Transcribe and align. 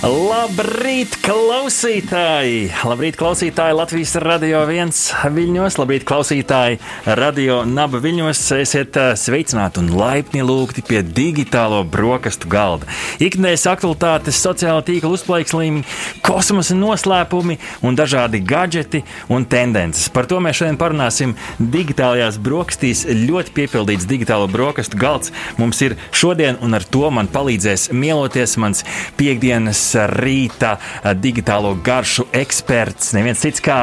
Labrīt, 0.00 1.18
klausītāji! 1.20 2.70
Labrīt, 2.88 3.18
klausītāji! 3.20 3.74
Latvijas 3.76 4.14
radio 4.24 4.62
viens 4.64 5.00
viļņos, 5.28 5.74
labrīt, 5.76 6.06
klausītāji! 6.08 6.78
Radio 7.18 7.58
naba 7.68 8.00
viļņos 8.00 8.40
esiet 8.56 8.96
eh, 8.96 9.10
sveicināti 9.20 9.82
un 9.82 9.90
laipni 9.92 10.40
lūgti 10.40 10.80
pie 10.88 11.02
digitālo 11.04 11.82
brokastu 11.84 12.48
galda. 12.48 12.88
Ikdienas 13.20 13.66
aktualitātes, 13.68 14.38
sociāla 14.40 14.80
tīkla 14.86 15.10
uzplaiksnījumi, 15.18 15.84
kosmosa 16.24 16.78
noslēpumi 16.80 17.58
un 17.84 18.00
dažādi 18.00 18.40
gadgeti 18.40 19.02
un 19.28 19.44
tendences. 19.44 20.08
Par 20.08 20.24
to 20.32 20.40
mēs 20.40 20.62
šodien 20.62 20.80
parunāsim 20.80 21.36
digitālajās 21.60 22.40
brokastīs. 22.40 23.04
Ļoti 23.04 23.52
piepildīts 23.60 24.08
digitālo 24.08 24.48
brokastu 24.48 24.96
galds 25.04 25.36
mums 25.60 25.84
ir 25.84 25.98
šodien, 26.08 26.56
un 26.64 26.80
ar 26.80 26.88
to 26.88 27.12
man 27.12 27.28
palīdzēs 27.28 27.90
mieloties 27.92 28.56
mans 28.64 28.86
piekdienas 29.20 29.89
rīta 30.14 30.76
digitālo 31.18 31.76
garšu 31.84 32.28
eksperts, 32.32 33.14
neviens 33.16 33.42
cits 33.42 33.64
kā 33.64 33.80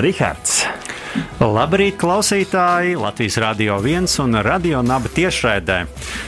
Rihards. 0.00 0.64
Labrīt, 1.38 1.94
klausītāji! 2.00 2.96
Latvijas 2.98 3.36
Rādio 3.38 3.76
1 3.78 4.08
un 4.24 4.38
Radio 4.42 4.80
Naba 4.82 5.10
tiešraidē. 5.14 5.84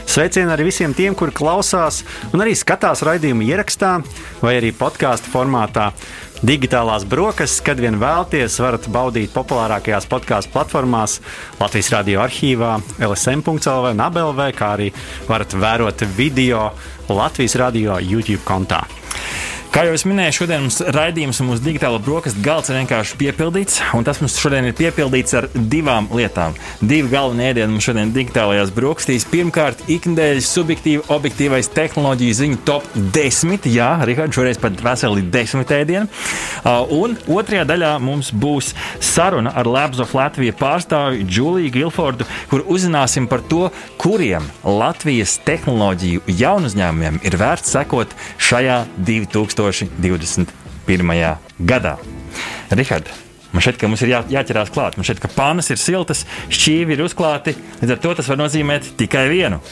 Sveicieni 0.06 0.52
arī 0.54 0.68
visiem 0.68 0.94
tiem, 0.94 1.16
kuri 1.18 1.34
klausās 1.34 2.04
un 2.30 2.44
arī 2.44 2.54
skatās 2.54 3.02
raidījumu 3.06 3.48
ierakstā 3.48 3.96
vai 4.44 4.54
arī 4.60 4.70
podkāstu 4.76 5.32
formātā. 5.32 5.88
Digitālās 6.46 7.02
brokastis, 7.10 7.58
kad 7.64 7.80
vien 7.82 7.96
vēlaties, 7.98 8.60
varat 8.62 8.84
baudīt 8.92 9.32
populārākajās 9.34 10.04
podkāstu 10.06 10.52
platformās, 10.54 11.16
Latvijas 11.58 11.88
radio 11.90 12.20
arhīvā, 12.22 12.76
LSM.CLV 13.02 13.90
un 13.96 14.02
ABLV, 14.04 14.42
kā 14.54 14.68
arī 14.76 14.92
varat 15.26 15.56
vērot 15.58 16.04
video 16.14 16.68
Latvijas 17.10 17.56
radio 17.58 17.98
YouTube 17.98 18.44
kontā. 18.46 18.84
Kā 19.76 19.82
jau 19.84 19.92
es 19.92 20.06
minēju, 20.08 20.32
šodien 20.32 20.62
mums 20.64 20.78
raidījums 20.96 21.36
un 21.42 21.50
mūsu 21.50 21.60
digitāla 21.60 21.98
brokastu 22.00 22.40
galds 22.40 22.70
ir 22.70 22.78
vienkārši 22.78 23.18
piepildīts. 23.20 23.74
Tas 24.06 24.22
mums 24.22 24.38
šodien 24.40 24.64
ir 24.64 24.72
piepildīts 24.78 25.36
ar 25.36 25.50
divām 25.52 26.06
lietām. 26.16 26.54
Divi 26.80 27.10
galvenie 27.12 27.50
ēdieni 27.50 27.74
mums 27.74 27.84
šodien 27.84 28.08
digitālajās 28.14 28.72
brokastīs. 28.72 29.26
Pirmkārt, 29.28 29.82
ikdienas 29.92 30.48
subjektīva, 30.48 31.04
objektīvais 31.12 31.68
tehnoloģiju 31.76 32.36
ziņu 32.38 32.60
top 32.64 32.86
10. 32.96 33.68
Jā, 33.68 33.90
Rihards, 34.08 34.38
šoreiz 34.38 34.62
pat 34.62 34.80
veseli 34.80 35.26
10 35.34 35.74
ēdieni. 35.76 36.08
Un 36.96 37.18
otrajā 37.36 37.66
daļā 37.68 37.92
mums 38.00 38.32
būs 38.32 38.72
saruna 39.04 39.52
ar 39.60 39.68
Labs 39.68 40.00
of 40.00 40.16
Latvijas 40.16 40.56
pārstāvi 40.56 41.28
Džuliju 41.28 41.74
Gilfordu, 41.76 42.24
kur 42.48 42.64
uzzināsim 42.64 43.28
par 43.28 43.44
to, 43.52 43.68
kuriem 44.00 44.48
Latvijas 44.64 45.36
tehnoloģiju 45.44 46.24
jaunu 46.40 46.72
uzņēmumiem 46.72 47.20
ir 47.28 47.36
vērts 47.44 47.76
sekot 47.76 48.16
šajā 48.40 48.80
2000. 49.04 49.65
2021. 49.72 51.36
gadā. 51.66 51.96
Rihard, 52.70 53.10
man 53.52 53.64
šķiet, 53.64 53.78
ka 53.80 53.90
mums 53.90 54.02
ir 54.04 54.12
jā, 54.14 54.22
jāķerās 54.36 54.72
klāt. 54.74 54.98
Man 54.98 55.06
šķiet, 55.08 55.22
ka 55.22 55.32
pānas 55.34 55.70
ir 55.72 55.80
siltas, 55.80 56.24
šķīvi 56.52 56.96
ir 56.96 57.04
uzklāti. 57.06 57.56
Līdz 57.82 57.96
ar 57.96 58.02
to 58.04 58.14
tas 58.18 58.28
var 58.32 58.40
nozīmēt 58.42 58.92
tikai 59.00 59.26
vienu. 59.32 59.62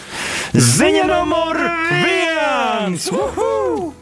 Ziņa 0.55 1.05
numur 1.11 1.61
viens! 2.05 3.11
Uhu! 3.12 3.92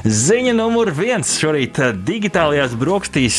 Ziņa 0.00 0.54
numur 0.56 0.88
viens 0.96 1.34
šorīt 1.36 1.76
digitālajās 2.06 2.72
brokastīs, 2.80 3.36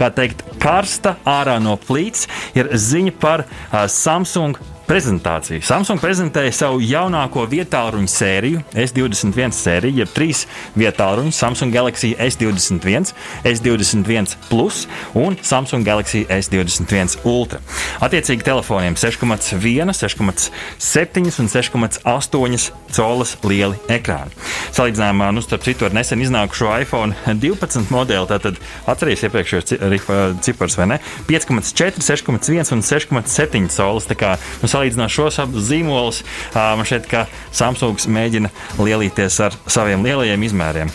kā 0.00 0.08
teikt, 0.16 0.40
karsta 0.62 1.18
ārā 1.28 1.58
no 1.60 1.76
plīts, 1.76 2.24
ir 2.56 2.70
ziņa 2.72 3.12
par 3.20 3.44
Samsung 3.92 4.56
prezentāciju. 4.90 5.62
Samsung 5.62 6.00
prezentēja 6.02 6.50
savu 6.54 6.80
jaunāko 6.82 7.44
vietālu 7.50 8.02
sēriju, 8.10 8.64
S21 8.74 9.54
sēriju, 9.54 10.00
jeb 10.02 10.10
trīs 10.10 10.40
vietālu 10.74 11.28
Samsung 11.34 11.70
Galaxy 11.74 12.16
S21, 12.18 13.12
S21 13.46 14.34
Plus 14.48 14.86
un 15.14 15.36
Samsung 15.46 15.86
Galaxy 15.86 16.24
S21 16.26 17.20
Ultra. 17.22 17.60
Attiecīgi 18.02 18.42
telefoniem 18.46 18.96
6,1, 18.98 19.94
6,7 19.94 21.40
un 21.44 21.52
6,8 21.54 22.70
colas 22.90 23.36
lieli 23.46 23.78
ekrāni. 23.94 24.34
Salīdzinājumā, 24.74 25.30
nu, 25.36 25.44
starp 25.44 25.68
citu, 25.68 25.86
ar 25.86 25.94
nesen 25.94 26.22
iznākušo 26.24 26.72
iPhone 26.82 27.14
12 27.30 27.94
modeli, 27.94 28.26
tātad 28.30 28.58
atcerieties 28.90 29.28
iepriekšējos 29.28 30.42
ciparus, 30.42 30.78
vai 30.80 30.90
ne? 30.96 31.00
5,4, 31.30 32.02
6,1 32.02 32.74
un 32.74 32.84
6,7 32.90 33.70
colas. 33.76 34.10
Tā 34.10 34.18
kā, 34.18 34.34
nu, 34.64 34.70
salīdzinot 34.80 35.12
šos 35.12 35.40
zīmolus, 35.68 36.22
man 36.54 36.86
šķiet, 36.88 37.08
ka 37.10 37.26
Samsungs 37.52 38.08
mēģina 38.10 38.50
lielīties 38.80 39.40
ar 39.44 39.56
saviem 39.68 40.06
lielajiem 40.06 40.48
izmēriem. 40.48 40.94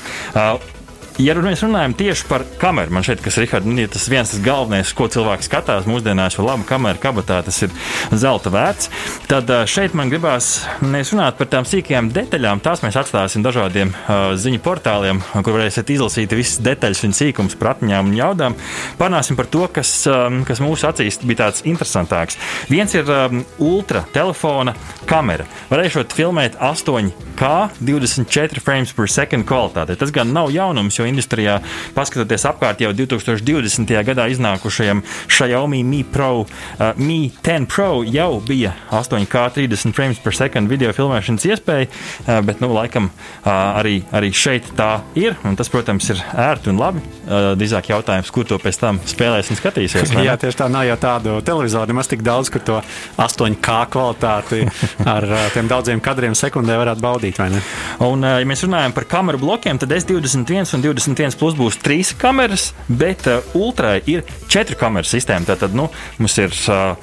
Ja 1.16 1.32
mēs 1.40 1.62
runājam 1.64 1.94
tieši 1.96 2.26
par 2.28 2.44
kameru, 2.60 2.92
man 2.92 3.06
šķiet, 3.06 3.22
ka 3.24 3.32
Rihards, 3.40 3.68
nu, 3.70 3.78
ja 3.80 3.88
tas 3.88 4.10
viens 4.12 4.34
tas 4.34 4.42
galvenais, 4.44 4.90
ko 4.92 5.06
cilvēks 5.08 5.48
skatās 5.48 5.86
mūsdienās, 5.88 6.36
ir 6.36 6.44
laba 6.44 6.66
kamera 6.68 7.00
kabatā, 7.00 7.38
tas 7.46 7.62
ir 7.64 7.72
zelta 8.12 8.52
vērts. 8.52 8.90
Tad 9.32 9.48
šeit 9.72 9.96
man 9.96 10.12
gribās 10.12 10.66
nevis 10.84 11.14
runāt 11.14 11.38
par 11.40 11.48
tām 11.54 11.68
sīkajām 11.70 12.10
detaļām, 12.12 12.60
tās 12.66 12.84
mēs 12.84 12.98
atstāsim 13.00 13.46
dažādiem 13.46 13.94
uh, 13.94 14.34
ziņu 14.36 14.60
portāliem, 14.66 15.22
kur 15.38 15.56
varēsiet 15.56 15.94
izlasīt 15.96 16.36
visas 16.36 16.60
detaļas 16.66 17.06
un 17.08 17.16
sīkums 17.16 17.56
par 17.62 17.78
atmiņām 17.78 18.12
un 18.12 18.20
jaudām. 18.20 18.60
Parunāsim 19.00 19.40
par 19.40 19.48
to, 19.48 19.64
kas, 19.72 19.94
um, 20.12 20.42
kas 20.44 20.60
mūsu 20.60 20.90
acīs 20.92 21.22
bija 21.24 21.46
tāds 21.46 21.64
interesantāks. 21.64 22.36
Viens 22.68 22.92
ir 22.92 23.08
um, 23.08 23.46
ultra 23.64 24.04
telefona 24.12 24.76
kamera. 25.08 25.48
Varēšot 25.72 26.12
filmēt 26.20 26.60
8K 26.60 27.56
24 27.80 28.68
frames 28.68 28.92
per 28.92 29.08
second 29.16 29.48
kvalitātē. 29.48 29.96
Tas 29.96 30.12
gan 30.12 30.36
nav 30.36 30.52
jaunums, 30.52 31.00
jo 31.00 31.05
industrijā, 31.10 31.60
paskatoties 31.96 32.48
apkārt 32.50 32.84
jau 32.84 32.92
2020. 32.96 33.96
gadā 34.08 34.28
iznākušajam 34.34 35.04
Xiaomi 35.28 35.84
Mi 35.86 36.04
Pro, 36.04 36.46
uh, 36.46 36.86
Mi 36.98 37.32
10 37.44 37.70
Pro 37.72 38.04
jau 38.04 38.42
bija 38.46 38.74
8K 38.92 39.46
30 39.60 39.96
frames 39.96 40.22
per 40.24 40.36
second 40.36 40.72
video 40.72 40.94
filmēšanas 40.96 41.48
iespēja, 41.50 41.90
uh, 41.90 42.40
bet, 42.46 42.62
nu, 42.64 42.72
laikam 42.76 43.10
uh, 43.10 43.50
arī, 43.52 44.00
arī 44.16 44.32
šeit 44.36 44.72
tā 44.78 45.00
ir, 45.20 45.38
tas, 45.58 45.72
protams, 45.72 46.10
ir 46.14 46.22
ērti 46.34 46.72
un 46.74 46.82
labi. 46.82 47.04
Uh, 47.26 47.54
drīzāk 47.58 47.90
jautājums, 47.90 48.30
kur 48.34 48.46
to 48.48 48.58
pēc 48.62 48.78
tam 48.82 49.00
spēlēs 49.08 49.50
un 49.52 49.60
skatīsies. 49.60 50.14
Jā, 50.28 50.36
tieši 50.40 50.60
tā 50.62 50.68
nav 50.72 50.86
jau 50.88 50.98
tādu 51.02 51.38
televizoru 51.46 51.94
nemaz 51.94 52.10
tik 52.12 52.24
daudz, 52.26 52.52
kur 52.54 52.64
to 52.66 52.80
8K 53.22 53.78
kvalitāti 53.94 54.62
ar 55.06 55.26
uh, 55.26 55.46
tiem 55.54 55.70
daudziem 55.72 56.02
kadriem 56.04 56.36
sekundē 56.38 56.78
varētu 56.82 57.04
baudīt? 57.04 57.42
Un, 57.42 58.24
uh, 58.24 58.38
ja 58.42 58.48
mēs 58.48 58.66
runājam 58.66 58.96
par 58.96 59.08
kameru 59.10 59.42
blokiem, 59.42 59.80
tad 59.82 59.94
S21 59.96 60.76
un 60.78 60.86
21 60.96 61.38
plus 61.40 61.58
būs 61.58 61.80
trīs 61.84 62.14
kameras, 62.20 62.72
bet 62.88 63.28
uh, 63.30 63.44
ultrai 63.58 64.00
ir 64.10 64.26
četru 64.52 64.80
kameru 64.80 65.08
sistēma. 65.10 65.48
Tātad 65.52 65.76
nu, 65.78 65.90
mums 66.20 66.38
ir 66.42 66.56
uh, 66.72 66.96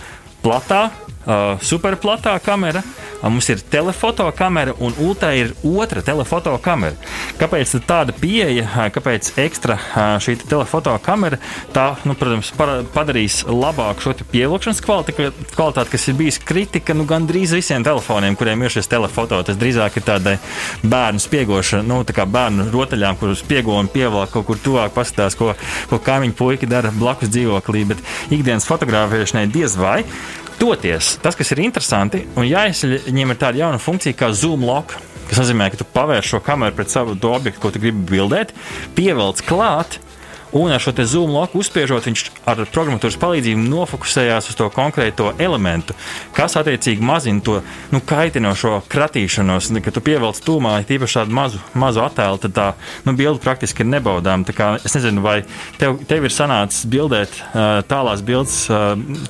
platā, 0.43 0.87
uh, 1.27 1.61
superplatā 1.63 2.35
kamera, 2.45 2.83
uh, 2.83 3.29
mums 3.31 3.49
ir 3.53 3.63
telefoto 3.71 4.27
kamera 4.37 4.75
un 4.81 4.95
ULTA 4.99 5.33
ir 5.39 5.53
otra 5.63 6.03
telefoto 6.03 6.55
kamera. 6.63 6.97
Kāpēc 7.41 7.75
tāda 7.87 8.15
pieeja, 8.17 8.67
uh, 8.67 8.89
kāpēc 8.95 9.33
ekstra 9.43 9.79
uh, 9.79 10.01
šī 10.23 10.37
te 10.41 10.49
telefoto 10.51 10.95
kamera, 11.05 11.39
tā, 11.75 11.93
nu, 12.09 12.17
protams, 12.19 12.53
padarīs 12.95 13.43
labāku 13.49 14.07
šo 14.07 14.15
pievilkšanas 14.33 14.83
kvalitāti, 14.85 15.91
kas 15.93 16.09
ir 16.09 16.19
bijis 16.19 16.41
kritika 16.43 16.97
nu, 16.97 17.07
gandrīz 17.09 17.55
visiem 17.57 17.85
telefoniem, 17.87 18.37
kuriem 18.39 18.63
ir 18.63 18.75
šis 18.75 18.91
telefoto. 18.91 19.41
Tas 19.47 19.59
drīzāk 19.61 19.99
ir 19.99 20.07
tādai 20.07 20.37
bērnu 20.83 21.23
spiegošana, 21.23 21.87
nu, 21.89 22.03
tā 22.07 22.17
kā 22.17 22.27
bērnu 22.29 22.69
rotaļām, 22.73 23.19
kurus 23.21 23.43
spiego 23.45 23.77
un 23.79 23.91
pievelk 23.93 24.33
kaut 24.33 24.49
kur 24.49 24.61
tuvāk, 24.63 24.95
paskatās, 24.97 25.37
ko, 25.39 25.53
ko 25.91 26.01
kaimiņu 26.03 26.37
puika 26.39 26.69
dara 26.71 26.93
blakus 26.95 27.33
dzīvoklī, 27.33 27.85
bet 27.93 28.03
ikdienas 28.33 28.69
fotografēšanai 28.69 29.49
diez 29.53 29.77
vai. 29.79 30.03
Toties, 30.61 31.17
tas, 31.23 31.37
kas 31.39 31.53
ir 31.55 31.63
interesanti, 31.65 32.23
un 32.39 32.47
jāizņem 32.47 33.35
ir 33.35 33.41
tāda 33.41 33.63
jauna 33.65 33.81
funkcija 33.83 34.17
kā 34.19 34.31
zoom 34.37 34.65
lock, 34.67 34.95
kas 35.31 35.41
nozīmē, 35.41 35.71
ka 35.73 35.81
tu 35.81 35.87
pavērš 35.95 36.35
šo 36.35 36.41
kameru 36.45 36.77
pret 36.77 36.93
savu 36.93 37.17
objektu, 37.17 37.61
ko 37.63 37.73
tu 37.73 37.83
gribi 37.83 38.05
bildēt, 38.17 38.53
pievelc 38.97 39.43
klāt. 39.49 39.99
Un 40.53 40.73
ar 40.73 40.83
šo 40.85 40.93
zoom 41.09 41.33
loku 41.33 41.63
uzspiežot, 41.63 42.05
viņš 42.05 42.23
ar 42.49 42.63
programmatūras 42.69 43.17
palīdzību 43.21 43.63
nofokusējās 43.73 44.51
uz 44.53 44.59
to 44.59 44.69
konkrēto 44.75 45.31
elementu, 45.41 45.97
kas 46.37 46.59
attiecīgi 46.61 47.05
mazina 47.05 47.41
to 47.41 47.61
nu, 47.93 48.01
kaitinošo 48.05 48.83
kratīšanos. 48.93 49.71
Kad 49.83 49.97
tu 49.97 50.03
pievelc 50.05 50.39
tūmā, 50.45 50.75
tīpaši 50.89 51.23
tādu 51.23 51.37
mazu, 51.37 51.63
mazu 51.79 52.03
attēlu, 52.05 52.41
tad 52.43 52.57
tā 52.57 52.67
nu, 53.07 53.15
bilde 53.17 53.41
praktiski 53.43 53.85
ir 53.85 53.91
nebaudāma. 53.95 54.45
Es 54.85 54.93
nezinu, 54.99 55.23
vai 55.25 55.39
tev, 55.81 55.97
tev 56.09 56.29
ir 56.29 56.35
sanācis 56.35 56.85
bildēt 56.91 57.39
tālās 57.89 58.21
bildes, 58.27 58.59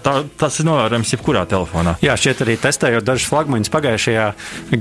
tā, 0.02 0.16
tas 0.40 0.58
ir 0.58 0.68
novērojams 0.68 1.14
jebkurā 1.14 1.44
telefonā. 1.50 1.94
Jā, 2.02 2.16
šķiet 2.18 2.42
arī 2.44 2.58
testējot 2.60 3.06
dažus 3.06 3.28
flagmaņus 3.30 3.72
pagājušajā 3.72 4.26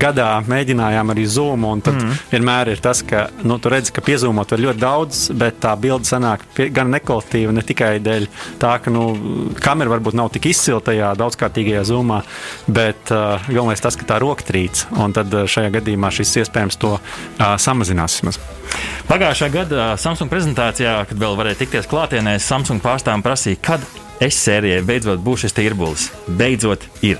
gadā, 0.01 0.31
mēģinājām 0.49 1.13
arī 1.13 1.27
zoom, 1.29 1.69
un 1.69 1.85
tad 1.85 1.99
mm. 1.99 2.19
vienmēr 2.33 2.73
ir 2.73 2.81
tas, 2.83 3.03
ka 3.05 3.27
nu, 3.45 3.59
tu 3.61 3.71
redzi, 3.71 3.93
ka 3.93 4.03
piezūmot 4.05 4.55
var 4.55 4.65
ļoti 4.65 4.81
daudz, 4.81 5.23
bet 5.38 5.61
tā 5.63 5.75
bilde 5.79 6.09
sanāk 6.09 6.30
iznāk 6.31 6.45
pie, 6.55 6.69
gan 6.71 6.91
nekvalitīva, 6.91 7.51
ne 7.53 7.61
tikai 7.61 7.99
dēļ 8.01 8.27
tā, 8.59 8.79
ka 8.81 8.91
nu, 8.91 9.53
kamera 9.61 9.91
varbūt 9.91 10.15
nav 10.15 10.31
tik 10.31 10.47
izcila 10.51 10.81
tajā 10.81 11.13
daudzkārtīgajā 11.19 11.83
zumā, 11.85 12.23
bet 12.67 13.11
uh, 13.11 13.41
galvenais 13.47 13.81
tas, 13.81 13.95
ka 13.95 14.05
tā 14.05 14.19
roka 14.19 14.43
trīc. 14.43 14.87
Un 14.97 15.13
tad 15.13 15.31
uh, 15.33 15.45
šajā 15.45 15.71
gadījumā 15.77 16.11
šis 16.11 16.35
iespējams 16.43 16.79
to 16.79 16.97
uh, 16.97 17.57
samazinās. 17.57 18.21
Vismaz. 18.21 18.39
Pagājušā 19.09 19.49
gada 19.51 19.95
Samsung 19.99 20.31
prezentācijā, 20.31 21.01
kad 21.09 21.17
vēl 21.19 21.35
varēja 21.39 21.63
tikties 21.63 21.89
klātienē, 21.91 22.37
Samsung 22.39 22.81
pārstāvjiem 22.83 23.25
prasīja, 23.25 23.59
kad 23.61 23.83
es 24.21 24.37
sērijai 24.37 24.83
beidzot 24.85 25.23
būšu 25.23 25.47
šis 25.47 25.57
tirbulis. 25.57 26.07
Beidzot 26.27 26.85
ir. 27.03 27.19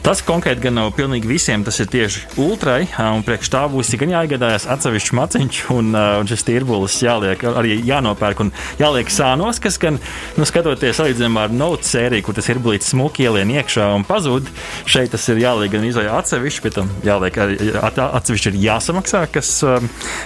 Tas 0.00 0.22
konkrēti 0.24 0.62
gan 0.64 0.78
nav 0.78 0.94
pilnīgi 0.96 1.28
visiem, 1.28 1.60
tas 1.64 1.76
ir 1.82 1.88
tieši 1.92 2.22
ultrai, 2.40 2.86
un 3.04 3.20
priekš 3.24 3.50
tā 3.52 3.66
būs 3.68 3.92
gan 4.00 4.14
jāiegādājas 4.14 4.64
atsevišķs 4.72 5.12
maciņš, 5.18 5.58
un, 5.74 5.90
un 5.92 6.30
šis 6.30 6.46
tirbulis 6.48 6.96
jāliek 7.04 7.42
arī 7.44 7.76
jānopērk 7.84 8.40
un 8.46 8.52
jāliek 8.80 9.12
sānos, 9.12 9.60
kas 9.60 9.76
gan, 9.82 9.98
nu, 10.38 10.46
skatoties 10.48 10.96
salīdzinājumā 10.96 11.44
ar 11.44 11.52
Note 11.60 11.84
sēriju, 11.84 12.24
kur 12.24 12.38
tas 12.38 12.48
ir 12.48 12.62
bulīts 12.64 12.88
smuki 12.94 13.26
ielien 13.26 13.52
iekšā 13.58 13.90
un 13.98 14.06
pazūd, 14.08 14.48
šeit 14.88 15.12
tas 15.12 15.28
ir 15.28 15.42
jāliek 15.42 15.74
gan 15.74 15.84
izvēlē 15.90 16.16
atsevišķi, 16.16 16.64
bet 16.64 16.78
tam 16.80 16.88
jāliek 17.04 17.40
arī 17.44 17.72
atsevišķi 17.84 18.54
ir 18.54 18.60
jāsamaksā, 18.64 19.26
kas, 19.34 19.52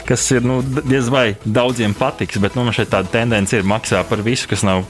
kas 0.06 0.29
ir, 0.37 0.47
nu, 0.47 0.61
diez 0.85 1.11
vai 1.11 1.32
daudziem 1.43 1.99
patiks, 1.99 2.38
bet, 2.38 2.55
nu, 2.55 2.69
man 2.69 2.79
šeit 2.79 2.94
tāda 2.94 3.11
tendence 3.19 3.59
ir 3.59 3.67
maksā 3.67 4.06
par 4.06 4.23
visu, 4.23 4.47
kas 4.55 4.62
nav 4.67 4.87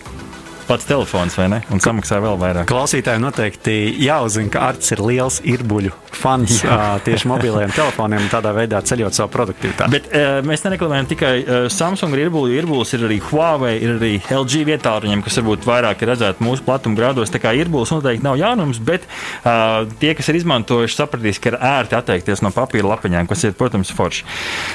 pats 0.69 0.89
telefons, 0.89 1.37
vai 1.39 1.49
ne? 1.53 1.61
Un 1.75 1.83
samaksā 1.83 2.21
vēl 2.25 2.39
vairāk. 2.41 2.69
Klausītājiem 2.71 3.25
noteikti 3.25 3.77
jāuzzina, 4.05 4.51
ka 4.53 4.65
Arts 4.71 4.95
ir 4.95 5.03
liels 5.05 5.41
irbuļu 5.45 5.93
fans 6.15 6.61
Jā. 6.63 6.79
tieši 7.05 7.29
mobiliem 7.29 7.73
telefoniem 7.79 8.25
un 8.25 8.31
tādā 8.33 8.53
veidā 8.57 8.81
ceļot 8.87 9.17
savu 9.17 9.33
produktivitāti. 9.35 9.93
Bet 9.93 10.09
uh, 10.11 10.39
mēs 10.47 10.65
nereklamējam 10.67 11.09
tikai 11.11 11.33
uh, 11.43 11.67
Samsung 11.73 12.15
irbuļu. 12.19 12.55
Irbuļs 12.63 12.95
ir 12.97 13.07
arī 13.09 13.19
Huawei, 13.29 13.75
ir 13.83 13.97
arī 13.97 14.13
LG 14.33 14.65
vietāluņiem, 14.71 15.25
kas 15.27 15.41
varbūt 15.41 15.67
vairāk 15.69 16.05
ir 16.05 16.13
redzēti 16.15 16.47
mūsu 16.47 16.65
platuma 16.67 16.99
grādos. 16.99 17.33
Tā 17.35 17.43
kā 17.43 17.55
irbuļs 17.59 17.95
noteikti 17.97 18.27
nav 18.27 18.39
jaunums, 18.41 18.81
bet 18.85 19.07
uh, 19.09 19.85
tie, 20.01 20.15
kas 20.17 20.31
ir 20.31 20.41
izmantojuši, 20.41 20.99
sapratīs, 20.99 21.43
ka 21.43 21.53
ir 21.53 21.59
ērti 21.59 21.99
atteikties 21.99 22.45
no 22.45 22.53
papīra 22.55 22.95
lapiņām, 22.95 23.29
kas 23.31 23.45
ir, 23.49 23.57
protams, 23.59 23.93
forši. 23.95 24.27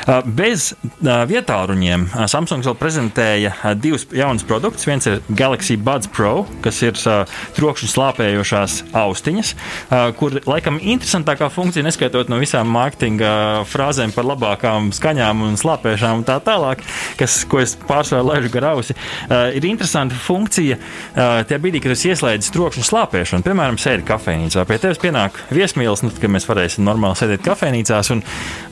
Uh, 0.05 0.19
bez 0.25 0.71
uh, 0.75 1.23
vietāluņiem 1.29 2.09
uh, 2.09 2.25
Samsung 2.31 2.65
vēl 2.67 2.77
prezentēja 2.79 3.55
uh, 3.55 3.73
divus 3.79 4.07
jaunus 4.13 4.45
produktus. 4.47 4.87
Viens 4.89 5.07
ir 5.09 5.23
Galaxy 5.29 5.78
Buds 5.85 6.09
Pro, 6.11 6.45
kas 6.63 6.81
ir 6.85 6.97
uh, 7.07 7.23
trokšņa 7.57 7.89
slāpējošās 7.93 8.77
austiņas, 8.97 9.53
uh, 9.53 10.09
kur 10.19 10.39
laikam 10.49 10.79
interesantākā 10.79 11.49
funkcija, 11.53 11.85
neskaitot 11.85 12.31
no 12.31 12.39
visām 12.41 12.69
mārketinga 12.73 13.65
frāzēm 13.69 14.13
par 14.15 14.27
labākām 14.29 14.91
skaņām 14.95 15.45
un 15.47 15.57
slāpēšanām 15.59 16.21
un 16.21 16.27
tā 16.27 16.39
tālāk, 16.43 16.83
kas, 17.19 17.41
ko 17.49 17.61
es 17.63 17.75
pārsvarā 17.89 18.25
laižu 18.25 18.53
gar 18.53 18.69
ausi, 18.73 18.95
uh, 18.95 19.49
ir 19.55 19.67
interesanta 19.69 20.17
funkcija 20.19 20.79
uh, 20.79 21.41
tajā 21.47 21.61
brīdī, 21.61 21.83
kad 21.83 21.95
es 21.95 22.05
ieslēdzu 22.09 22.53
trokšņa 22.55 22.87
slāpēšanu. 22.89 23.45
Piemēram, 23.45 23.79
sēdi 23.81 24.05
kafejnīcā. 24.07 24.65
Pie 24.69 24.79
tevis 24.81 25.01
pienāk 25.01 25.39
viesmīlis, 25.53 26.03
nu, 26.05 26.13
kad 26.15 26.33
mēs 26.33 26.47
varēsim 26.49 26.85
normāli 26.87 27.19
sēdēt 27.19 27.45
kafejnīcās 27.45 28.13
un, 28.15 28.23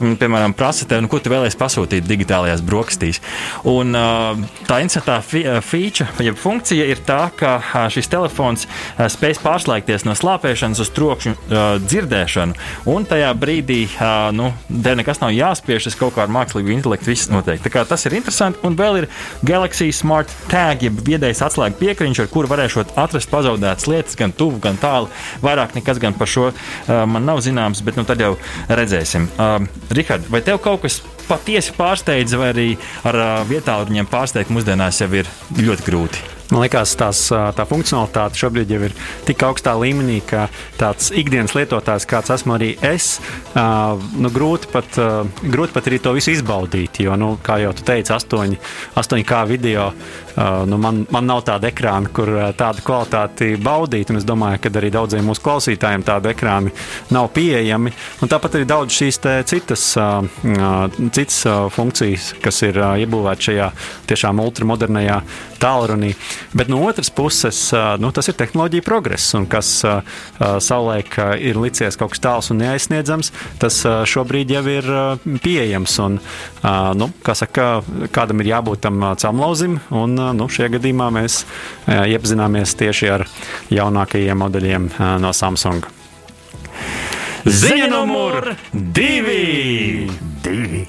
un 0.03 0.17
piemēram, 0.19 0.55
prasa 0.57 0.87
tev, 0.89 1.03
nu, 1.03 1.11
ko 1.11 1.21
tu 1.23 1.31
vēlēsies 1.33 1.59
pasūtīt 1.59 2.07
digitālajās 2.07 2.63
brokastīs. 2.65 3.21
Un, 3.67 3.95
uh, 3.97 4.37
tā 4.67 4.81
interesantā 4.83 5.19
feature, 5.23 6.09
jeb 6.23 6.37
funkcija 6.39 6.87
ir 6.91 6.96
ir 6.97 7.03
tā, 7.07 7.19
ka 7.37 7.87
šis 7.93 8.09
telefons 8.11 8.65
spēj 8.97 9.37
pārslēgties 9.45 10.03
no 10.07 10.15
slāpēšanas 10.17 10.81
uz 10.81 10.91
trokšņu 10.97 11.35
dzirdēšanu. 11.85 12.57
Un 12.89 13.05
tajā 13.07 13.29
brīdī 13.37 13.79
nu, 14.35 14.49
tev 14.67 14.97
nekas 14.99 15.21
nav 15.21 15.31
jāspiež, 15.35 15.87
tas 15.87 15.97
kaut 15.99 16.15
kā 16.17 16.25
ar 16.25 16.33
mākslīgu 16.33 16.73
intelektu 16.73 17.11
viss 17.13 17.29
notiek. 17.31 17.61
Tas 17.61 18.07
ir 18.09 18.17
interesanti. 18.17 18.59
Un 18.67 18.77
vēl 18.79 19.03
ir 19.03 19.09
Galaxy 19.47 19.91
Smart 19.95 20.31
Tag, 20.51 20.83
jeb 20.87 20.99
viedais 21.05 21.43
atslēgu 21.45 21.77
piekriņš, 21.81 22.23
ar 22.23 22.31
kuru 22.33 22.49
varēšot 22.51 22.95
atrast 22.97 23.31
pazaudētas 23.31 23.87
lietas 23.91 24.17
gan 24.19 24.33
tuvu, 24.35 24.61
gan 24.63 24.79
tālu. 24.81 25.11
Vairāk 25.43 25.77
nekas 25.77 26.01
gan 26.01 26.17
par 26.17 26.31
šo 26.31 26.49
man 26.87 27.27
nav 27.27 27.43
zināms, 27.45 27.83
bet 27.85 27.99
nu, 27.99 28.07
tad 28.07 28.23
jau 28.23 28.33
redzēsim. 28.71 29.29
Rihard, 29.93 30.27
vai 30.33 30.41
tev 30.45 30.61
kaut 30.63 30.85
kas 30.85 31.01
patiesi 31.27 31.75
pārsteidz, 31.77 32.37
vai 32.39 32.49
arī 32.53 32.69
ar 33.07 33.21
vietā 33.49 33.77
viņiem 33.83 34.09
pārsteigt 34.11 34.53
mūsdienās 34.53 35.03
jau 35.03 35.11
ir 35.19 35.29
ļoti 35.59 35.87
grūti? 35.87 36.25
Man 36.47 36.61
liekas, 36.63 36.93
tās, 36.95 37.25
tā 37.27 37.63
funkcionalitāte 37.67 38.39
šobrīd 38.39 38.69
jau 38.71 38.79
ir 38.87 38.93
tik 39.27 39.41
augstā 39.43 39.73
līmenī, 39.75 40.21
ka 40.23 40.45
tāds 40.79 41.09
ikdienas 41.11 41.51
lietotājs, 41.57 42.05
kāds 42.07 42.31
esmu 42.37 42.55
arī 42.55 42.69
es, 42.87 43.17
nu, 43.51 44.31
grūti, 44.31 44.69
pat, 44.71 44.95
grūti 45.43 45.75
pat 45.75 45.89
arī 45.91 45.99
to 45.99 46.15
visu 46.15 46.31
izbaudīt. 46.31 47.01
Jo, 47.03 47.17
nu, 47.19 47.33
kā 47.43 47.59
jau 47.65 47.73
teicu, 47.75 48.15
8, 48.15 48.55
8K 49.03 49.41
video, 49.51 49.89
nu, 50.37 50.77
man, 50.77 51.01
man 51.11 51.25
nav 51.25 51.41
tāda 51.47 51.71
ekrāna, 51.71 52.11
kur 52.13 52.29
tādu 52.57 52.83
kvalitāti 52.85 53.55
baudīt. 53.61 54.11
Es 54.17 54.25
domāju, 54.27 54.61
ka 54.61 54.71
arī 54.77 54.91
daudziem 54.93 55.25
mūsu 55.25 55.43
klausītājiem 55.45 56.05
tādi 56.05 56.31
ekrāni 56.31 56.73
nav 57.13 57.31
pieejami. 57.35 57.93
Un 58.21 58.31
tāpat 58.31 58.59
arī 58.59 58.67
daudz 58.69 58.93
šīs 58.93 59.19
citas, 59.49 59.85
citas 61.17 61.39
funkcijas, 61.73 62.31
kas 62.43 62.61
ir 62.67 62.77
iebūvētas 62.77 63.49
šajā 63.49 63.69
tiešām 64.09 64.41
ultramodernajā 64.43 65.19
tālrunī. 65.61 66.13
Bet 66.57 66.69
no 66.69 66.83
otras 66.85 67.09
puses, 67.13 67.59
nu, 67.73 68.11
tas 68.13 68.29
ir 68.29 68.37
tehnoloģija 68.37 68.85
progress, 68.85 69.33
un 69.37 69.47
kas 69.49 69.71
savulaik 70.37 71.17
ir 71.41 71.57
licies 71.61 71.97
kaut 71.97 72.13
kas 72.13 72.23
tāls 72.23 72.51
un 72.53 72.61
neaizsniedzams, 72.61 73.33
tas 73.61 73.81
šobrīd 74.09 74.53
jau 74.53 74.63
ir 74.69 74.91
pieejams. 75.41 75.97
Un, 76.05 76.19
nu, 77.01 77.09
kā 77.25 77.33
saka, 77.37 77.67
kādam 78.13 78.43
ir 78.43 78.53
jābūt 78.53 78.85
tam 78.85 79.01
camlauzim, 79.17 79.79
un 79.97 80.26
nu, 80.35 80.49
šajā 80.51 80.73
gadījumā 80.77 81.09
mēs 81.19 81.43
iepazināmies 81.87 82.75
tieši 82.79 83.11
ar 83.13 83.27
jaunākajiem 83.73 84.43
modeļiem 84.43 84.89
no 85.23 85.33
Samsung. 85.35 85.87
Ziņa 87.47 87.91
numur 87.91 88.55
divi! 88.73 90.07
divi. 90.43 90.87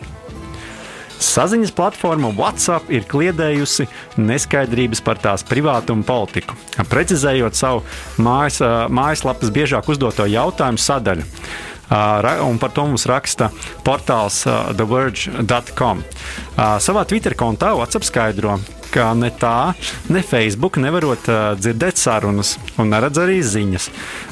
Saziņas 1.18 1.72
platforma 1.74 2.30
WhatsApp 2.30 2.92
ir 2.94 3.06
kliedējusi 3.10 3.88
neskaidrības 4.22 5.02
par 5.02 5.18
tās 5.22 5.42
privātumu 5.46 6.06
politiku, 6.06 6.54
precizējot 6.90 7.58
savu 7.58 7.82
mājas, 8.22 8.60
mājaslapas 8.94 9.50
biežāk 9.54 9.90
uzdoto 9.90 10.28
jautājumu 10.30 10.82
sadaļu. 10.82 11.26
Un 12.44 12.58
par 12.60 12.70
to 12.76 12.84
mums 12.84 13.06
raksta 13.08 13.48
portāls 13.82 14.42
TheVerge.com. 14.44 16.02
Savā 16.84 17.04
Twitter 17.08 17.34
kontā 17.38 17.72
WhatsApp 17.74 18.06
skaidro, 18.06 18.58
ka 18.92 19.10
ne 19.18 19.30
tā, 19.34 19.72
ne 20.12 20.22
Facebook 20.24 20.78
nevarot 20.80 21.28
uh, 21.30 21.52
dzirdēt 21.58 22.00
sarunas 22.00 22.56
un 22.78 22.92
neredz 22.92 23.20
arī 23.22 23.38
ziņas. 23.44 23.88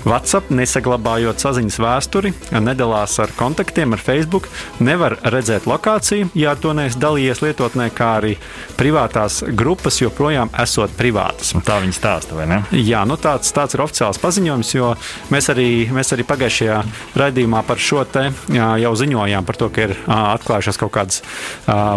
WhatsApp 0.07 0.53
nesaglabājot 0.55 1.43
saziņas 1.43 1.79
vēsturi, 1.83 2.33
nedalās 2.63 3.17
ar 3.23 3.33
kontaktiem 3.39 3.97
ar 3.97 4.03
Facebook, 4.03 4.49
nevar 4.79 5.19
redzēt 5.27 5.67
lokāciju, 5.67 6.31
ja 6.39 6.53
ar 6.55 6.61
to 6.63 6.75
neesmu 6.77 7.03
dalījies 7.03 7.43
lietotnē, 7.43 7.89
kā 7.95 8.13
arī 8.21 8.37
privātās 8.79 9.43
grupas 9.57 10.01
joprojām 10.03 10.53
esot 10.63 10.95
privātas. 10.99 11.53
Un 11.57 11.65
tā 11.67 11.81
viņi 11.83 11.97
stāsta, 11.97 12.37
vai 12.39 12.47
ne? 12.51 12.61
Jā, 12.77 13.03
nu 13.09 13.19
tāds, 13.21 13.51
tāds 13.57 13.77
ir 13.77 13.83
oficiāls 13.85 14.21
paziņojums, 14.23 14.73
jo 14.77 14.93
mēs 15.35 15.51
arī, 15.53 15.69
mēs 15.95 16.15
arī 16.15 16.27
pagājušajā 16.29 16.79
raidījumā 17.19 17.63
par 17.67 17.83
šo 17.83 18.05
te 18.11 18.29
jā, 18.55 18.69
jau 18.83 18.93
ziņojām 19.03 19.47
par 19.49 19.61
to, 19.61 19.71
ka 19.75 19.89
ir 19.89 19.97
atklājušās 20.07 20.81
kaut 20.81 20.95
kādas 20.95 21.23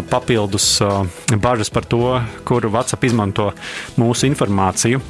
papildus 0.09 0.71
bažas 1.37 1.69
par 1.73 1.85
to, 1.89 2.19
kur 2.49 2.65
WhatsApp 2.73 3.05
izmanto 3.05 3.51
mūsu 3.99 4.27
informāciju. 4.29 5.01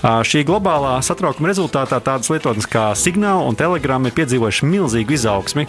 Šī 0.00 0.42
globālā 0.48 0.94
satraukuma 1.04 1.50
rezultātā 1.50 1.98
tādas 2.00 2.30
lietotnes 2.32 2.68
kā 2.70 2.86
Signāla 2.96 3.44
un 3.44 3.58
Telegram 3.58 4.06
ir 4.08 4.14
piedzīvojuši 4.16 4.68
milzīgu 4.68 5.12
izaugsmi. 5.16 5.66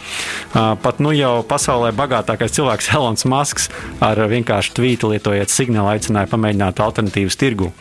Pat 0.54 1.02
nu 1.04 1.12
jau 1.16 1.34
pasaulē 1.48 1.92
bagātākais 1.98 2.56
cilvēks 2.56 2.90
Helons 2.94 3.28
Masks 3.28 3.68
ar 4.04 4.24
vienkāršu 4.32 4.78
tvītu 4.80 5.12
lietojot 5.12 5.52
Signālu 5.52 5.92
aicināja 5.98 6.32
pamēģināt 6.32 6.80
alternatīvas 6.80 7.40
tirgu. 7.40 7.74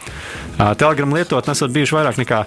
Telegram 0.59 1.15
lietotnes 1.15 1.61
esat 1.61 1.75
bijuši 1.77 1.99
vairāk 2.01 2.21
nekā 2.25 2.45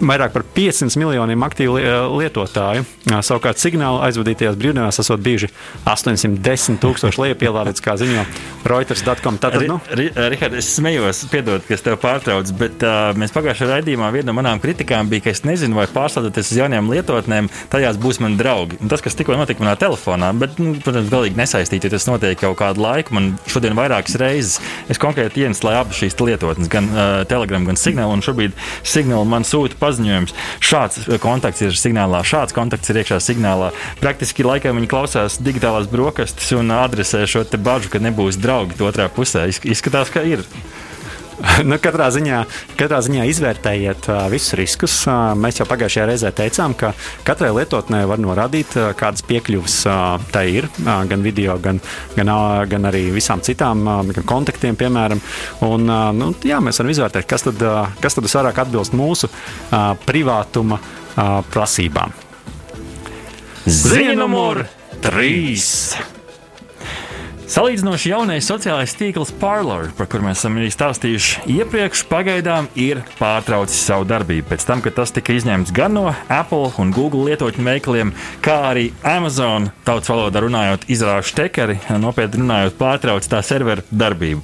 vairāk 0.00 0.32
par 0.34 0.44
500 0.56 0.98
miljoniem 1.00 1.44
aktīvu 1.46 1.78
lietotāju. 2.18 2.84
Savukārt 3.24 3.60
signāla 3.60 4.02
aizvadītajās 4.08 4.56
brīvdienās 4.58 5.00
esot 5.02 5.22
bijuši 5.24 5.50
810 5.86 6.80
tūkstoši 6.82 7.22
lejupielādēts, 7.22 7.82
kā 7.84 7.96
ziņo 8.00 8.24
Reuters.com. 8.68 9.38
Tātad, 9.42 9.66
nu. 9.68 9.78
Rihard, 9.94 10.56
es 10.58 10.70
smējos, 10.78 11.24
piedod, 11.32 11.64
ka 11.66 11.76
es 11.76 11.84
tev 11.84 11.98
pārtraucu, 12.02 12.56
bet 12.58 12.84
uh, 12.86 13.12
mēs 13.20 13.34
pagājušajā 13.34 13.70
raidījumā 13.70 14.10
viena 14.14 14.30
no 14.30 14.36
manām 14.38 14.62
kritikām 14.62 15.10
bija, 15.10 15.26
ka 15.26 15.34
es 15.34 15.44
nezinu, 15.46 15.76
vai 15.78 15.86
pārslēdzoties 15.92 16.54
uz 16.54 16.60
jauniem 16.62 16.88
lietotnēm, 16.92 17.50
tajās 17.72 18.00
būs 18.00 18.22
mani 18.24 18.38
draugi. 18.40 18.80
Un 18.82 18.92
tas, 18.92 19.04
kas 19.04 19.18
tikko 19.18 19.36
notika 19.38 19.62
manā 19.64 19.76
telefonā, 19.80 20.32
bet, 20.40 20.56
nu, 20.62 20.74
protams, 20.84 21.12
galīgi 21.12 21.38
nesaistīti, 21.38 21.88
jo 21.88 21.94
tas 21.94 22.08
notiek 22.08 22.46
jau 22.46 22.54
kādu 22.58 22.82
laiku. 22.84 23.14
Man 23.16 23.34
šodien 23.50 23.76
vairākas 23.78 24.16
reizes 24.20 24.58
es 24.90 25.00
konkrēti 25.02 25.44
ienslēju 25.44 25.82
abas 25.82 26.00
šīs 26.00 26.16
lietotnes, 26.24 26.72
gan 26.72 26.88
uh, 26.92 27.04
Telegram, 27.28 27.68
gan 27.68 27.78
Signālu, 27.80 28.16
un 28.16 28.24
šobrīd 28.24 28.56
Signālu 28.80 29.28
man 29.28 29.46
sūta 29.46 29.76
paziņojums. 29.84 30.34
Šāds 30.64 31.04
kontakts 31.22 31.64
ir 31.64 31.76
signālā, 31.78 32.24
šāds 32.26 32.56
kontakts 32.56 32.90
ir 32.90 33.02
iekšā 33.02 33.20
signālā. 33.22 33.70
Praktiski 34.00 34.46
laikam 34.46 34.80
viņi 34.80 34.90
klausās 34.90 35.38
digitālās 35.44 35.90
brokastis 35.92 36.54
un 36.56 36.72
adresē 36.74 37.24
šo 37.28 37.44
bažu, 37.54 37.92
ka 37.92 38.02
nebūs 38.02 38.40
draugi 38.40 38.80
otrā 38.84 39.10
pusē. 39.12 39.46
Izskatās, 39.48 40.12
ka 40.14 40.24
ir. 40.26 40.44
nu, 41.68 41.78
katrā, 41.82 42.08
ziņā, 42.14 42.40
katrā 42.78 43.00
ziņā 43.04 43.26
izvērtējiet 43.30 44.08
uh, 44.10 44.24
visus 44.32 44.56
riskus. 44.58 44.96
Uh, 45.08 45.32
mēs 45.38 45.60
jau 45.60 45.66
pagājušajā 45.68 46.06
reizē 46.10 46.32
teicām, 46.36 46.76
ka 46.78 46.92
katrai 47.26 47.50
lietotnē 47.56 48.04
var 48.10 48.22
norādīt, 48.22 48.76
uh, 48.78 48.92
kādas 48.98 49.24
piekļuves 49.28 49.76
uh, 49.90 49.98
tai 50.34 50.46
ir, 50.60 50.68
uh, 50.84 51.02
gan 51.10 51.24
video, 51.26 51.56
gan, 51.62 51.80
gan, 52.16 52.30
uh, 52.30 52.62
gan 52.70 52.90
arī 52.90 53.06
visām 53.14 53.42
citām 53.44 53.84
uh, 53.88 54.22
kontaktiem, 54.28 54.78
piemēram. 54.80 55.22
Un, 55.66 55.88
uh, 55.88 56.08
nu, 56.16 56.32
jā, 56.46 56.60
mēs 56.64 56.80
varam 56.82 56.94
izvērtēt, 56.94 57.28
kas 57.30 57.48
tad, 57.48 57.66
uh, 57.66 57.92
kas 58.02 58.18
tad 58.18 58.30
vairāk 58.30 58.64
atbilst 58.66 58.96
mūsu 58.96 59.30
uh, 59.30 59.92
privātuma 60.06 60.80
uh, 60.80 61.38
prasībām. 61.50 62.14
Ziņa 63.64 64.18
numur 64.20 64.66
3! 65.04 66.13
Salīdzinoši 67.54 68.10
jaunais 68.10 68.48
sociālais 68.50 68.96
tīkls 68.98 69.30
Parler, 69.38 69.84
par 69.94 70.08
kuru 70.10 70.24
mēs 70.26 70.40
esam 70.40 70.56
arī 70.58 70.72
stāstījuši 70.74 71.44
iepriekš, 71.54 72.00
pagaidām 72.10 72.66
ir 72.74 73.04
pārtraucis 73.20 73.78
savu 73.78 74.08
darbību. 74.10 74.48
Pēc 74.50 74.66
tam, 74.66 74.82
kad 74.82 74.96
tas 74.96 75.14
tika 75.14 75.36
izņemts 75.36 75.70
gan 75.76 75.94
no 75.94 76.08
Apple 76.10 76.72
un 76.82 76.90
Google 76.96 77.28
lietotņu 77.28 77.68
veikaliem, 77.68 78.10
kā 78.42 78.56
arī 78.72 78.88
Amazon, 79.06 79.70
tautas 79.86 80.10
valodā 80.10 80.42
runājot, 80.42 80.88
izrāžu 80.90 81.36
tekeri, 81.38 81.78
nopietni 82.02 82.42
runājot, 82.42 82.74
pārtrauc 82.80 83.30
tā 83.30 83.38
serveru 83.46 83.86
darbību. 83.94 84.42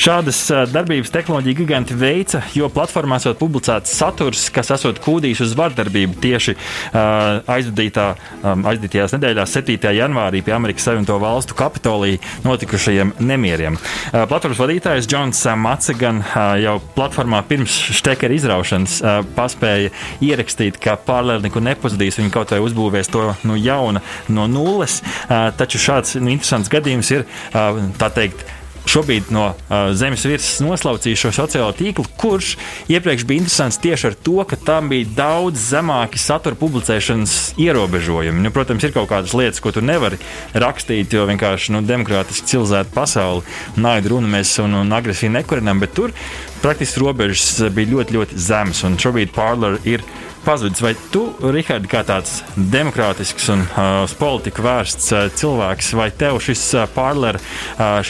Šādas 0.00 0.40
darbības 0.72 1.12
tehnoloģija 1.12 1.56
giganti 1.56 1.94
veica, 1.96 2.42
jo 2.56 2.68
platformā 2.72 3.16
esot 3.20 3.38
publicēts 3.40 3.94
saturs, 3.96 4.46
kas 4.52 4.72
esot 4.74 5.00
kūdījis 5.04 5.40
uz 5.46 5.54
vardarbību 5.56 6.18
tieši 6.20 6.52
uh, 6.56 7.40
aizvadītā, 7.52 8.10
um, 8.42 8.66
aizdītajās 8.72 9.16
nedēļās, 9.16 9.56
7. 9.56 9.92
janvārī 9.96 10.42
pie 10.44 10.52
Amerikas 10.56 10.84
Savienoto 10.90 11.16
Valstu 11.22 11.56
Kapitolija 11.56 12.20
notikušajiem 12.46 13.14
nemieriem. 13.26 13.76
Uh, 13.76 14.24
platformas 14.30 14.60
vadītājs 14.62 15.08
Džons 15.10 15.42
Matsegan 15.60 16.22
uh, 16.22 16.56
jau 16.62 16.76
platformā 16.96 17.42
pirms 17.48 17.76
štekera 17.98 18.36
izraušanas 18.36 18.98
paspēja 19.36 19.90
ierakstīt, 20.24 20.78
ka 20.82 20.96
pārlēr 21.06 21.42
neko 21.44 21.60
nepazudīs, 21.64 22.18
viņi 22.20 22.32
kaut 22.34 22.52
vai 22.54 22.60
uzbūvēs 22.64 23.10
to 23.12 23.28
no 23.46 23.56
jauna, 23.58 24.02
no 24.32 24.46
nulles. 24.50 25.00
Taču 25.28 25.80
šāds 25.82 26.16
nu, 26.20 26.32
interesants 26.34 26.70
gadījums 26.72 27.10
ir, 27.14 27.26
tā 27.52 28.10
teikt, 28.14 28.44
šobrīd 28.86 29.30
no 29.34 29.48
uh, 29.52 29.90
zemes 29.98 30.24
virsmas 30.26 30.60
noslaucīju 30.62 31.18
šo 31.20 31.32
sociālo 31.34 31.72
tīklu, 31.76 32.06
kurš 32.20 32.54
iepriekš 32.92 33.26
bija 33.28 33.42
interesants 33.42 33.80
tieši 33.82 34.10
ar 34.10 34.16
to, 34.28 34.36
ka 34.48 34.58
tam 34.58 34.90
bija 34.92 35.08
daudz 35.18 35.68
zemāki 35.72 36.20
satura 36.22 36.58
publicēšanas 36.58 37.56
ierobežojumi. 37.62 38.44
Nu, 38.44 38.52
protams, 38.54 38.86
ir 38.86 38.94
kaut 38.94 39.10
kādas 39.10 39.34
lietas, 39.36 39.62
ko 39.64 39.74
tu 39.74 39.82
nevari 39.84 40.20
rakstīt, 40.54 41.16
jo 41.16 41.26
vienkārši 41.28 41.74
nu, 41.74 41.82
demokrātiski 41.86 42.52
civilizēta 42.52 42.94
pasaule, 42.94 43.44
naidu 43.76 44.14
runu 44.14 44.30
mēs 44.32 44.56
un, 44.62 44.78
un 44.82 44.94
agresiju 44.96 45.34
nekurinām, 45.34 45.82
bet 45.82 45.96
tur 45.96 46.14
praktiski 46.62 47.02
robežas 47.02 47.66
bija 47.74 47.96
ļoti, 47.96 48.16
ļoti 48.16 48.40
zemas. 48.48 48.84
Un 48.86 48.98
šobrīd 49.02 49.34
Parler 49.34 49.80
ir 49.88 50.04
pazudis. 50.46 50.82
Vai 50.84 50.94
tu, 51.12 51.26
Rihards, 51.42 51.90
kā 51.90 52.04
tāds 52.06 52.38
demokrātisks 52.56 53.50
un 53.54 53.66
uh, 53.66 54.06
uz 54.06 54.14
politiku 54.18 54.64
vērsts 54.66 55.12
uh, 55.12 55.26
cilvēks, 55.34 55.92
vai 55.98 56.08
tev 56.14 56.40
šis 56.44 56.64
uh, 56.78 56.86
pārlera, 56.94 57.42
uh, 57.76 58.00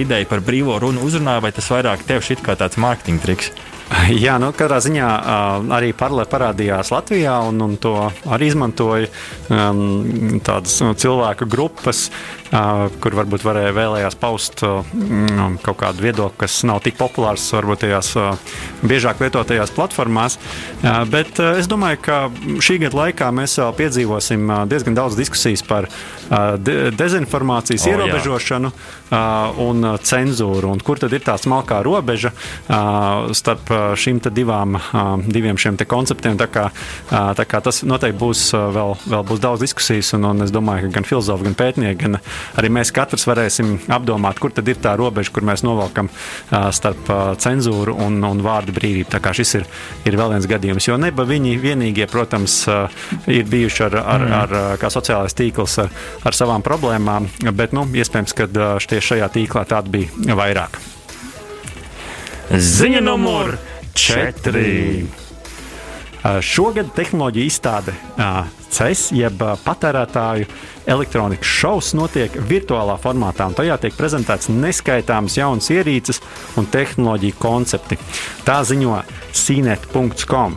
ideja 0.00 0.28
par 0.30 0.44
brīvo 0.44 0.80
runu 0.82 1.04
uzrunā, 1.06 1.38
vai 1.44 1.52
tas 1.52 1.70
vairāk 1.72 2.06
tev 2.08 2.24
šit 2.24 2.44
kā 2.44 2.56
tāds 2.58 2.80
mārketinga 2.80 3.26
triks? 3.26 3.52
Jā, 4.24 4.36
nu, 4.42 4.50
katrā 4.56 4.78
ziņā 4.82 5.08
arī 5.76 5.92
paralēli 5.96 6.30
parādījās 6.30 6.90
Latvijā, 6.94 7.36
un, 7.46 7.60
un 7.62 7.76
to 7.78 7.94
arī 8.34 8.50
izmantoja 8.50 9.10
um, 9.52 10.40
tādas 10.44 10.80
nu, 10.82 10.94
cilvēku 10.98 11.46
grupas, 11.50 12.06
uh, 12.50 12.86
kur 13.02 13.16
varbūt 13.18 13.46
varēja 13.46 13.74
vēlējās 13.76 14.18
paust 14.18 14.64
uh, 14.66 14.82
kaut 15.62 15.78
kādu 15.82 16.02
viedokli, 16.02 16.40
kas 16.42 16.58
nav 16.66 16.82
tik 16.82 16.98
populārs 16.98 17.44
varbūt 17.54 17.84
tajās 17.84 18.10
uh, 18.18 18.56
biežāk 18.82 19.22
lietotajās 19.22 19.74
platformās. 19.76 20.38
Uh, 20.82 21.04
bet 21.12 21.38
uh, 21.42 21.54
es 21.60 21.70
domāju, 21.70 22.02
ka 22.08 22.20
šī 22.58 22.80
gada 22.86 23.02
laikā 23.04 23.30
mēs 23.38 23.54
vēl 23.62 23.74
piedzīvosim 23.82 24.50
uh, 24.50 24.64
diezgan 24.70 24.98
daudz 24.98 25.18
diskusijas 25.18 25.62
par 25.66 25.86
uh, 25.86 26.56
de 26.58 26.90
dezinformācijas 26.96 27.86
oh, 27.86 27.94
ierobežošanu 27.94 28.72
uh, 28.72 29.62
un 29.62 29.92
cenzūru, 30.02 30.74
un 30.74 30.82
kur 30.82 30.98
tad 31.02 31.14
ir 31.14 31.22
tā 31.26 31.38
smalkā 31.38 31.84
robeža 31.86 32.34
uh, 32.34 33.30
starp 33.36 33.75
šīm 33.76 34.20
divām, 34.34 34.78
diviem 35.26 35.58
šiem 35.60 35.78
konceptiem. 35.88 36.38
Tā 36.40 36.48
kā, 36.52 36.64
tā 37.10 37.46
kā 37.48 37.60
tas 37.64 37.82
noteikti 37.86 38.18
būs 38.20 38.42
vēl, 38.54 38.94
vēl 39.06 39.26
būs 39.28 39.42
daudz 39.42 39.64
diskusijas, 39.64 40.12
un, 40.16 40.26
un 40.30 40.46
es 40.46 40.52
domāju, 40.54 40.88
ka 40.88 40.98
gan 40.98 41.08
filozofi, 41.08 41.46
gan 41.48 41.58
pētnieki, 41.58 41.98
gan 42.02 42.18
arī 42.60 42.72
mēs 42.78 42.92
katrs 42.96 43.26
varēsim 43.28 43.76
apdomāt, 43.92 44.40
kur 44.42 44.54
tad 44.54 44.68
ir 44.68 44.80
tā 44.82 44.96
robeža, 44.98 45.32
kur 45.34 45.46
mēs 45.46 45.64
novelkam 45.66 46.10
starp 46.50 47.10
cenzūru 47.42 47.96
un, 48.06 48.18
un 48.26 48.42
vārdu 48.44 48.74
brīvību. 48.76 49.10
Tā 49.12 49.22
kā 49.24 49.34
šis 49.36 49.56
ir, 49.60 49.68
ir 50.08 50.18
vēl 50.18 50.36
viens 50.36 50.50
gadījums, 50.50 50.88
jo 50.88 50.98
neba 51.00 51.26
viņi 51.28 51.56
vienīgie, 51.62 52.08
protams, 52.10 52.62
ir 53.30 53.48
bijuši 53.50 53.86
ar, 53.88 54.00
ar, 54.02 54.26
mm. 54.26 54.36
ar, 54.40 54.58
ar 54.72 54.82
kā 54.82 54.90
sociālais 54.92 55.36
tīkls 55.36 55.78
ar, 55.84 55.94
ar 56.26 56.36
savām 56.36 56.64
problēmām, 56.66 57.30
bet 57.56 57.76
nu, 57.76 57.86
iespējams, 57.96 58.36
ka 58.36 58.50
tieši 58.50 59.14
šajā 59.14 59.32
tīklā 59.38 59.66
tāda 59.68 59.92
bija 59.92 60.36
vairāk. 60.36 60.95
Ziņa 62.46 63.00
numur 63.02 63.56
4. 63.98 64.60
Šogad 66.46 66.92
tehnoloģija 66.94 67.46
izstāde 67.50 67.94
CES, 68.70 69.08
jeb 69.18 69.42
patērētāju 69.64 70.46
elektronikas 70.86 71.50
šovs, 71.50 71.88
notiek 71.98 72.36
virtuālā 72.46 72.94
formātā. 73.02 73.48
Tajā 73.50 73.78
tiek 73.82 73.96
prezentēts 73.98 74.50
neskaitāmas 74.52 75.38
jaunas 75.40 75.70
ierīces 75.74 76.22
un 76.58 76.68
tehnoloģiju 76.70 77.38
koncepti. 77.42 77.98
Tā 78.46 78.60
ziņo 78.66 79.00
CNET.com. 79.34 80.54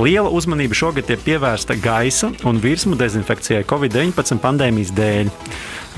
Liela 0.00 0.32
uzmanība 0.32 0.80
šogad 0.80 1.10
tiek 1.10 1.20
pievērsta 1.28 1.76
gaisa 1.82 2.32
un 2.48 2.62
virsmu 2.64 2.96
dezinfekcijai 3.00 3.68
Covid-19 3.68 4.40
pandēmijas 4.44 4.96
dēļ. 4.96 5.32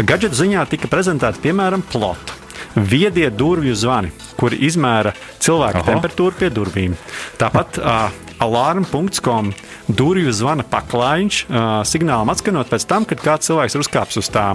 Gadžetu 0.03 0.43
ziņā 0.43 0.67
tika 0.75 0.91
prezentēts 0.91 1.43
piemēram 1.43 1.87
plota 1.93 2.41
viedie 2.75 3.31
durvju 3.31 3.75
zvani, 3.75 4.13
kuri 4.41 4.61
izmēra 4.69 5.13
cilvēka 5.43 5.83
Aha. 5.83 5.89
temperatūru 5.93 6.39
pie 6.39 6.51
durvīm. 6.55 6.97
Tāpat 7.41 7.81
uh, 7.81 8.09
alarm.com 8.41 9.53
durvju 9.89 10.33
zvana 10.37 10.65
paklājiņš, 10.71 11.43
uh, 11.49 11.67
signālam 11.89 12.33
atskanot 12.33 12.71
pēc 12.73 12.87
tam, 12.89 13.09
kad 13.09 13.21
kāds 13.25 13.51
cilvēks 13.51 13.77
ir 13.77 13.85
uzkāpis 13.85 14.23
uz 14.23 14.31
tā. 14.33 14.53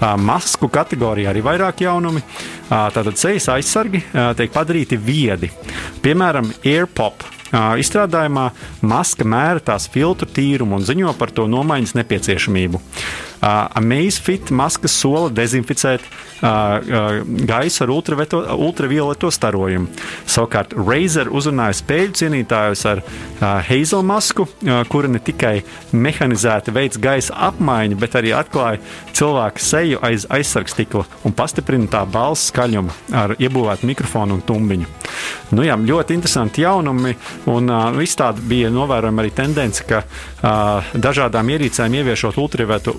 Uh, 0.00 0.14
masku 0.16 0.70
kategorijā 0.72 1.28
arī 1.34 1.42
vairāk 1.44 1.84
jaunumi. 1.84 2.22
Uh, 2.22 2.88
tātad 2.94 3.20
sejas 3.20 3.50
aizsargi 3.52 4.00
uh, 4.06 4.30
tiek 4.38 4.52
padarīti 4.54 4.96
viedi. 4.96 5.52
Piemēram, 6.00 6.48
AirPop 6.64 7.26
izstrādājumā 7.50 8.44
maska 8.86 9.24
mēra 9.26 9.58
tās 9.72 9.88
filtru 9.90 10.28
tīrumu 10.30 10.76
un 10.78 10.84
ziņo 10.86 11.10
par 11.18 11.32
to 11.34 11.48
nomaiņas 11.50 11.96
nepieciešamību. 11.98 12.78
Amazfit 13.40 14.50
maskas 14.52 14.92
sola 15.00 15.30
dezinficēt 15.32 16.04
gaisu 16.40 17.84
ar 17.84 17.90
ultravioleto 17.92 19.30
starojumu. 19.32 19.90
Savukārt 20.28 20.72
Razer 20.76 21.28
uzrunāja 21.28 21.76
spēļu 21.80 22.16
cienītājus 22.20 22.84
ar 22.88 23.02
Hazel 23.68 24.04
masku, 24.08 24.46
kura 24.88 25.10
ne 25.12 25.20
tikai 25.24 25.60
mehanizēti 25.92 26.72
veids 26.72 27.00
gaisa 27.00 27.36
apmaiņu, 27.50 27.98
bet 28.00 28.16
arī 28.20 28.32
atklāja 28.36 28.80
cilvēka 29.16 29.64
seju 29.64 30.00
aiz 30.06 30.24
aizsargstikla 30.32 31.04
un 31.28 31.36
pastiprina 31.36 31.90
tā 31.92 32.04
balss 32.08 32.48
skaļumu 32.50 32.96
ar 33.16 33.36
iebūvētu 33.36 33.88
mikrofonu 33.88 34.38
un 34.38 34.44
tumbiņu. 34.46 34.88
Nu, 35.50 35.64
jā, 35.66 35.74
ļoti 35.76 36.14
interesanti 36.14 36.62
jaunumi, 36.62 37.12
un 37.50 37.70
uh, 37.72 37.98
izstāde 38.04 38.42
bija 38.46 38.70
novērojama 38.72 39.24
arī 39.24 39.32
tendence, 39.34 39.84
ka 39.86 40.04
uh, 40.04 40.92
dažādām 40.94 41.50
ierīcēm 41.56 41.96
ieviešot 42.00 42.38
ultravioleto 42.40 42.94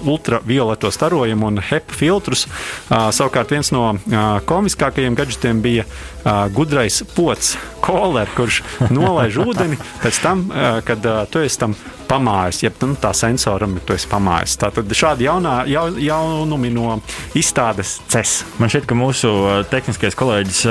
starojumu 0.91 1.47
un 1.51 1.61
HEP 1.61 1.91
filtrus. 1.91 2.47
Savukārt 2.89 3.51
viens 3.51 3.71
no 3.73 3.97
komiskākajiem 4.50 5.17
gadgetiem 5.17 5.61
bija 5.63 5.88
gudrais 6.55 7.01
pots, 7.15 7.55
koler, 7.81 8.29
kurš 8.38 8.61
nolaiž 8.93 9.41
ūdeni 9.43 9.79
pēc 10.03 10.21
tam, 10.23 10.45
kad 10.88 11.07
tu 11.31 11.43
esi 11.43 11.59
tam 11.61 11.75
pamājis, 12.12 12.62
jeb 12.65 12.84
nu, 12.84 12.96
tā 13.00 13.13
sensoram 13.15 13.77
tu 13.88 13.96
esi 13.96 14.10
pamājis. 14.12 14.58
Tātad 14.60 14.91
šādi 14.98 15.27
jaunā, 15.27 15.56
jau, 15.72 15.86
jaunumi 15.96 16.72
no 16.75 16.98
izstādes 17.38 17.98
CES. 18.12 18.34
Man 18.60 18.72
šķiet, 18.72 18.88
ka 18.89 18.98
mūsu 19.00 19.32
tehniskais 19.72 20.18
kolēģis 20.20 20.62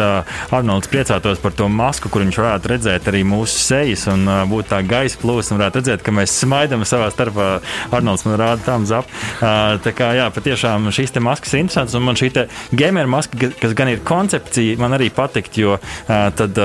Arnolds 0.53 0.91
priecātos 0.93 1.41
par 1.43 1.57
to 1.57 1.69
masku, 1.73 2.13
kur 2.13 2.25
viņš 2.27 2.41
varētu 2.43 2.73
redzēt 2.75 3.09
arī 3.11 3.23
mūsu 3.29 3.57
sejas 3.65 4.07
un 4.13 4.29
būt 4.51 4.71
tā 4.75 4.83
gaisa 4.87 5.21
plūsma, 5.23 5.59
varētu 5.61 5.81
redzēt, 5.81 6.05
ka 6.05 6.15
mēs 6.15 6.37
smaidām 6.43 6.85
savā 6.89 7.09
starpā. 7.15 7.49
Arnolds 7.97 8.27
man 8.29 8.39
rāda 8.41 8.65
tam 8.67 8.87
zap. 8.89 9.09
Tā 9.41 9.95
kā 9.97 10.13
jā, 10.19 10.29
patiešām 10.35 10.91
šīs 10.95 11.17
maskas 11.25 11.55
ir 11.55 11.65
interesantas, 11.65 11.97
un 11.97 12.07
man 12.07 12.19
šī 12.21 12.33
gamer 12.77 13.09
maska, 13.11 13.51
kas 13.61 13.75
gan 13.77 13.91
ir 13.93 14.05
koncepcija, 14.07 14.79
man 14.81 14.95
arī 14.99 15.11
patikt, 15.15 15.59
jo 15.61 15.79
tad 16.07 16.59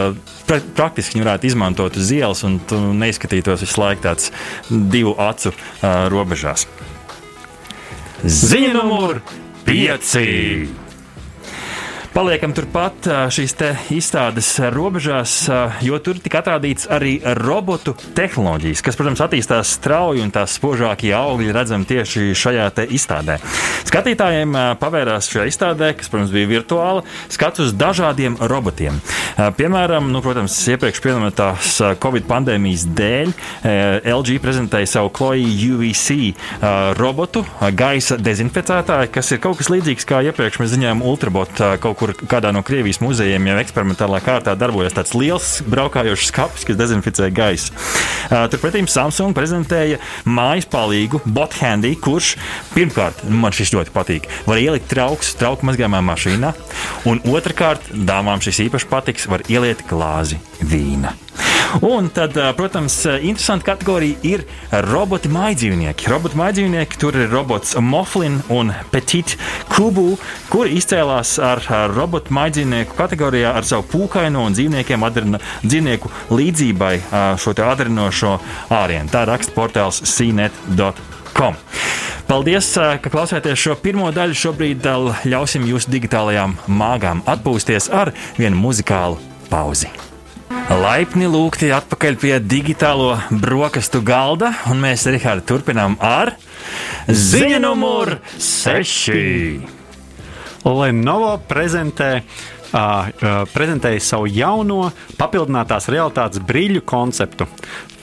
pra 0.46 0.60
praktiski 0.77 1.17
viņi 1.17 1.25
varētu 1.25 1.50
izmantot 1.50 1.98
uz 1.98 2.12
ielas 2.13 2.44
un 2.46 2.60
neizskatītos 3.00 3.63
visu 3.65 3.82
laiku 3.82 4.05
tāds 4.05 4.29
divu 4.69 5.15
acu 5.19 5.51
uh, 5.51 6.07
robežās. 6.12 6.67
Ziņa 8.25 8.74
numur 8.77 9.22
5! 9.67 10.85
Paliekam 12.15 12.53
turpat 12.55 13.10
šīs 13.36 13.51
izstādes 13.91 14.48
robežās, 14.72 15.34
jo 15.84 15.98
tur 16.00 16.15
tika 16.24 16.39
atrādīts 16.39 16.88
arī 16.88 17.17
robotu 17.41 17.91
tehnoloģijas, 18.15 18.79
kas, 18.86 18.95
protams, 18.95 19.19
attīstās 19.25 19.74
strauji 19.75 20.24
un 20.24 20.31
tās 20.31 20.53
spožākie 20.55 21.12
augļi 21.12 21.51
redzam 21.51 21.84
tieši 21.84 22.29
šajā 22.39 22.69
izstādē. 22.95 23.36
Skatītājiem 23.89 24.55
pavērās 24.79 25.27
šajā 25.27 25.50
izstādē, 25.51 25.89
kas, 26.00 26.07
protams, 26.13 26.31
bija 26.31 26.53
virtuāla, 26.53 27.03
skats 27.36 27.65
uz 27.65 27.75
dažādiem 27.75 28.39
robotiem. 28.39 29.01
Piemēram, 29.60 30.07
nu, 30.15 30.24
protams, 30.24 30.55
iepriekš 30.72 31.03
pieminētās 31.03 31.74
Covid 32.00 32.31
pandēmijas 32.31 32.88
dēļ 32.95 33.36
LG 34.15 34.39
prezentēja 34.39 34.93
savu 34.93 35.12
Chloe 35.19 35.43
UVC 35.67 36.31
robotu, 36.95 37.43
gaisa 37.75 38.15
dezinficētāju, 38.15 39.12
kas 39.19 39.36
ir 39.36 39.43
kaut 39.43 39.60
kas 39.60 39.74
līdzīgs 39.75 40.07
kā 40.07 40.24
iepriekš 40.31 40.63
mēs 40.63 40.74
ziņojām 40.77 41.03
Ultrabot 41.03 41.63
kaut 41.84 42.00
kur 42.00 42.04
kur 42.05 42.27
kādā 42.29 42.51
no 42.53 42.62
Krievijas 42.65 43.00
muzejiem 43.01 43.47
jau 43.50 43.57
eksperimentālā 43.62 44.19
kārtā 44.25 44.53
darbojas 44.59 44.93
tāds 44.95 45.15
liels 45.17 45.50
braukājošs 45.69 46.29
skats, 46.29 46.65
kas 46.67 46.77
dezinficē 46.77 47.31
gaisu. 47.33 47.74
Turpretī 48.53 48.83
Samsung 48.91 49.33
prezentēja 49.38 49.97
mājas 50.29 50.69
palīgu 50.69 51.24
Bothandy, 51.25 51.95
kurš 51.97 52.35
pirmkārt, 52.75 53.25
nu, 53.25 53.39
man 53.41 53.55
šis 53.55 53.74
ļoti 53.74 53.93
patīk, 53.95 54.29
var 54.45 54.62
ielikt 54.62 54.89
trauks 54.91 55.33
trauku 55.39 55.65
mazgājumā 55.69 56.03
mašīnā, 56.05 56.53
un 57.09 57.24
otrkārt, 57.33 57.89
dāmām 57.91 58.43
šis 58.45 58.67
īpaši 58.67 58.91
patiks, 58.91 59.29
var 59.31 59.45
ieliet 59.50 59.85
glāzi 59.89 60.41
vīna. 60.62 61.15
Un 61.82 62.08
tad, 62.13 62.38
protams, 62.56 63.06
interesanta 63.06 63.65
kategorija 63.74 64.15
ir 64.24 64.44
roboti 64.86 65.30
mājdzīvnieki. 65.32 66.08
Roboti 66.12 66.39
mājdzīvnieki 66.39 67.00
tur 67.01 67.18
ir 67.20 67.30
robots 67.34 67.75
Moflin 67.82 68.39
un 68.54 68.72
Petit 68.94 69.36
Kubu, 69.74 70.15
kuri 70.51 70.77
izcēlās 70.80 71.36
ar 71.44 71.63
robotu 71.92 72.36
mājdzīvnieku 72.36 72.96
kategorijā 72.98 73.51
ar 73.58 73.68
savu 73.68 73.88
pūkaino 73.92 74.46
un 74.48 74.56
dzīvniekiem 74.56 75.04
adrina, 75.08 75.42
dzīvnieku 75.65 76.12
līdzībai 76.32 76.96
šo 77.42 77.56
adrinošo 77.65 78.38
ārienu. 78.74 79.12
Tā 79.12 79.25
raksta 79.27 79.56
portāls 79.56 80.01
cnet.com. 80.15 81.60
Paldies, 82.25 82.72
ka 82.74 83.12
klausāties 83.12 83.60
šo 83.62 83.75
pirmo 83.77 84.08
daļu. 84.15 84.39
Šobrīd 84.46 84.88
ļausim 85.30 85.68
jūsu 85.70 85.94
digitālajām 85.94 86.58
māgām 86.72 87.22
atpūsties 87.30 87.92
ar 87.94 88.15
vienu 88.39 88.58
muzikālu 88.63 89.22
pauzi. 89.51 89.92
Laipni 90.55 91.27
lūgti 91.29 91.67
atpakaļ 91.75 92.15
pie 92.19 92.33
digitālo 92.41 93.15
brokastu 93.41 94.00
galda, 94.05 94.51
un 94.71 94.79
mēs, 94.83 95.03
Rihārd, 95.12 95.43
turpinām 95.47 95.97
ar 96.03 96.33
ziņu 97.05 97.59
numuru 97.63 98.17
6. 98.41 99.17
Lenovo 100.65 101.33
prezentē 101.50 102.09
uh, 102.21 102.77
uh, 102.77 103.09
prezentēja 103.53 104.01
savu 104.01 104.29
jauno 104.31 104.89
papildinātās 105.19 105.89
realitātes 105.93 106.41
brīļu 106.41 106.81
konceptu. 106.88 107.47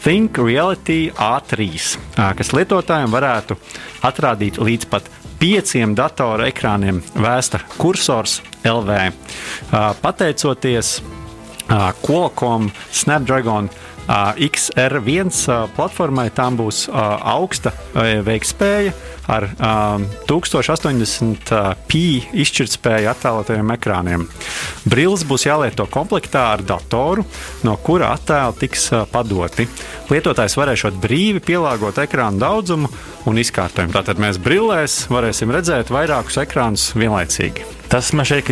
Think 0.03 0.39
Reality 0.43 1.09
A3, 1.11 1.67
uh, 1.67 2.29
kas 2.39 2.53
lietotājiem 2.55 3.11
varētu 3.15 3.59
atrādīt 4.07 4.61
līdz 4.63 4.91
pat 4.93 5.11
pieciem 5.43 5.97
datoru 5.99 6.47
ekrāniem 6.47 7.01
vēsta 7.19 7.59
kursors 7.75 8.39
LV. 8.63 8.99
Pateicoties 10.05 11.01
Qualcomm 11.69 12.71
Snapdragon 12.91 13.71
XR1 14.09 15.31
platformai 15.77 16.29
tam 16.35 16.59
būs 16.59 16.89
augsta 16.93 17.73
veiktspēja 17.95 18.93
ar 19.31 19.47
um, 19.47 20.07
1080p 20.27 22.01
izšķirtspēju 22.43 23.11
attēlotajiem 23.13 23.75
ekrāniem. 23.77 24.25
Brilles 24.89 25.23
būs 25.29 25.47
jālieto 25.47 25.87
komplektā 25.91 26.49
ar 26.57 26.65
datoru, 26.67 27.25
no 27.67 27.77
kura 27.85 28.13
attēli 28.17 28.65
tiks 28.65 28.89
uh, 28.93 29.05
padoti. 29.11 29.69
Lietotājs 30.11 30.59
varēs 30.59 30.89
brīvi 31.03 31.43
pielāgot 31.45 32.03
ekrānu 32.03 32.43
daudzumu 32.43 32.91
un 33.31 33.39
izkārtojumu. 33.39 33.95
Tātad 33.95 34.23
mēs 34.23 34.41
brillēs 34.43 35.05
varēsim 35.13 35.55
redzēt 35.55 35.95
vairākus 35.95 36.41
ekrānus 36.43 36.91
vienlaicīgi. 36.99 37.82
Tas 37.91 38.13
man 38.17 38.27
šeit, 38.29 38.49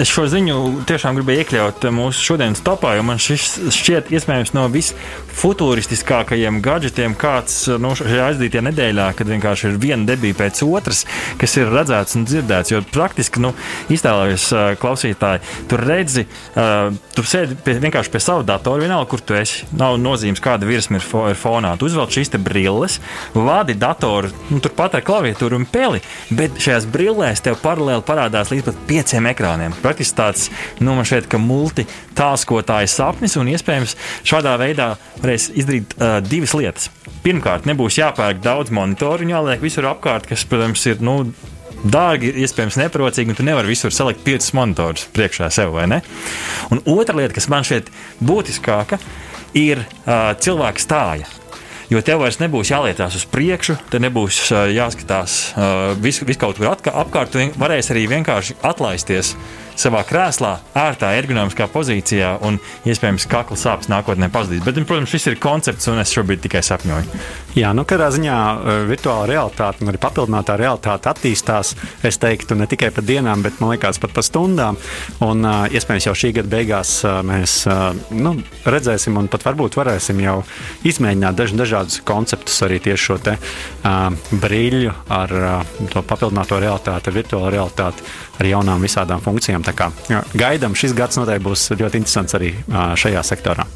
es 0.00 0.10
šo 0.12 0.26
ziņu 0.28 0.84
tiešām 0.88 1.16
gribēju 1.16 1.44
iekļaut 1.44 1.86
mūsu 1.94 2.20
šodienas 2.28 2.60
topā, 2.64 2.94
jo 2.98 3.04
man 3.06 3.20
šis 3.22 3.54
šķiet 3.72 4.10
iespējams 4.12 4.52
no 4.56 4.66
visfutūristiskākajiem 4.72 6.60
gadgetiem, 6.64 7.14
kāds 7.16 7.62
nu, 7.80 7.94
šajā 7.96 8.26
aizdītajā 8.32 8.64
nedēļā, 8.68 9.06
kad 9.16 9.30
vienkārši 9.32 9.70
ir 9.70 9.78
viena 9.80 10.04
debija 10.10 10.36
pēc 10.42 10.60
otras, 10.66 11.04
kas 11.40 11.56
ir 11.56 11.72
redzēts 11.72 12.18
un 12.18 12.26
dzirdēts. 12.28 12.74
Jo 12.74 12.82
praktiski, 12.94 13.40
nu, 13.44 13.54
iztēlojies 13.94 14.50
klausītāji, 14.82 15.44
tur 15.70 15.84
redzi, 15.88 16.26
tu 17.16 17.24
sēdi 17.24 17.56
pie, 17.64 17.78
vienkārši 17.86 18.12
pie 18.12 18.22
sava 18.22 18.44
datora, 18.46 18.84
vienalga, 18.84 19.08
kur 19.14 19.24
tu 19.24 19.38
esi. 19.38 19.64
Nav 19.80 19.96
nozīmes, 20.02 20.42
kāda 20.44 20.68
virsma 20.68 21.00
ir, 21.00 21.06
fo, 21.08 21.24
ir 21.32 21.40
fonā. 21.40 21.72
Tu 21.80 21.88
uzvelc 21.88 22.12
šīs 22.18 22.34
brilles, 22.44 23.00
vadi 23.32 23.78
datoru, 23.78 24.28
nu, 24.50 24.60
turpat 24.64 24.98
ar 24.98 25.06
klaviatūru 25.06 25.62
un 25.62 25.66
peli, 25.70 26.04
bet 26.34 26.60
šajās 26.60 26.90
brillēs 26.92 27.44
tev 27.44 27.56
paralēli 27.64 28.04
parādās 28.04 28.52
līdz 28.52 28.68
pat 28.68 28.73
pat 28.74 28.86
pieciem 28.88 29.28
ekrāniem. 29.30 29.74
Praktiski 29.82 30.18
tāds, 30.18 30.50
nu, 30.80 30.94
man 30.96 31.06
šķiet, 31.06 31.28
ka 31.30 31.40
multitāskotāja 31.40 32.90
sapnis 32.90 33.36
un 33.40 33.50
iespējams 33.52 33.96
šādā 34.26 34.56
veidā 34.60 34.94
varēs 35.22 35.50
izdarīt 35.54 35.96
uh, 35.98 36.18
divas 36.24 36.54
lietas. 36.58 36.90
Pirmkārt, 37.24 37.68
nebūs 37.68 37.98
jāpērk 38.00 38.42
daudz 38.44 38.74
monitoru 38.74 39.24
un 39.24 39.34
jāliek 39.34 39.62
visur 39.62 39.88
apkārt, 39.88 40.28
kas, 40.30 40.46
protams, 40.48 40.84
ir. 40.90 41.02
Nu, 41.04 41.20
dārgi, 41.84 42.30
iespējams, 42.40 42.78
neparocīgi, 42.80 43.32
un 43.32 43.38
tu 43.38 43.44
nevari 43.44 43.68
visur 43.68 43.92
salikt 43.92 44.24
piecus 44.24 44.54
monitorus 44.56 45.04
priekšā 45.12 45.50
sev, 45.52 45.74
vai 45.76 45.84
ne? 45.90 46.00
Un 46.72 46.80
otra 46.88 47.18
lieta, 47.18 47.34
kas 47.36 47.50
man 47.52 47.66
šeit 47.66 47.90
būtiskāka, 48.24 49.00
ir 49.58 49.84
uh, 49.84 50.32
cilvēka 50.40 50.80
stāja. 50.82 51.28
Jo 51.92 52.00
tev 52.04 52.22
vairs 52.22 52.40
nebūs 52.40 52.70
jālietās 52.72 53.16
uz 53.18 53.26
priekšu, 53.28 53.76
te 53.92 54.00
nebūs 54.00 54.38
jāskatās 54.72 55.34
visu, 56.00 56.24
visu 56.24 56.40
kaut 56.40 56.60
kur 56.60 56.70
apkārt. 56.72 57.34
Tu 57.34 57.50
varēsi 57.60 57.92
arī 57.92 58.06
vienkārši 58.14 58.56
atlaisties 58.64 59.34
savā 59.80 60.04
krēslā, 60.06 60.56
ērtā, 60.78 61.12
ergonomiskā 61.18 61.68
pozīcijā, 61.72 62.36
un 62.46 62.58
iespējams 62.88 63.26
kakla 63.30 63.58
sāpes 63.58 63.90
nākotnē 63.92 64.30
pazudīs. 64.32 64.64
Bet, 64.64 64.78
protams, 64.86 65.10
šis 65.12 65.30
ir 65.32 65.40
koncepts, 65.42 65.88
un 65.90 66.02
es 66.02 66.12
šobrīd 66.14 66.44
tikai 66.44 66.62
sapņoju. 66.64 67.22
Jā, 67.54 67.70
nu, 67.76 67.84
kādā 67.86 68.08
ziņā 68.10 68.36
e, 68.36 68.76
virtuālā 68.88 69.28
realitāte 69.30 69.84
un 69.84 69.92
arī 69.92 70.00
papildinātā 70.02 70.56
realitāte 70.58 71.10
attīstās. 71.12 71.74
Es 72.06 72.18
teiktu, 72.22 72.56
ne 72.58 72.66
tikai 72.70 72.90
par 72.94 73.06
dienām, 73.06 73.44
bet 73.46 73.60
man 73.62 73.74
liekas, 73.74 74.00
pat 74.02 74.14
par 74.16 74.26
stundām. 74.26 74.78
Un, 75.22 75.44
uh, 75.46 75.68
iespējams, 75.70 76.08
jau 76.08 76.14
šī 76.18 76.32
gada 76.40 76.50
beigās 76.50 76.96
uh, 77.06 77.20
mēs 77.26 77.54
nu, 78.14 78.34
redzēsim, 78.66 79.14
un 79.18 79.28
pat 79.30 79.46
varbūt 79.46 79.78
varēsim 79.78 80.18
jau 80.24 80.40
izmēģināt 80.86 81.38
daž, 81.38 81.54
dažādus 81.58 82.00
konceptus 82.06 82.58
arī 82.66 82.80
tieši 82.82 83.04
šo 83.04 83.18
te, 83.22 83.36
uh, 83.38 84.08
brīļu 84.42 84.94
ar 85.14 85.34
uh, 85.38 85.74
to 85.92 86.02
papildināto 86.06 86.58
realitāti, 86.62 87.14
virtuālo 87.14 87.52
realitāti 87.54 88.04
ar 88.40 88.50
jaunām 88.50 88.82
visādām 88.84 89.22
funkcijām. 89.24 89.63
Tā 89.64 89.72
kā 89.76 89.90
gaidām, 90.36 90.76
šis 90.76 90.92
gads 90.96 91.18
noteikti 91.20 91.46
būs 91.46 91.66
ļoti 91.72 92.02
interesants 92.02 92.36
arī 92.36 92.52
šajā 93.00 93.24
sektorā. 93.24 93.66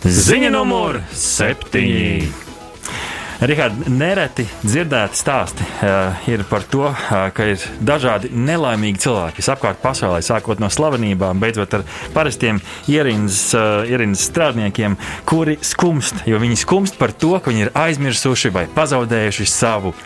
Ziņa 0.00 0.48
numur 0.54 1.02
septiņi. 1.12 2.48
Rihards, 3.40 3.86
nereti 3.88 4.44
dzirdēti 4.60 5.16
stāsti 5.16 5.64
uh, 5.64 6.18
ir 6.28 6.42
par 6.48 6.64
to, 6.68 6.82
uh, 6.90 7.30
ka 7.32 7.46
ir 7.48 7.62
dažādi 7.80 8.28
nelaimīgi 8.36 9.00
cilvēki, 9.00 9.38
kas 9.40 9.48
apkārt 9.54 9.80
pasaulē, 9.80 10.18
sākot 10.24 10.60
no 10.60 10.68
slavenībām, 10.68 11.40
beidzot 11.40 11.78
ar 11.78 11.86
parastiem 12.12 12.60
ierīnas, 12.92 13.40
uh, 13.56 13.88
ierīnas 13.88 14.26
strādniekiem, 14.28 14.98
kuri 15.24 15.56
skumst, 15.64 16.20
jo 16.28 16.40
viņi 16.42 16.60
skumst 16.66 17.00
par 17.00 17.16
to, 17.16 17.32
ka 17.40 17.48
viņi 17.48 17.70
ir 17.70 17.74
aizmirsuši 17.80 18.52
vai 18.52 18.68
pazaudējuši 18.76 19.48
savu 19.48 19.96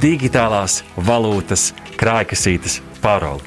digitālās 0.00 0.80
valūtas 0.96 1.74
krājkasītes 2.00 2.80
paroli. 3.02 3.44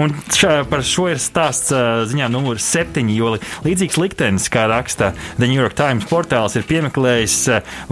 Un 0.00 0.14
šā, 0.32 0.62
par 0.70 0.84
šo 0.86 1.08
ir 1.12 1.20
stāsts 1.20 1.72
ziņā 2.12 2.30
numur 2.32 2.60
7, 2.62 3.10
jo 3.12 3.34
līdzīgs 3.66 3.98
liktenis, 4.00 4.48
kā 4.52 4.64
raksta 4.70 5.12
The 5.36 5.48
New 5.48 5.58
York 5.58 5.76
Times 5.78 6.08
portāls, 6.08 6.56
ir 6.56 6.68
piemeklējis 6.68 7.38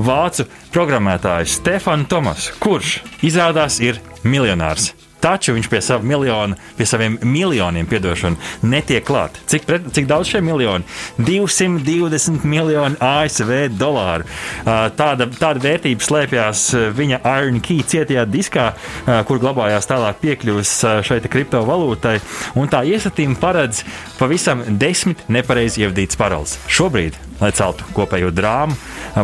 vācu 0.01 0.49
programmētājs 0.75 1.59
Stefanu 1.61 2.09
Tomasu, 2.09 2.57
kurš 2.63 3.01
izrādās 3.27 3.83
ir 3.85 4.01
miljonārs. 4.25 4.95
Taču 5.21 5.55
viņš 5.57 5.69
pie 5.71 5.81
sava 5.85 6.07
miljona, 6.07 6.57
pie 6.79 6.87
saviem 6.89 7.19
miljoniem, 7.23 7.89
piedošana, 7.91 8.41
netiek 8.63 9.05
klāt. 9.07 9.37
Cik, 9.51 9.67
pret, 9.69 9.89
cik 9.95 10.09
daudz 10.11 10.31
šie 10.33 10.41
miljoni? 10.45 10.87
220 11.21 12.45
miljoni 12.49 12.97
ASV 13.05 13.53
dolāru. 13.77 14.29
Tāda, 14.65 15.29
tāda 15.29 15.63
vērtība 15.65 16.05
slēpjas 16.05 16.67
viņa 16.97 17.21
Iron 17.37 17.61
Key 17.65 17.85
cietajā 17.87 18.27
diskā, 18.31 18.71
kur 19.29 19.43
glabājās 19.43 19.89
tālāk 19.91 20.21
piekļuvis 20.25 20.77
šai 21.07 21.21
kriptovalūtai. 21.31 22.19
Un 22.61 22.71
tā 22.73 22.83
iesatība 22.89 23.37
paredz 23.41 23.85
pavisam 24.19 24.65
desmit 24.81 25.27
nepareizi 25.29 25.85
ievadītas 25.85 26.21
paroles. 26.21 26.57
Šobrīd 26.71 27.30
lai 27.41 27.51
celtu 27.57 27.87
kopējo 27.97 28.31
drāmu. 28.35 28.77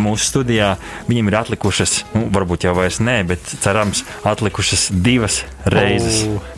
Mūsu 0.03 0.31
studijā 0.31 0.75
viņam 1.07 1.31
ir 1.31 1.39
atlikušas, 1.43 1.99
nu, 2.17 2.27
varbūt 2.35 2.67
jau 2.67 2.75
vairs 2.77 2.99
nē, 3.05 3.21
bet 3.29 3.55
cerams, 3.63 4.03
atlikušas 4.27 4.89
divas 4.91 5.43
reizes. 5.65 6.25
Oh. 6.27 6.53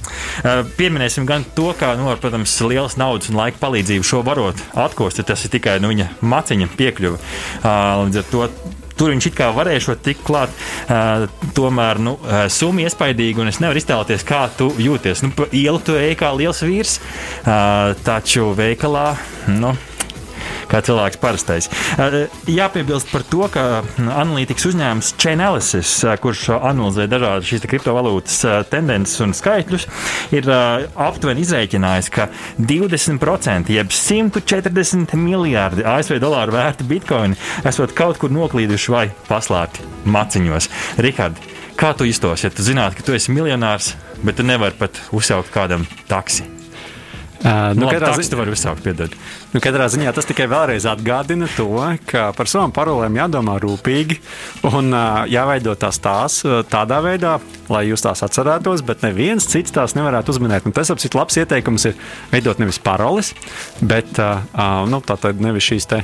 Pieminēsim 0.79 1.27
gan 1.29 1.45
to, 1.57 1.71
kā, 1.79 1.93
nu, 2.01 2.09
ar, 2.13 2.21
protams, 2.23 2.57
lielas 2.65 2.97
naudas 3.01 3.31
un 3.33 3.39
laika 3.39 3.61
palīdzību 3.61 4.07
šo 4.07 4.25
varot 4.27 4.61
atkost, 4.79 5.21
tas 5.29 5.45
ir 5.45 5.53
tikai 5.53 5.79
nu, 5.83 5.93
viņa 5.93 6.11
maciņa 6.25 6.73
piekļuve. 6.79 7.21
Līdz 7.65 8.23
ar 8.23 8.29
to 8.33 8.49
tur 8.99 9.13
viņš 9.13 9.29
it 9.31 9.37
kā 9.39 9.49
varēja 9.55 9.97
tikt 10.03 10.25
klāt. 10.27 10.55
Uh, 10.89 11.29
tomēr 11.57 12.01
nu, 12.03 12.17
uh, 12.19 12.47
summa 12.53 12.85
iespaidīga, 12.87 13.45
un 13.45 13.53
es 13.53 13.61
nevaru 13.63 13.81
iztēloties, 13.81 14.27
kā 14.27 14.47
tu 14.59 14.73
jūties. 14.83 15.23
Nu, 15.25 15.33
pa 15.37 15.47
ielu 15.55 15.79
tu 15.85 15.97
ej 15.99 16.17
kā 16.19 16.33
liels 16.35 16.65
vīrs, 16.67 16.99
uh, 16.99 17.95
taču 18.07 18.51
veikalā. 18.59 19.13
Nu, 19.55 19.77
kā 20.69 20.81
cilvēks 20.85 21.21
parastais. 21.23 21.69
Jāpiebilst 22.49 23.11
par 23.13 23.25
to, 23.29 23.45
ka 23.53 23.65
analītikas 23.99 24.69
uzņēmums 24.71 25.15
Chainalysis, 25.21 25.93
kurš 26.23 26.45
analizē 26.59 27.09
dažādas 27.11 27.49
šīs 27.49 27.67
kriptovalūtas 27.69 28.39
tendences 28.73 29.21
un 29.25 29.35
skaitļus, 29.37 29.89
ir 30.37 30.49
aptuveni 30.49 31.45
izrēķinājis, 31.47 32.11
ka 32.15 32.29
20% 32.61 33.73
jeb 33.75 33.95
140 33.95 35.17
miljardi 35.19 35.87
ASV 35.89 36.21
dolāru 36.23 36.57
vērti 36.59 36.89
bitkoini 36.89 37.39
esot 37.69 37.95
kaut 37.99 38.21
kur 38.21 38.33
noklīduši 38.35 38.95
vai 38.95 39.07
paslēpti 39.29 39.89
maciņos. 40.09 40.71
Rihard, 41.05 41.41
kā 41.79 41.95
tu 41.97 42.09
iztos, 42.09 42.45
ja 42.45 42.53
tu 42.53 42.67
zinātu, 42.67 42.99
ka 42.99 43.09
tu 43.09 43.17
esi 43.17 43.35
miljonārs, 43.35 43.95
bet 44.25 44.41
tu 44.41 44.47
nevari 44.47 44.79
pat 44.79 45.03
uzsaukt 45.15 45.53
kādam 45.55 45.87
taksi? 46.11 46.58
Uh, 47.39 47.71
nu, 47.77 47.85
nu, 47.85 47.89
katrā 47.93 48.11
ziņā 48.19 48.37
var 48.41 48.49
uzsākt, 48.51 48.83
piedod. 48.83 49.13
Nu, 49.53 49.61
katrā 49.63 49.85
ziņā 49.93 50.11
tas 50.17 50.27
tikai 50.27 50.49
vēlreiz 50.51 50.89
atgādina 50.91 51.47
to, 51.55 51.69
ka 52.11 52.33
par 52.35 52.51
savām 52.51 52.73
parolēm 52.75 53.15
jādomā 53.15 53.55
rūpīgi 53.63 54.17
un 54.67 54.91
uh, 54.91 55.23
jāveido 55.31 55.77
tās 55.79 56.01
tās 56.03 56.41
tādā 56.73 56.99
veidā, 57.05 57.37
lai 57.71 57.85
jūs 57.87 58.03
tās 58.03 58.25
atcerētos, 58.27 58.83
bet 58.89 59.07
neviens 59.07 59.47
cits 59.47 59.77
tās 59.77 59.95
nevarētu 59.95 60.35
uzminēt. 60.35 60.67
Un 60.67 60.75
tas, 60.75 60.91
apsit, 60.91 61.15
labs 61.15 61.39
ieteikums 61.39 61.87
ir 61.93 62.03
veidot 62.33 62.59
nevis 62.59 62.81
paroles, 62.83 63.31
bet 63.79 64.19
uh, 64.19 64.43
nu, 64.91 64.99
tātad 65.07 65.39
nevis 65.45 65.71
šīs 65.71 65.89
te 65.95 66.03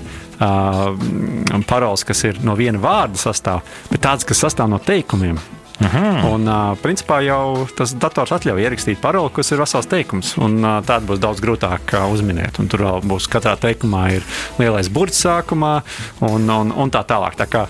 paroles, 1.66 2.06
kas 2.06 2.24
ir 2.30 2.40
no 2.46 2.54
viena 2.58 2.78
vārda 2.82 3.18
sastāv, 3.18 3.66
bet 3.90 4.02
tādas, 4.06 4.26
kas 4.28 4.46
sastāv 4.46 4.70
no 4.70 4.78
teikumiem. 4.82 5.38
Aha. 5.82 6.30
Un, 6.30 6.46
principā 6.82 7.18
jau 7.24 7.66
tas 7.74 7.94
dators 7.98 8.30
atļauj 8.36 8.62
ierakstīt 8.62 9.00
paroli, 9.02 9.32
kas 9.34 9.50
ir 9.50 9.62
vesels 9.62 9.88
teikums. 9.90 10.34
Tādu 10.86 11.08
būs 11.08 11.22
daudz 11.22 11.42
grūtāk 11.42 11.96
uzminēt. 12.12 12.60
Un 12.62 12.70
tur 12.70 12.84
vēl 12.86 13.02
būs 13.10 13.26
katrā 13.30 13.56
teikumā 13.60 14.04
ir 14.14 14.26
lielais 14.60 14.90
burts 14.92 15.24
sākumā 15.24 15.74
un, 16.28 16.46
un, 16.46 16.70
un 16.70 16.94
tā 16.94 17.02
tālāk. 17.08 17.34
Tā 17.40 17.48
kā 17.50 17.64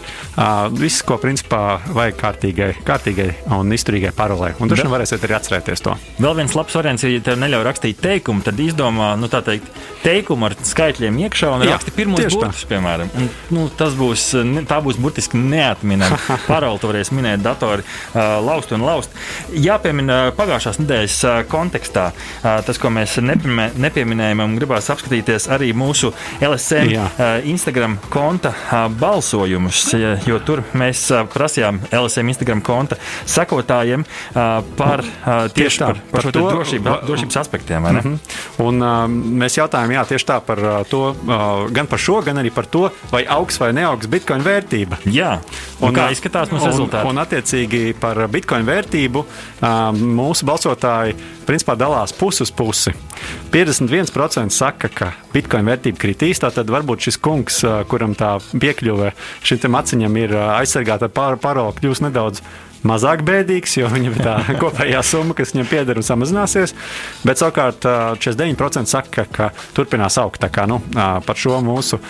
viss, 0.76 1.04
ko 1.06 1.16
principā 1.22 1.78
vajag 1.96 2.18
kārtīgai, 2.20 2.70
kārtīgai 2.84 3.30
un 3.56 3.72
izturīgai 3.74 4.12
parolē. 4.16 4.52
Un 4.60 4.70
droši 4.70 4.84
vien 4.84 4.94
varēsiet 4.94 5.24
arī 5.24 5.38
atcerēties 5.38 5.84
to. 5.84 5.96
Vēl 6.20 6.36
viens 6.42 6.56
labs 6.58 6.76
variants, 6.76 7.06
ja 7.08 7.24
tev 7.24 7.40
neļauj 7.40 7.66
rakstīt 7.70 8.02
teikumu, 8.04 8.44
tad 8.44 8.60
izdomā 8.60 9.14
nu, 9.20 9.30
teikt, 9.32 9.70
teikumu 10.04 10.50
ar 10.50 10.58
skaitļiem 10.60 11.22
iekšā 11.24 11.54
un 11.56 11.64
Jā, 11.64 11.78
raksti 11.78 11.94
pirmos 11.96 12.28
burtus, 12.36 12.66
piemēram. 12.68 13.10
Un, 13.16 13.30
nu, 13.56 13.66
tas 13.72 13.96
būs, 13.98 14.28
tā 14.68 14.80
būs 14.84 15.00
burtiski 15.00 15.40
neatminama 15.40 16.20
parole, 16.50 16.80
to 16.82 16.92
varēs 16.92 17.12
minēt 17.14 17.44
datori 17.44 17.86
laust 18.14 18.72
un 18.72 18.85
laust. 18.87 19.14
Jāpiemina 19.54 20.33
pagājušās 20.37 20.80
nedēļas 20.83 21.18
kontekstā 21.50 22.11
tas, 22.42 22.80
ko 22.80 22.90
mēs 22.94 23.16
nepieminējām, 23.22 24.42
un 24.44 24.57
gribās 24.59 24.90
apskatīties 24.92 25.48
arī 25.52 25.72
mūsu 25.76 26.12
LSM 26.42 26.92
Jā. 26.92 27.09
Instagram 27.48 27.96
konta 28.12 28.54
balsojumus, 29.00 29.87
jo 30.26 30.40
tur 30.46 30.64
mēs 30.76 31.07
prasījām 31.35 31.80
LSM 31.92 32.35
Instagram 32.35 32.62
konta 32.64 32.98
sekotājiem 33.26 34.04
par 34.78 35.04
tieši 35.54 35.83
tā, 35.83 35.90
par, 35.92 36.02
par, 36.11 36.26
par 36.26 36.37
to, 36.37 36.44
drošību, 36.50 36.96
drošības 37.07 37.40
aspektiem. 37.42 37.83
Mm 37.83 38.00
-hmm. 38.00 38.18
Un, 38.64 38.85
mēs 39.40 39.59
jautājām 39.59 39.92
jā, 39.92 40.04
tieši 40.09 40.26
tā 40.26 40.40
par 40.40 40.59
to, 40.90 41.02
gan 41.70 41.87
par 41.87 41.98
šo, 41.98 42.20
gan 42.22 42.38
arī 42.38 42.50
par 42.50 42.66
to, 42.66 42.90
vai 43.12 43.24
augs 43.28 43.61
vai 43.61 43.72
neaugs 43.72 44.07
bitkoina 44.07 44.44
vērtība. 44.44 44.96
Jā, 45.04 45.38
un, 45.80 45.88
un 45.88 45.94
kā 45.94 46.11
izskatās 46.12 46.52
mūsu 46.52 46.70
rezultāti. 46.70 47.09
Un, 47.09 47.16
un 47.16 47.22
attiecīgi 47.24 47.84
par 48.01 48.23
bitkoinu 48.33 48.66
vērtību 48.68 49.25
mūsu 50.01 50.49
balsotāji 50.49 51.16
principā 51.44 51.77
dalās 51.79 52.14
pusi 52.16 52.44
uz 52.47 52.53
pusi. 52.55 52.94
51% 53.53 54.55
saka, 54.55 54.88
ka 54.88 55.12
bitkoina 55.35 55.75
vērtība 55.75 56.01
kritīs. 56.01 56.40
Tātad 56.42 56.70
varbūt 56.73 57.09
šis 57.09 57.20
kungs, 57.23 57.61
kuram 57.90 58.16
tā 58.18 58.37
piekļuve 58.53 59.12
šim 59.44 59.75
maciņam 59.75 60.23
ir 60.23 60.37
aizsargāta 60.59 61.11
ar 61.11 61.40
paroli, 61.42 61.77
kļūs 61.81 62.05
nedaudz 62.07 62.42
mazāk 62.88 63.25
bēdīgs, 63.27 63.79
jo 63.81 63.90
viņam 63.92 64.18
tā 64.20 64.37
kopējā 64.62 65.03
summa, 65.07 65.37
kas 65.37 65.55
viņam 65.55 65.70
pieder, 65.70 66.01
samazināsies. 66.05 66.75
Bet 67.27 67.40
savukārt 67.40 67.87
49% 68.20 68.90
saka, 68.90 69.27
ka 69.31 69.51
turpinās 69.77 70.18
augt. 70.20 70.42
Tā 70.44 70.51
kā 70.53 70.66
nu, 70.70 70.81
par 70.94 71.40
šo 71.40 71.61
mūsu, 71.64 72.01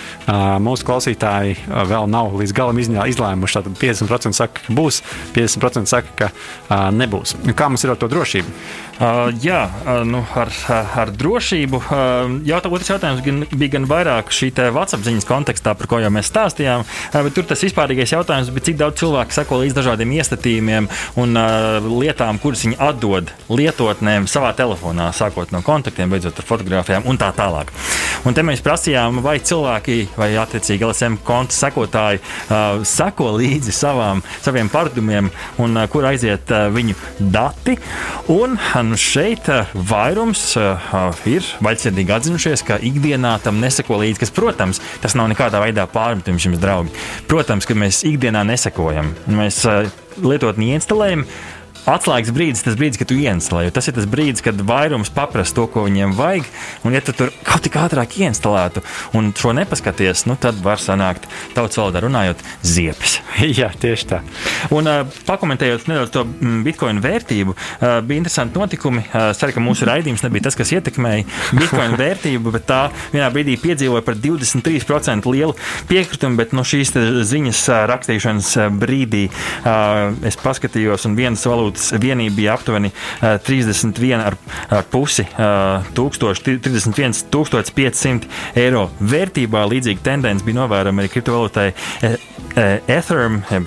mūsu 0.65 0.89
klausītāji 0.89 1.59
vēl 1.91 2.09
nav 2.11 2.35
līdz 2.41 2.57
galam 2.57 2.81
izlēmuši. 2.83 3.61
Tad 3.61 3.71
50% 3.81 4.41
saka, 4.41 4.65
ka 4.67 4.77
būs, 4.77 5.03
50% 5.37 5.91
saka, 5.91 6.31
ka 6.71 6.83
nebūs. 6.95 7.37
Kā 7.55 7.71
mums 7.71 7.87
ir 7.87 7.95
ar 7.95 8.01
to 8.01 8.11
drošību? 8.11 8.59
Uh, 8.95 9.33
jā, 9.43 9.65
uh, 9.67 10.03
nu, 10.07 10.21
ar, 10.39 10.51
ar 10.71 11.11
drošību. 11.11 11.81
Uh, 11.83 12.37
jautā, 12.47 12.71
otrs 12.71 12.93
jautājums 12.93 13.25
gan, 13.27 13.43
bija 13.51 13.73
gan 13.75 13.89
vairāk 13.91 14.31
šī 14.31 14.53
WhatsApp 14.55 15.03
ziņas 15.03 15.27
kontekstā, 15.27 15.75
par 15.75 15.91
ko 15.91 15.99
jau 15.99 16.11
mēs 16.15 16.31
stāstījām. 16.31 16.85
Uh, 17.11 17.31
tur 17.35 17.49
tas 17.51 17.65
vispārīgais 17.67 18.15
jautājums 18.15 18.53
bija, 18.55 18.69
cik 18.69 18.79
daudz 18.79 19.01
cilvēku 19.03 19.35
seko 19.35 19.59
līdz 19.65 19.75
dažādiem 19.81 20.15
iestatījumiem 20.15 20.87
un 21.19 21.41
uh, 21.41 21.89
lietām, 21.91 22.39
kuras 22.43 22.63
viņi 22.67 22.79
atdod 22.79 23.33
lietotnēm 23.51 24.29
savā 24.31 24.53
telefonā, 24.55 25.11
sākot 25.17 25.51
no 25.51 25.65
kontaktiem, 25.67 26.13
beidzot 26.15 26.39
ar 26.39 26.49
fotografijām 26.49 27.11
un 27.11 27.19
tā 27.19 27.33
tālāk. 27.35 27.75
Un 28.25 28.37
te 28.37 28.47
mēs 28.47 28.63
prasījām, 28.65 29.19
vai 29.25 29.37
cilvēki 29.43 29.99
vai 30.17 30.31
attiecīgi 30.39 30.87
LSM 30.87 31.19
konta 31.27 31.59
sekotāji 31.59 32.23
uh, 32.23 32.85
seko 32.87 33.33
līdzi 33.41 33.75
savām, 33.75 34.23
saviem 34.45 34.71
pārdumiem 34.73 35.33
un 35.61 35.77
uh, 35.83 35.89
kur 35.91 36.07
aiziet 36.09 36.55
uh, 36.55 36.69
viņu 36.75 36.95
dati. 37.35 37.77
Un, 38.33 38.55
nu 38.85 38.99
šeit 39.01 39.49
eh, 39.53 39.71
vairums 39.75 40.43
uh, 40.61 41.25
ir 41.29 41.47
vaļsirdīgi 41.65 42.15
atzinušies, 42.15 42.65
ka 42.67 42.79
ikdienā 42.85 43.35
tam 43.45 43.61
neseko 43.63 43.99
līdzi, 44.03 44.21
kas, 44.23 44.33
protams, 44.35 44.81
tas 45.03 45.17
nav 45.19 45.31
nekādā 45.33 45.63
veidā 45.63 45.87
pārmetums 45.91 46.47
jums, 46.47 46.61
draugi. 46.63 46.95
Protams, 47.31 47.69
ka 47.69 47.77
mēs 47.79 48.03
ikdienā 48.09 48.45
nesekojam. 48.49 49.13
Mēs 49.31 49.63
uh, 49.69 49.89
lietotni 50.23 50.73
instalējam 50.77 51.25
atslēgas 51.91 52.33
brīdis, 52.35 52.65
tas 52.65 52.77
brīdis, 52.79 52.99
kad 53.01 53.11
tu 53.11 53.19
ieinstalē. 53.21 53.69
Tas 53.75 53.89
ir 53.89 53.97
tas 53.97 54.07
brīdis, 54.11 54.43
kad 54.45 54.61
vairums 54.67 55.13
paprasta 55.15 55.61
to, 55.61 55.67
ko 55.71 55.85
viņiem 55.87 56.15
vajag. 56.17 56.49
Un, 56.85 56.97
ja 56.97 57.03
tu 57.05 57.15
tur 57.17 57.33
kaut 57.45 57.69
kā 57.73 57.85
ātrāk 57.89 58.17
ieinstalētu 58.21 58.83
un 59.19 59.31
šo 59.37 59.55
nepaskaties, 59.57 60.25
nu, 60.29 60.37
tad 60.41 60.59
var 60.65 60.81
sanākt 60.83 61.29
tautas 61.57 61.79
valodā 61.81 62.03
runājot 62.05 62.41
ziepes. 62.65 63.19
Jā, 63.59 63.71
tieši 63.81 64.09
tā. 64.11 64.21
Un 64.75 64.89
uh, 64.91 65.03
pakomentējot 65.29 65.89
nedaudz 65.91 66.15
to 66.15 66.25
mm, 66.25 66.63
bitkoinu 66.67 67.05
vērtību, 67.05 67.55
uh, 67.55 67.99
bija 68.07 68.23
interesanti 68.23 68.61
notikumi. 68.61 69.05
Uh, 69.09 69.31
ceru, 69.37 69.57
ka 69.57 69.65
mūsu 69.65 69.89
raidījums 69.89 70.25
nebija 70.25 70.49
tas, 70.49 70.59
kas 70.59 70.73
ietekmēja 70.77 71.27
bitkoinu 71.61 72.01
vērtību, 72.01 72.55
bet 72.55 72.69
tā 72.71 72.81
vienā 73.13 73.29
brīdī 73.35 73.59
piedzīvoja 73.61 74.05
par 74.07 74.19
23% 74.21 75.31
lielu 75.33 75.57
piekritumu, 75.91 76.41
bet 76.41 76.57
no 76.57 76.65
šīs 76.67 76.95
ziņas 77.29 77.63
rakstīšanas 77.91 78.51
brīdī 78.81 79.27
es 80.25 80.39
paskatījos 80.41 81.07
un 81.09 81.17
vienas 81.19 81.45
valūtas 81.49 81.74
valūtas 81.75 82.01
vienība 82.01 82.37
bija 82.37 82.55
aptuveni 82.55 82.93
31,5 83.21 85.25
tūkstoši, 85.95 86.59
31,500 86.63 88.29
eiro 88.57 88.91
vērtībā. 89.01 89.69
Līdzīga 89.71 90.01
tendence 90.05 90.45
bija 90.45 90.57
novērojama 90.63 91.03
arī 91.03 91.09
kriptovalūtai 91.13 91.73
Ethereum, 92.55 93.43
jeb 93.51 93.67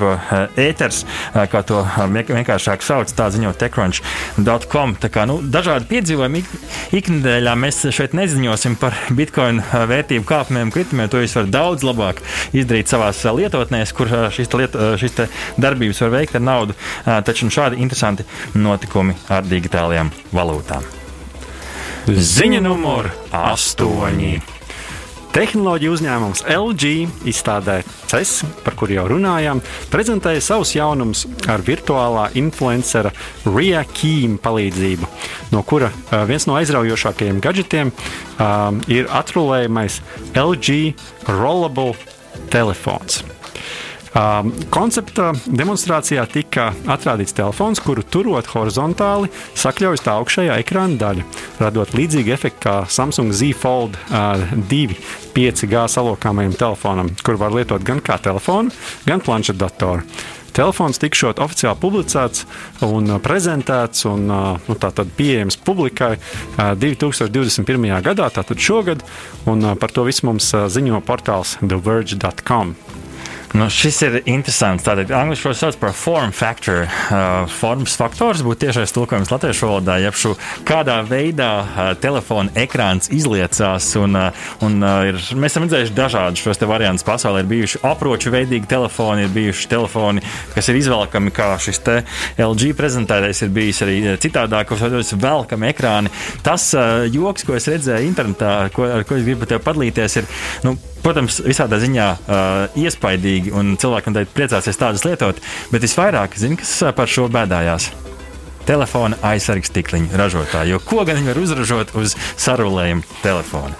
ēters, 0.56 1.04
kā 1.52 1.60
to 1.67 1.84
vienkāršāk 2.08 2.82
sauc, 2.86 3.12
tā 3.12 3.28
ziņo 3.34 3.52
techcrunch.com. 3.60 4.96
Tā 5.02 5.10
kā 5.12 5.26
nu, 5.28 5.41
dažādi 5.43 5.89
piedzīvojumi 5.89 6.39
ik, 6.39 6.48
iknedēļā 7.02 7.54
mēs 7.60 7.84
šeit 7.91 8.15
neziņosim 8.15 8.76
par 8.80 8.96
bitkoinu 9.12 9.60
vērtību 9.91 10.24
kāpumiem, 10.30 10.72
kritumiem. 10.72 11.12
To 11.12 11.20
jūs 11.20 11.36
varat 11.36 11.52
daudz 11.52 11.84
labāk 11.84 12.24
izdarīt 12.56 12.88
savās 12.88 13.20
lietotnēs, 13.28 13.91
kur 13.98 14.08
šīs, 14.32 14.48
liet, 14.56 14.72
šīs 15.04 15.20
darbības 15.60 16.00
var 16.06 16.12
veikt 16.15 16.39
ar 16.39 16.43
naudu. 16.48 16.72
Taču 17.04 17.52
šādi 17.52 17.76
interesanti 17.84 17.96
notikumi 18.55 19.17
ar 19.29 19.47
digitālajām 19.47 20.13
valūtām. 20.36 20.86
Ziņa 22.07 22.62
numur 22.63 23.10
8. 23.36 24.55
Tehnoloģiju 25.38 25.91
uzņēmums 25.93 26.39
LG 26.49 26.91
izstādē 27.29 27.81
CES, 28.10 28.39
par 28.63 28.73
kuru 28.79 28.95
jau 28.95 29.03
runājām, 29.12 29.60
prezentēja 29.91 30.41
savus 30.41 30.71
jaunumus 30.73 31.25
ar 31.51 31.62
virtuālā 31.67 32.29
influencera 32.39 33.12
Ria 33.45 33.83
Kīma 33.86 34.39
palīdzību, 34.41 35.12
no 35.53 35.62
kura 35.67 35.91
viens 36.25 36.47
no 36.49 36.57
aizraujošākajiem 36.57 37.43
gadgetiem 37.43 37.93
um, 37.93 38.81
ir 38.89 39.12
atrulējamais 39.13 40.01
LG 40.33 40.79
Rollable 41.29 41.93
telefons. 42.49 43.21
Um, 44.17 44.47
koncepta 44.73 45.27
demonstrācijā 45.45 46.23
tika 46.32 46.71
atrādīts 46.89 47.36
telefons, 47.38 47.77
kuru 47.84 48.01
turot 48.01 48.47
horizontāli, 48.49 49.30
sakļaujas 49.53 50.01
tā 50.08 50.15
augšējā 50.17 50.56
ekrāna 50.63 50.97
daļa, 51.03 51.25
radot 51.62 51.93
līdzīgu 51.93 52.34
efektu 52.34 52.63
kā 52.63 52.73
Samsung 52.89 53.36
Z 53.36 53.51
Fold 53.62 53.99
uh, 54.10 54.41
2 54.71 54.97
5G 55.38 55.86
salokāmajam 55.93 56.58
telefonam, 56.58 57.13
kur 57.21 57.38
var 57.38 57.53
lietot 57.53 57.86
gan 57.86 58.01
kā 58.01 58.17
telefonu, 58.17 58.73
gan 59.06 59.21
planšetdatoru. 59.21 60.01
Telefons 60.58 60.97
tikšot 60.97 61.38
oficiāli 61.43 61.77
publicēts 61.77 62.47
un 62.88 63.19
prezentēts 63.21 64.08
un 64.10 64.25
nu, 64.32 64.77
pieejams 65.19 65.62
publikai 65.62 66.15
2021. 66.58 67.91
gadā, 68.01 68.32
tātad 68.34 68.58
šogad, 68.58 69.06
un 69.45 69.75
par 69.77 69.93
to 69.93 70.10
visu 70.10 70.25
mums 70.25 70.56
ziņo 70.73 71.06
portāls 71.06 71.60
TheVerge.com. 71.62 72.73
Nu, 73.55 73.69
šis 73.71 74.01
ir 74.03 74.15
interesants. 74.27 74.83
Tātad 74.83 75.12
angļuiski 75.15 75.47
to 75.47 75.53
sauc 75.55 75.77
par 75.79 75.93
form 75.95 76.33
factor. 76.36 76.83
Uh, 76.83 77.47
formas 77.47 77.95
faktors 77.95 78.41
būtu 78.43 78.65
tiešais 78.65 78.91
tulkojums 78.91 79.31
latviešu 79.31 79.69
valodā, 79.69 79.95
jeb 80.03 80.17
šo 80.19 80.33
kādā 80.67 80.97
veidā 81.07 81.51
uh, 81.63 81.91
telefona 82.01 82.51
ekrāns 82.60 83.07
izliecās. 83.13 83.88
Un, 84.01 84.17
uh, 84.19 84.49
un, 84.67 84.75
uh, 84.83 85.05
ir, 85.07 85.21
mēs 85.39 85.55
esam 85.55 85.67
redzējuši 85.67 85.95
dažādus 85.95 86.43
šos 86.43 86.60
variantus 86.67 87.07
pasaulē. 87.07 87.45
Ir 87.45 87.51
bijuši 87.53 87.81
aproču 87.88 88.33
veidīgi 88.36 88.67
telefoni, 88.67 89.23
ir 89.23 89.33
bijuši 89.38 89.71
telefoni, 89.71 90.25
kas 90.55 90.67
ir 90.67 90.81
izvelkami, 90.81 91.31
kā 91.31 91.53
šis 91.63 91.79
LG 92.41 92.73
prezentētais 92.75 93.45
ir 93.45 93.55
bijis 93.55 93.79
arī 93.86 93.97
citādāk, 94.19 94.67
kas 94.73 94.83
veidojas 94.83 95.15
velkami 95.15 95.71
ekrāni. 95.71 96.12
Tas 96.43 96.67
uh, 96.75 97.07
joks, 97.07 97.47
ko 97.47 97.55
es 97.55 97.71
redzēju 97.71 98.12
internetā, 98.12 98.53
ko, 98.75 98.89
ar 98.99 99.07
ko 99.07 99.15
es 99.15 99.23
gribu 99.23 99.47
tev 99.47 99.63
padalīties, 99.63 100.19
ir. 100.19 100.31
Nu, 100.67 100.75
protams, 101.08 101.39
visādā 101.46 101.80
ziņā 101.80 102.08
uh, 102.12 102.78
iespaidīgi, 102.80 103.54
un 103.56 103.76
cilvēkam 103.80 104.17
teikt, 104.17 104.36
priecāsies 104.36 104.80
tādas 104.80 105.08
lietot, 105.08 105.39
bet 105.72 105.86
visvairāk 105.86 106.36
zina, 106.39 106.60
kas 106.60 106.76
par 106.98 107.12
šo 107.12 107.30
bēdājās. 107.32 107.91
Telefona 108.67 109.15
aizsargs 109.24 109.72
tikliņu 109.72 110.17
ražotāji, 110.20 110.74
jo 110.76 110.82
ko 110.84 111.06
gan 111.08 111.22
viņi 111.22 111.32
var 111.32 111.39
uzražot 111.39 111.93
uz 111.96 112.17
sarulējuma 112.36 113.22
telefona? 113.24 113.78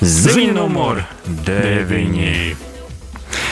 Ziņa 0.00 0.52
numur 0.56 1.02
9. 1.48 2.69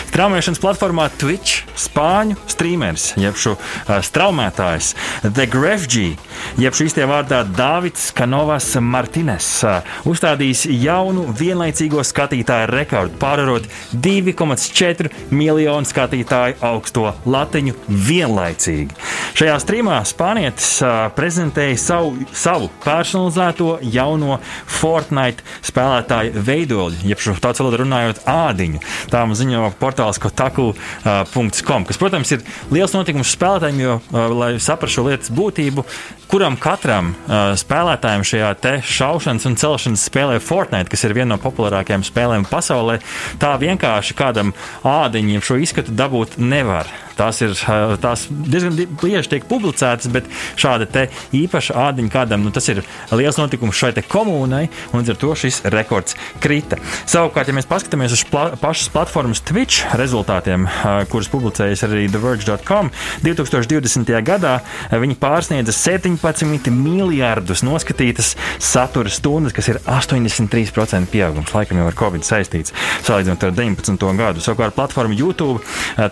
Straumēšanas 0.08 0.58
platformā 0.58 1.04
Twitch 1.14 1.62
spāņu 1.78 2.34
streameris, 2.50 3.12
jeb 3.20 3.36
šo 3.38 3.52
uh, 3.54 3.98
straumētājs 4.02 4.94
The 5.22 5.44
Grefg, 5.46 6.16
jeb 6.58 6.74
šīs 6.74 6.96
tie 6.96 7.04
vārdā 7.06 7.44
Dāvids 7.46 8.08
Kanovas 8.16 8.72
Martines, 8.82 9.46
uh, 9.62 9.86
uzstādījis 10.08 10.64
jaunu 10.82 11.28
vienlaicīgo 11.38 12.02
skatītāju 12.02 12.70
rekordu, 12.72 13.14
pārvarot 13.20 13.68
2,4 13.94 15.12
miljonu 15.30 15.86
skatītāju 15.86 16.58
augsto 16.66 17.12
latiņu 17.28 17.76
vienlaicīgi. 17.86 18.98
Šajā 19.38 19.58
streamā 19.62 20.00
spānietis 20.08 20.72
uh, 20.82 21.06
prezentēja 21.14 21.78
savu, 21.78 22.16
savu 22.34 22.72
personalizēto 22.82 23.76
jauno 23.94 24.40
Fortnite 24.66 25.46
spēlētāju 25.68 26.42
veidoli, 26.48 26.98
jeb 27.12 27.22
šo 27.22 27.36
tāds 27.38 27.62
valodā 27.62 27.84
runājot 27.84 28.24
ādiņu. 28.28 28.82
Tā 29.12 29.22
mums 29.22 29.38
ziņo 29.38 29.67
portāls 29.80 30.20
kotaku.com, 30.22 31.86
kas, 31.88 32.00
protams, 32.00 32.32
ir 32.34 32.44
liels 32.74 32.94
notikums 32.96 33.32
spēlētājiem, 33.36 33.82
jo, 33.82 33.96
lai 34.38 34.50
saprastu 34.62 34.98
šo 34.98 35.06
lietas 35.08 35.32
būtību, 35.34 35.84
kuram 36.30 36.58
katram 36.60 37.14
spēlētājam 37.28 38.26
šajā 38.28 38.52
šaušanas 38.84 39.48
un 39.48 39.58
celšanas 39.60 40.06
spēlē 40.10 40.38
Fortnite, 40.44 40.92
kas 40.92 41.04
ir 41.06 41.16
viena 41.16 41.34
no 41.34 41.42
populārākajām 41.42 42.06
spēlēm 42.06 42.48
pasaulē, 42.48 42.98
tā 43.42 43.54
vienkārši 43.60 44.16
kādam 44.18 44.54
ādiņam 44.86 45.44
šo 45.44 45.60
izskatu 45.64 45.96
dabūt 45.96 46.40
nevar. 46.40 47.07
Tās 47.18 47.42
ir 47.42 47.54
tās 48.02 48.26
diezgan 48.30 48.76
bieži 49.02 49.34
tiek 49.34 49.46
publicētas, 49.50 50.10
bet 50.14 50.28
šāda 50.58 50.86
īpaša 51.34 51.74
ādiņa 51.88 52.12
kādam, 52.12 52.44
nu, 52.46 52.52
tas 52.54 52.68
ir 52.70 52.82
liels 53.10 53.38
notikums 53.40 53.76
šai 53.78 53.92
komunai, 54.06 54.68
un 54.92 55.02
līdz 55.02 55.14
ar 55.14 55.18
to 55.20 55.32
šis 55.38 55.60
rekords 55.74 56.16
krita. 56.42 56.78
Savukārt, 57.08 57.50
ja 57.50 57.56
mēs 57.56 57.68
paskatāmies 57.68 58.14
uz 58.14 58.24
pla 58.28 58.52
pašas 58.60 58.90
platformas 58.94 59.42
Twitch 59.46 59.86
rezultātiem, 59.98 60.66
kuras 61.12 61.30
publicējas 61.32 61.84
arī 61.88 62.06
TheVerge.com, 62.12 62.90
2020. 63.24 64.12
gadā 64.26 64.58
viņi 64.92 65.18
pārsniedza 65.20 65.74
17 65.74 66.70
miljardus 66.74 67.64
noskatītas 67.66 68.34
satura 68.62 69.12
stundas, 69.12 69.56
kas 69.56 69.70
ir 69.72 69.80
83% 69.84 71.10
pieaugums. 71.12 71.54
Laikam 71.56 71.80
jau 71.80 71.88
ar 71.90 71.98
Covid 71.98 72.26
saistīts, 72.26 72.74
salīdzinot 73.06 73.48
ar 73.48 73.54
19. 73.56 74.08
gadu. 74.18 74.44
Savukārt 74.44 74.76
platforma 74.78 75.16
YouTube 75.18 75.62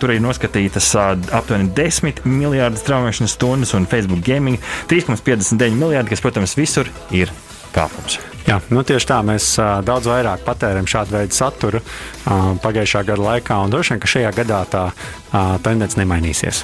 tur 0.00 0.14
ir 0.14 0.22
noskatītas 0.24 0.95
aptuveni 0.96 1.70
10 1.76 2.24
miljardus 2.28 2.86
traumēšanas 2.86 3.36
stundas, 3.36 3.74
un 3.78 3.88
Facebook 3.90 4.24
gaming 4.26 4.62
3,59 4.90 5.76
miljardi, 5.76 6.14
kas, 6.14 6.24
protams, 6.24 6.56
visur 6.58 6.90
ir 7.14 7.32
kāpums. 7.74 8.18
Jā, 8.46 8.60
nu 8.70 8.84
tieši 8.86 9.08
tā 9.10 9.20
mēs 9.26 9.48
uh, 9.58 9.80
daudz 9.86 10.06
vairāk 10.06 10.44
patērējam 10.46 10.86
šādu 10.90 11.16
veidu 11.16 11.34
saturu 11.34 11.82
uh, 11.82 12.52
pagājušā 12.62 13.02
gada 13.08 13.28
laikā, 13.32 13.58
un 13.64 13.74
droši 13.74 13.94
vien, 13.94 14.02
ka 14.02 14.12
šajā 14.14 14.34
gadā 14.38 14.64
tā 14.70 14.88
uh, 14.92 15.56
tendence 15.66 15.98
nemainīsies. 15.98 16.62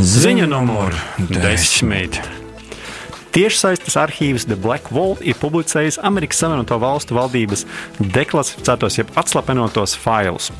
Ziņa 0.00 0.48
numur 0.48 0.96
10. 1.20 2.41
Tiešsaistes 3.32 3.94
arhīvs 3.96 4.44
The 4.44 4.58
Black 4.60 4.90
Vault 4.92 5.22
ir 5.24 5.38
publicējis 5.40 5.96
Amerikas 6.04 6.42
Savienoto 6.42 6.76
Valstu 6.76 7.16
valdības 7.16 7.62
deklasificētos, 8.12 8.98
jeb 8.98 9.12
atslapenotos 9.16 9.94
failus, 9.96 10.50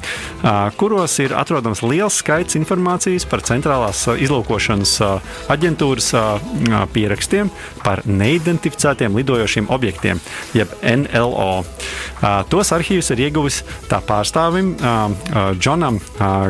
kuros 0.81 1.19
ir 1.21 1.35
atrodams 1.37 1.83
liels 1.85 2.17
skaits 2.23 2.57
informācijas 2.57 3.27
par 3.29 3.45
centrālās 3.45 4.07
izlūkošanas 4.09 4.95
aģentūras 5.53 6.09
pierakstiem 6.95 7.51
par 7.83 8.01
neidentificētiem 8.09 9.21
lidojošiem 9.21 9.69
objektiem, 9.69 10.23
jeb 10.57 10.73
NLO. 10.81 11.67
Tos 12.49 12.73
arhīvus 12.73 13.13
ir 13.13 13.25
ieguvis 13.27 13.61
tā 13.91 14.01
pārstāvim 14.07 14.73
Džonam 15.61 16.01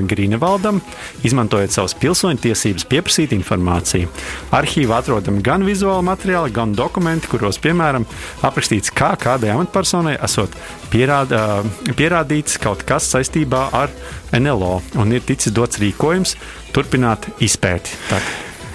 Grīnevaldam, 0.06 0.78
izmantojot 1.26 1.74
savas 1.74 1.98
pilsoņu 1.98 2.44
tiesības 2.46 2.86
pieprasīt 2.86 3.34
informāciju. 3.34 4.12
Arhīvā 4.54 5.02
atrodam 5.02 5.42
gan 5.42 5.66
vizuāli 5.66 6.11
materiāli, 6.12 6.52
gan 6.54 6.76
dokumenti, 6.76 7.30
kuros, 7.32 7.58
piemēram, 7.62 8.06
aprakstīts, 8.46 8.92
kā 8.94 9.12
kādai 9.20 9.52
amatpersonai 9.56 10.14
esot 10.22 10.54
pierāda, 10.92 11.62
pierādīts 11.98 12.60
kaut 12.62 12.86
kas 12.88 13.10
saistībā 13.14 13.66
ar 13.82 13.92
NLO 14.36 14.78
un 15.00 15.16
ir 15.16 15.26
ticis 15.26 15.54
dots 15.56 15.82
rīkojums 15.82 16.36
turpināt 16.72 17.28
izpēti. 17.44 17.98
Tā. 18.08 18.22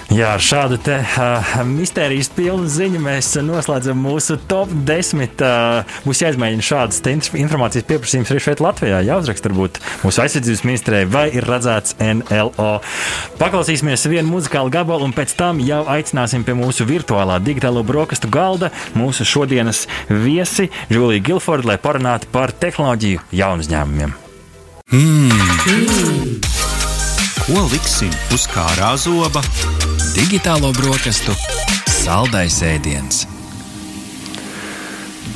Jā, 0.08 0.30
ar 0.38 0.40
šādu 0.40 0.78
te, 0.80 0.96
uh, 1.04 1.50
mistērijas 1.68 2.30
pilnu 2.32 2.70
ziņu 2.72 3.00
mēs 3.04 3.34
noslēdzam 3.44 3.98
mūsu 4.00 4.38
top 4.48 4.72
10. 4.88 5.42
Uh, 5.44 5.98
būs 6.08 6.22
jāizmēģina 6.24 6.64
šādas 6.64 7.02
informācijas 7.36 7.84
pieprasījums 7.90 8.32
arī 8.32 8.44
šeit 8.46 8.64
Latvijā. 8.64 9.02
Jāuzraksta 9.04 9.52
varbūt 9.52 9.82
mūsu 10.06 10.24
aizsardzības 10.24 10.64
ministrē, 10.64 11.02
vai 11.12 11.26
ir 11.36 11.44
redzēts 11.44 11.98
NLO. 12.00 12.70
Paklausīsimies 13.42 14.08
vienu 14.08 14.32
muzikālu 14.32 14.72
gabalu, 14.72 15.10
un 15.10 15.16
pēc 15.18 15.36
tam 15.36 15.60
jau 15.60 15.82
aicināsim 15.92 16.48
pie 16.48 16.56
mūsu 16.56 16.88
virtuālā 16.88 17.42
digitālo 17.44 17.84
brokastu 17.84 18.32
galda 18.32 18.72
mūsu 18.96 19.28
šodienas 19.28 19.90
viesi 20.08 20.70
Juliju 20.88 21.26
Gilfordu, 21.34 21.68
lai 21.74 21.78
parunātu 21.84 22.32
par 22.32 22.56
tehnoloģiju 22.56 23.28
jaunu 23.36 23.68
uzņēmumiem. 23.68 24.16
Mm. 24.88 25.36
Mm. 25.68 26.40
Ko 27.44 27.68
liksim 27.72 28.16
uz 28.36 28.48
kārā 28.56 28.96
zoba? 29.00 29.44
Digitālo 30.18 30.72
brokastu 30.74 31.34
saldais 31.94 32.56
ēdiens. 32.66 33.28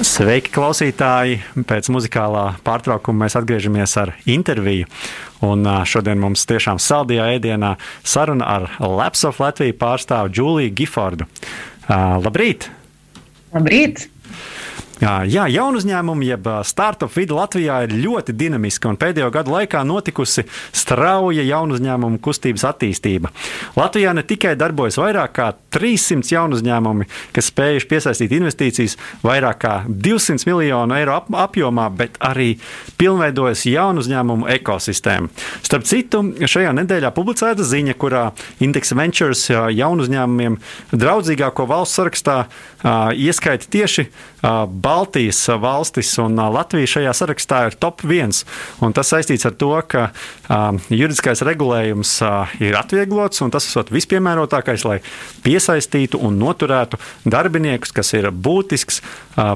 Sveiki, 0.02 0.50
klausītāji! 0.56 1.38
Pēc 1.70 1.90
muzikālā 1.94 2.46
pārtraukuma 2.66 3.28
mēs 3.28 3.38
atgriežamies 3.38 3.94
ar 4.02 4.16
interviju. 4.26 4.88
Un 5.46 5.68
šodien 5.86 6.18
mums 6.22 6.48
tiešām 6.50 6.82
saldajā 6.82 7.28
ēdienā 7.36 7.76
saruna 8.02 8.48
ar 8.56 8.66
of 9.30 9.44
Latviju 9.44 9.78
pārstāvu 9.78 10.34
Džuliju 10.34 10.74
Gifordu. 10.82 11.30
Labrīt! 12.26 12.72
Labrīt! 13.54 14.08
Jā, 15.02 15.48
jaunu 15.50 15.80
uzņēmumu, 15.82 16.22
jeb 16.28 16.46
startup 16.70 17.10
vide 17.16 17.34
Latvijā 17.34 17.80
ir 17.88 17.94
ļoti 18.04 18.36
dinamiska 18.38 18.86
un 18.92 19.00
pēdējo 19.02 19.32
gadu 19.34 19.56
laikā 19.56 19.80
notikusi 19.82 20.44
strauja 20.78 21.42
jaunu 21.42 21.74
uzņēmumu 21.74 22.20
kustības 22.22 22.68
attīstība. 22.70 23.32
Latvijā 23.74 24.14
ne 24.14 24.22
tikai 24.22 24.52
darbojas 24.60 25.00
vairāk 25.02 25.34
kā 25.40 25.48
300 25.74 26.36
jaunu 26.36 26.60
uzņēmumi, 26.60 27.08
kas 27.34 27.50
spējuši 27.50 27.90
piesaistīt 27.90 28.36
investīcijas 28.38 28.94
vairāk 29.26 29.58
kā 29.64 29.74
200 29.90 30.46
miljonu 30.46 31.00
eiro 31.00 31.18
ap 31.18 31.34
apjomā, 31.48 31.88
bet 31.98 32.22
arī 32.22 32.52
pilnveidojas 33.02 33.66
jaunu 33.72 34.06
uzņēmumu 34.06 34.52
ekosistēma. 34.60 35.32
Starp 35.66 35.90
citu, 35.90 36.22
šajā 36.46 36.76
nedēļā 36.78 37.10
publicēta 37.18 37.66
ziņa, 37.66 37.98
kurā 37.98 38.28
Index 38.62 38.94
Ventures 38.94 39.48
jaunu 39.50 40.06
uzņēmumiem 40.06 40.62
draudzīgāko 40.94 41.66
valsts 41.74 41.98
sarakstā 41.98 42.38
ieskaita 43.18 43.66
tieši 43.72 44.08
Baltijas 44.92 45.40
valstis, 45.48 46.10
un 46.20 46.36
Latvija 46.36 46.90
šajā 46.98 47.12
sarakstā 47.16 47.62
ir 47.70 47.76
top 47.80 48.02
1. 48.04 48.42
Tas 48.92 49.12
saistīts 49.14 49.48
ar 49.48 49.54
to, 49.56 49.70
ka 49.88 50.10
juridiskais 50.92 51.40
regulējums 51.48 52.12
ir 52.60 52.76
atvieglots, 52.76 53.40
un 53.46 53.54
tas 53.54 53.64
ir 53.72 53.94
vispiemērotākais, 53.96 54.84
lai 54.90 54.98
piesaistītu 55.46 56.20
un 56.20 56.36
noturētu 56.42 57.00
darbiniekus, 57.24 57.94
kas 57.96 58.12
ir 58.20 58.28
būtisks 58.36 59.00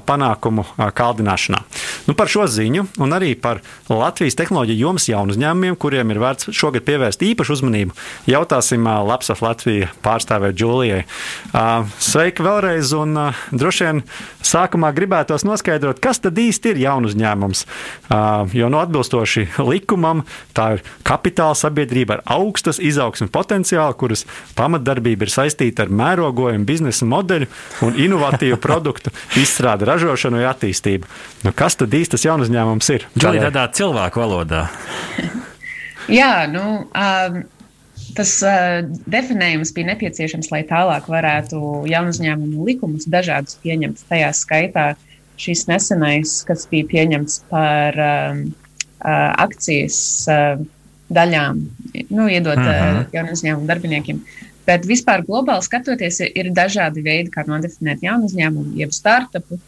panākumu 0.08 0.64
kaldināšanā. 0.96 1.60
Nu, 2.08 2.16
par 2.16 2.32
šo 2.32 2.48
ziņu 2.48 2.86
un 3.04 3.18
arī 3.18 3.34
par 3.36 3.60
Latvijas 3.92 4.40
tehnoloģiju 4.40 4.86
jomas 4.86 5.10
jaunu 5.12 5.36
uzņēmumiem, 5.36 5.76
kuriem 5.76 6.16
ir 6.16 6.22
vērts 6.24 6.54
šogad 6.56 6.88
pievērst 6.88 7.28
īpašu 7.28 7.58
uzmanību, 7.58 7.92
jautāsim 8.32 8.88
Lapsaf 8.88 9.44
Latviju 9.44 9.92
pārstāvē 10.06 10.54
Džulijai. 10.56 11.04
Sveiki 12.00 12.48
vēlreiz, 12.48 12.96
un 12.96 13.20
droši 13.52 13.90
vien 13.90 14.04
sākumā 14.46 14.96
gribētos 15.26 15.46
noskaidrot, 15.46 16.00
kas 16.00 16.20
tad 16.22 16.38
īsti 16.38 16.74
ir 16.74 16.82
jaunu 16.86 17.10
uzņēmums. 17.10 17.66
Jo 18.54 18.70
no 18.70 18.82
atbilstoši 18.84 19.48
likumam 19.66 20.24
tā 20.54 20.76
ir 20.76 20.84
kapitāla 21.04 21.56
sabiedrība 21.56 22.20
ar 22.20 22.24
augstas 22.38 22.80
izaugsmes 22.80 23.32
potenciālu, 23.32 23.96
kuras 23.98 24.26
pamatdarbība 24.56 25.26
ir 25.26 25.34
saistīta 25.34 25.86
ar 25.86 25.90
mērogojumu 25.90 26.66
biznesa 26.66 27.06
modeļu 27.06 27.48
un 27.86 27.98
inovatīvu 27.98 28.60
produktu 28.62 29.12
izstrādi, 29.44 29.86
ražošanu 29.86 30.42
vai 30.42 30.50
attīstību. 30.52 31.10
Nu, 31.44 31.56
kas 31.56 31.76
tad 31.76 31.94
īsti 31.94 32.16
tas 32.16 32.28
jaunu 32.28 32.46
uzņēmums 32.46 32.94
ir? 32.94 33.10
Džolī, 33.18 33.42
tādā 33.48 33.68
cilvēku 33.74 34.22
valodā. 34.22 34.68
Jā, 36.20 36.46
nu. 36.52 36.86
Um, 36.94 37.44
Tas 38.16 38.32
uh, 38.46 38.86
definējums 39.12 39.74
bija 39.76 39.90
nepieciešams, 39.92 40.48
lai 40.54 40.62
tālāk 40.68 41.10
varētu 41.12 41.60
jaunu 41.90 42.14
uzņēmumu 42.14 42.68
likumus 42.68 43.10
dažādus 43.12 43.58
pieņemt. 43.64 44.06
Tajā 44.08 44.30
skaitā 44.36 44.86
šis 45.42 45.66
nesenais, 45.70 46.40
kas 46.48 46.66
bija 46.72 46.88
pieņemts 46.92 47.42
par 47.52 47.98
um, 48.00 48.42
uh, 49.04 49.32
akcijas 49.46 49.98
uh, 50.32 50.62
daļām, 51.14 51.62
nu, 52.10 52.28
iedot 52.32 52.60
uh, 52.60 52.68
mhm. 52.68 53.08
jaunu 53.14 53.38
uzņēmumu 53.38 53.70
darbiniekiem. 53.70 54.22
Bet 54.66 54.88
vispār 54.90 55.22
globāli 55.28 55.62
skatoties, 55.62 56.24
ir 56.26 56.50
dažādi 56.56 57.04
veidi, 57.06 57.30
kā 57.34 57.44
nodefinēt 57.46 58.02
jaunu 58.06 58.30
uzņēmumu, 58.30 58.74
jeb 58.80 58.94
startupu. 58.96 59.60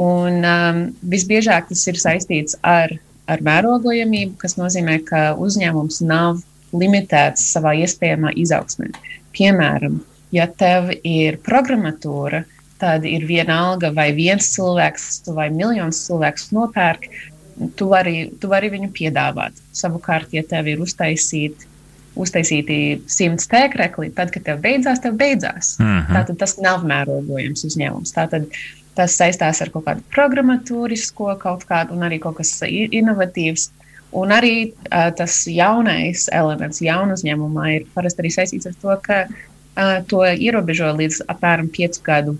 Un 0.00 0.44
um, 0.44 0.80
visbiežāk 1.06 1.70
tas 1.70 1.84
ir 1.88 2.00
saistīts 2.00 2.58
ar, 2.66 2.92
ar 3.30 3.44
mērogojamību, 3.46 4.34
kas 4.40 4.58
nozīmē, 4.58 4.98
ka 5.08 5.30
uzņēmums 5.40 6.02
nav 6.04 6.42
limitēts 6.74 7.46
savā 7.54 7.76
iespējamā 7.84 8.34
izaugsmē. 8.42 8.90
Piemēram, 9.34 10.00
ja 10.34 10.48
tev 10.50 10.90
ir 11.06 11.38
programmatūra, 11.46 12.42
tad 12.84 13.06
ir 13.08 13.24
viena 13.28 13.56
alga, 13.70 13.88
vai 13.96 14.10
viens 14.16 14.50
cilvēks 14.52 15.22
vai 15.32 15.48
miljons 15.54 16.02
cilvēks 16.04 16.50
nopērk, 16.52 17.08
tu 17.78 17.88
vari, 17.92 18.26
tu 18.40 18.50
vari 18.52 18.70
viņu 18.72 18.90
piedāvāt. 18.92 19.56
Savukārt, 19.76 20.34
ja 20.36 20.42
tev 20.50 20.68
ir 20.68 20.82
uztaisīti, 20.84 21.70
uztaisīti 22.20 22.78
simts 23.10 23.48
tēkrekli, 23.50 24.10
tad, 24.16 24.32
kad 24.34 24.44
tev 24.50 24.60
beidzās, 24.64 25.00
tev 25.02 25.16
beidzās. 25.20 25.76
Mm 25.78 25.86
-hmm. 25.86 26.16
Tātad 26.18 26.40
tas 26.42 26.58
nav 26.62 26.84
mērogojams 26.86 27.64
uzņēmums. 27.70 28.14
Tātad 28.14 28.50
tas 28.94 29.16
saistās 29.18 29.62
ar 29.62 29.70
kaut 29.74 29.86
kādu 29.88 30.04
programmatūrisko 30.14 31.38
kaut 31.38 31.64
kādu 31.70 31.96
un 31.96 32.06
arī 32.06 32.20
kaut 32.22 32.36
kas 32.36 32.60
inovatīvs. 32.68 33.70
Un 34.14 34.30
arī 34.30 34.70
uh, 34.70 35.10
tas 35.16 35.46
jaunais 35.50 36.28
elements, 36.32 36.80
jaunu 36.80 37.16
uzņēmumā, 37.16 37.64
ir 37.74 37.86
parasti 37.94 38.22
arī 38.22 38.30
saistīts 38.30 38.66
ar 38.66 38.74
to, 38.82 38.96
ka 39.02 39.24
uh, 39.26 40.06
to 40.06 40.22
ierobežo 40.22 40.92
līdz 40.94 41.24
apmēram 41.26 41.68
piecu 41.68 42.02
gadu 42.06 42.36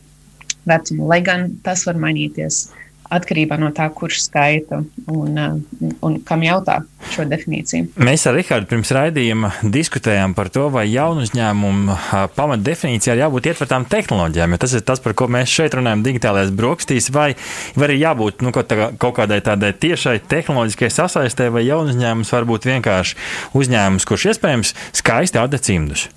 vecumu, 0.69 1.09
lai 1.11 1.21
gan 1.25 1.51
tas 1.65 1.87
var 1.89 2.01
mainīties 2.01 2.65
atkarībā 3.13 3.57
no 3.61 3.71
tā, 3.75 3.87
kurš 3.93 4.23
skaita 4.27 4.81
un, 5.13 5.37
uh, 5.39 5.91
un 6.05 6.17
kam 6.27 6.45
jautā 6.45 6.81
šo 7.13 7.27
definīciju. 7.29 7.91
Mēs 8.01 8.25
ar 8.29 8.37
Rihardu 8.39 8.69
pirms 8.71 8.93
raidījuma 8.97 9.51
diskutējām 9.75 10.35
par 10.37 10.51
to, 10.55 10.67
vai 10.73 10.87
jaunu 10.89 11.25
uzņēmumu 11.27 11.93
uh, 11.93 12.25
pamatdefinīcijā 12.37 13.17
ir 13.17 13.25
jābūt 13.27 13.51
ietvertām 13.53 13.87
tehnoloģijām, 13.93 14.57
jo 14.57 14.63
tas 14.65 14.77
ir 14.79 14.87
tas, 14.89 15.03
par 15.05 15.17
ko 15.19 15.29
mēs 15.33 15.53
šeit 15.53 15.77
runājam 15.77 16.05
digitālajās 16.07 16.55
brokastīs, 16.57 17.11
vai, 17.15 17.31
vai 17.77 17.89
arī 17.91 18.01
jābūt 18.01 18.45
nu, 18.45 18.55
kaut, 18.57 18.73
tā, 18.73 18.91
kaut 19.01 19.17
kādai 19.21 19.41
tādai 19.45 19.75
tiešai 19.77 20.19
tehnoloģiskai 20.31 20.93
sasaistē, 20.93 21.51
vai 21.55 21.67
jaunu 21.69 21.95
uzņēmums 21.95 22.35
var 22.35 22.49
būt 22.49 22.69
vienkārši 22.73 23.21
uzņēmums, 23.61 24.09
kurš 24.09 24.31
iespējams 24.33 24.77
skaisti 24.97 25.43
auda 25.43 25.61
cimdus. 25.61 26.09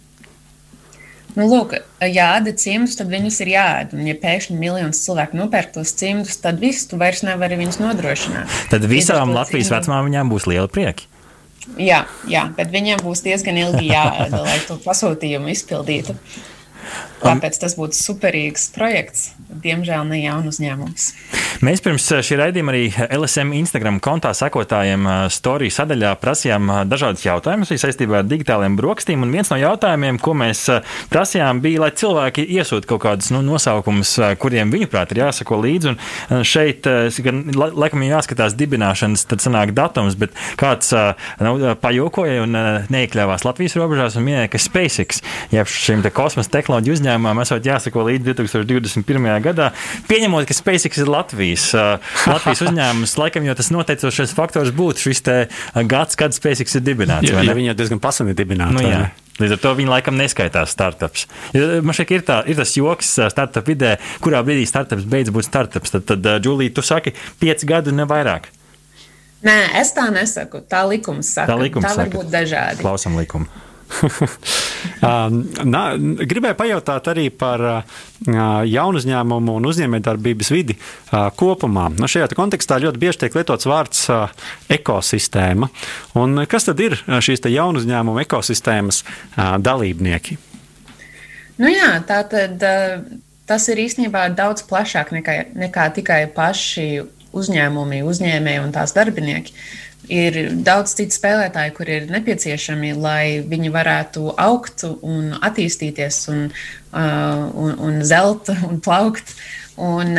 Nu, 1.37 1.45
lūk, 1.45 1.75
ja 2.01 2.31
ēda 2.39 2.49
cimdus, 2.57 2.95
tad 2.97 3.11
viņus 3.13 3.35
ir 3.43 3.51
jāēd. 3.51 3.91
Un, 3.93 4.07
ja 4.09 4.15
pēkšņi 4.17 4.57
miljonus 4.57 5.03
cilvēku 5.03 5.37
nopērk 5.37 5.75
tos 5.75 5.93
cimdus, 5.99 6.39
tad 6.41 6.57
viss 6.63 6.89
tu 6.89 6.97
vairs 6.97 7.21
nevari 7.27 7.59
viņus 7.59 7.77
nodrošināt. 7.83 8.57
Tad 8.71 8.87
visām 8.89 9.35
Latvijas 9.35 9.69
vecumām 9.75 10.09
viņām 10.09 10.33
būs 10.33 10.49
liela 10.49 10.65
prieka. 10.71 11.05
Jā, 11.77 12.05
jā, 12.31 12.47
bet 12.57 12.71
viņiem 12.73 13.03
būs 13.05 13.21
diezgan 13.25 13.59
ilgi 13.59 13.91
jāēda, 13.91 14.39
lai 14.47 14.57
to 14.65 14.79
pasūtījumu 14.81 15.51
izpildītu. 15.53 16.15
Tāpēc 17.21 17.57
tas 17.61 17.75
būtu 17.77 17.97
superīgs 17.97 18.69
projekts. 18.73 19.31
Diemžēl 19.47 20.07
ne 20.09 20.21
jaunu 20.23 20.53
uzņēmums. 20.53 21.11
Mēs 21.65 21.81
pirms 21.81 22.05
eh, 22.13 22.21
šī 22.25 22.37
raidījuma 22.37 22.73
arī 22.73 22.83
LSM 23.17 23.53
Instagram 23.57 23.97
kontā 24.03 24.29
sekotājiem 24.37 25.07
eh, 25.09 25.15
storiju 25.33 25.73
sadaļā 25.73 26.11
prasījām 26.21 26.69
eh, 26.69 26.81
dažādus 26.89 27.25
jautājumus 27.25 27.71
saistībā 27.81 28.21
ar 28.21 28.27
digitāliem 28.27 28.75
brokastīm. 28.77 29.23
Un 29.25 29.33
viens 29.33 29.49
no 29.49 29.57
jautājumiem, 29.57 30.19
ko 30.21 30.35
mēs 30.37 30.65
prasījām, 31.11 31.61
bija, 31.63 31.81
lai 31.85 31.91
cilvēki 31.97 32.45
iesūta 32.57 32.89
kaut 32.89 33.01
kādus 33.05 33.31
nu, 33.33 33.41
nosaukumus, 33.45 34.13
kuriem 34.41 34.71
viņuprāt 34.73 35.13
ir 35.13 35.23
jāsako 35.23 35.59
līdzi. 35.63 35.93
Un 36.35 36.45
šeit 36.47 36.87
gan 37.25 37.41
laikam 37.55 38.03
jāskatās 38.05 38.55
dibināšanas, 38.57 39.25
tad 39.29 39.43
sanāk 39.43 39.73
datums, 39.77 40.17
bet 40.19 40.35
kāds 40.59 40.93
nu, 41.43 41.55
pajokoja 41.81 42.45
un 42.45 42.57
neiekļāvās 42.93 43.45
Latvijas 43.47 43.77
robežās 43.79 44.17
un 44.19 44.27
minēja, 44.27 44.51
ka 44.53 44.61
SpaceX, 44.61 45.23
jeb 45.53 45.69
šim 45.71 46.05
kosmosa 46.13 46.53
tehnoloģiju 46.57 46.97
uzņēmumam, 46.99 47.41
esot 47.43 47.67
jāsako 47.67 48.07
līdz 48.09 48.31
2021. 48.33 49.29
gadā, 49.45 49.71
pieņemot, 50.09 50.47
ka 50.49 50.57
SpaceX 50.57 51.01
ir 51.03 51.11
Latvijas, 51.11 51.36
Latvijas 52.27 52.63
uzņēmums, 52.65 53.15
laikam 53.21 53.47
jau 53.47 53.55
tas 53.57 53.71
noteicošais 53.73 54.33
faktors 54.37 54.73
būtu 54.75 55.07
šis 55.07 55.23
gads, 55.87 56.19
kad 56.19 56.35
SpaceX 56.35 56.79
ir 56.79 56.85
dibināts. 56.85 57.29
Jā, 57.29 57.45
ja 57.45 57.55
viņi 57.57 57.71
jau 57.71 57.77
diezgan 57.79 58.03
pasen 58.03 58.33
ir 58.33 58.37
dibināti. 58.37 58.77
Nu, 58.77 58.85
jā. 58.85 59.07
Līdz 59.37 59.53
ar 59.53 59.59
to 59.61 59.71
viņi 59.77 59.91
laikam 59.91 60.17
neskaitās 60.17 60.71
startups. 60.73 61.27
Man 61.85 61.93
šeit 61.93 62.13
ir, 62.15 62.23
tā, 62.25 62.39
ir 62.49 62.57
tas 62.57 62.73
joks 62.73 63.11
startup 63.29 63.69
vidē, 63.69 63.97
kurā 64.23 64.41
brīdī 64.45 64.65
startups 64.65 65.05
beidz 65.09 65.29
būt 65.33 65.45
startups. 65.45 65.93
Tad, 65.93 66.07
tad 66.09 66.29
Džulija, 66.41 66.73
tu 66.73 66.85
saki, 66.85 67.13
pieci 67.37 67.69
gadi 67.69 67.93
un 67.93 68.01
ne 68.01 68.07
vairāk. 68.09 68.49
Nē, 69.45 69.57
es 69.77 69.93
tā 69.93 70.07
nesaku. 70.09 70.63
Tā 70.65 70.81
likums 70.89 71.29
saka. 71.35 71.51
Tā, 71.53 71.59
likums 71.61 71.85
tā 71.85 71.93
var 71.93 72.07
saka. 72.07 72.17
būt 72.17 72.33
dažādi. 72.33 72.81
Klausam 72.81 73.19
likumu. 73.19 73.45
Um, 74.97 75.43
Nā, 75.67 75.81
gribēju 76.25 76.55
pajautāt 76.57 77.07
arī 77.11 77.27
par 77.33 77.61
uh, 77.61 77.97
jaunu 78.65 78.97
uzņēmumu 78.97 79.57
un 79.59 79.67
uzņēmējdarbības 79.69 80.49
vidi 80.53 80.73
uh, 80.77 81.27
kopumā. 81.37 81.87
Nu, 81.93 82.09
šajā 82.09 82.31
kontekstā 82.37 82.79
ļoti 82.81 83.01
bieži 83.01 83.21
tiek 83.23 83.37
lietots 83.37 83.69
vārds 83.69 84.07
uh, 84.09 84.33
ekosistēma. 84.73 85.69
Un 86.17 86.43
kas 86.49 86.65
tad 86.69 86.81
ir 86.81 86.97
šīs 86.97 87.45
jaunu 87.51 87.83
uzņēmumu 87.83 88.23
ekosistēmas 88.23 89.03
dalībnieki? 89.37 90.39
Nu 91.61 91.69
jā, 91.69 91.91
tā 92.07 92.23
tad 92.29 92.63
tas 93.47 93.69
ir 93.69 93.83
īstenībā 93.85 94.27
daudz 94.37 94.65
plašāk 94.69 95.13
nekā, 95.13 95.37
nekā 95.57 95.89
tikai 95.99 96.23
paši 96.33 96.87
uzņēmumi, 97.37 98.01
uzņēmēji 98.07 98.63
un 98.65 98.73
tās 98.73 98.97
darbinieki. 98.97 99.53
Uh, 99.53 99.86
ir 100.11 100.39
daudz 100.65 100.95
citu 100.97 101.15
spēlētāju, 101.17 101.75
kur 101.77 101.91
ir 101.91 102.09
nepieciešami, 102.11 102.93
lai 102.97 103.43
viņi 103.45 103.71
varētu 103.73 104.33
augt 104.39 104.85
un 104.87 105.33
attīstīties 105.37 106.19
un, 106.33 106.43
uh, 106.49 107.47
un, 107.53 107.77
un 107.89 108.03
zelt 108.07 108.51
un 108.55 108.81
plaukt. 108.83 109.35
Un, 109.77 110.15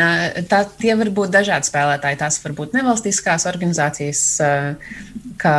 tā, 0.47 0.61
tie 0.79 0.93
var 0.95 1.09
būt 1.11 1.33
dažādi 1.33 1.67
spēlētāji. 1.67 2.19
Tās 2.21 2.37
var 2.45 2.53
būt 2.55 2.77
nevalstiskās 2.77 3.43
organizācijas, 3.49 4.21
kā 5.41 5.55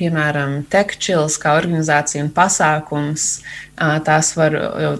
piemēram 0.00 0.62
TechChills, 0.72 1.36
kā 1.42 1.52
organizācija 1.58 2.24
un 2.24 2.32
pasākums. 2.32 3.26
Tās 3.78 4.32
var 4.34 4.54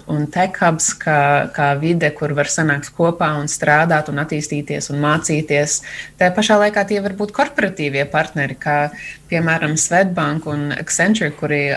un 0.06 0.26
TechHubs, 0.30 0.92
kā, 1.02 1.20
kā 1.54 1.68
vide, 1.80 2.10
kur 2.14 2.30
var 2.38 2.46
sanākt 2.50 2.92
kopā 2.94 3.32
un 3.40 3.48
strādāt 3.50 4.10
un 4.12 4.20
attīstīties 4.22 4.92
un 4.92 5.00
mācīties. 5.02 5.80
Tā 6.20 6.28
pašā 6.36 6.60
laikā 6.62 6.84
tie 6.86 7.00
var 7.02 7.16
būt 7.18 7.32
korporatīvie 7.34 8.04
partneri, 8.12 8.54
kā 8.54 8.76
piemēram 9.28 9.74
Svetbank 9.80 10.46
un 10.48 10.70
Accenture, 10.76 11.32
kuri 11.34 11.74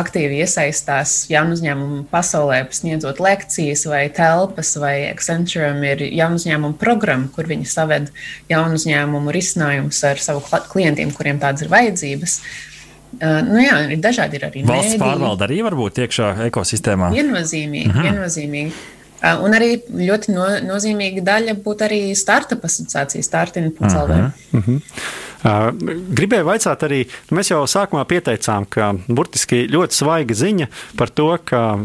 aktīvi 0.00 0.40
iesaistās 0.40 1.26
jaunu 1.30 1.58
uzņēmumu 1.58 2.00
pasaulē, 2.10 2.62
sniedzot 2.72 3.20
lekcijas 3.20 3.84
vai 3.90 4.06
telpas, 4.16 4.72
vai 4.80 5.10
Accenture 5.10 5.74
ir 5.92 6.06
jaunu 6.08 6.40
uzņēmumu 6.40 6.80
programma, 6.80 7.28
kur 7.36 7.50
viņi 7.52 7.68
saved 7.68 8.08
jaunu 8.50 8.80
uzņēmumu 8.80 9.36
risinājumus 9.36 10.02
ar 10.08 10.24
savu 10.24 10.42
klientiem, 10.72 11.12
kuriem 11.12 11.42
tādas 11.42 11.68
ir 11.68 11.72
vajadzības. 11.76 12.40
Uh, 12.40 12.69
nu 13.18 13.60
jā, 13.62 13.80
ir 13.90 14.00
dažādi 14.02 14.38
ir 14.38 14.46
arī 14.48 14.64
valsts 14.66 14.94
mēdī. 14.94 15.02
pārvalde 15.02 15.46
arī 15.48 15.60
var 15.66 15.76
būt 15.78 16.02
iekšā 16.06 16.32
ekosistēmā. 16.48 17.10
Viennozīmīgi, 17.16 17.90
uh 17.90 17.96
mhm. 17.96 18.08
viennozīmīgi. 18.08 18.72
Uh, 19.20 19.42
un 19.44 19.52
arī 19.52 19.74
ļoti 19.84 20.32
no, 20.32 20.46
nozīmīga 20.64 21.20
daļa 21.26 21.54
būtu 21.60 21.84
arī 21.84 21.98
startup 22.16 22.62
asociācija, 22.64 23.20
startina.lv. 23.22 24.14
Uh 24.16 24.30
-huh. 24.54 24.78
uh. 24.78 25.18
Uh, 25.40 25.70
gribēju 26.12 26.44
vaicāt 26.44 26.82
arī, 26.84 26.98
nu, 27.30 27.38
mēs 27.38 27.48
jau 27.48 27.62
sākumā 27.64 28.02
pieteicām, 28.04 28.66
ka 28.68 28.90
burtiski 29.08 29.62
ļoti 29.72 29.96
svaiga 29.96 30.34
ziņa 30.36 30.66
par 31.00 31.08
to, 31.16 31.30
ka 31.44 31.78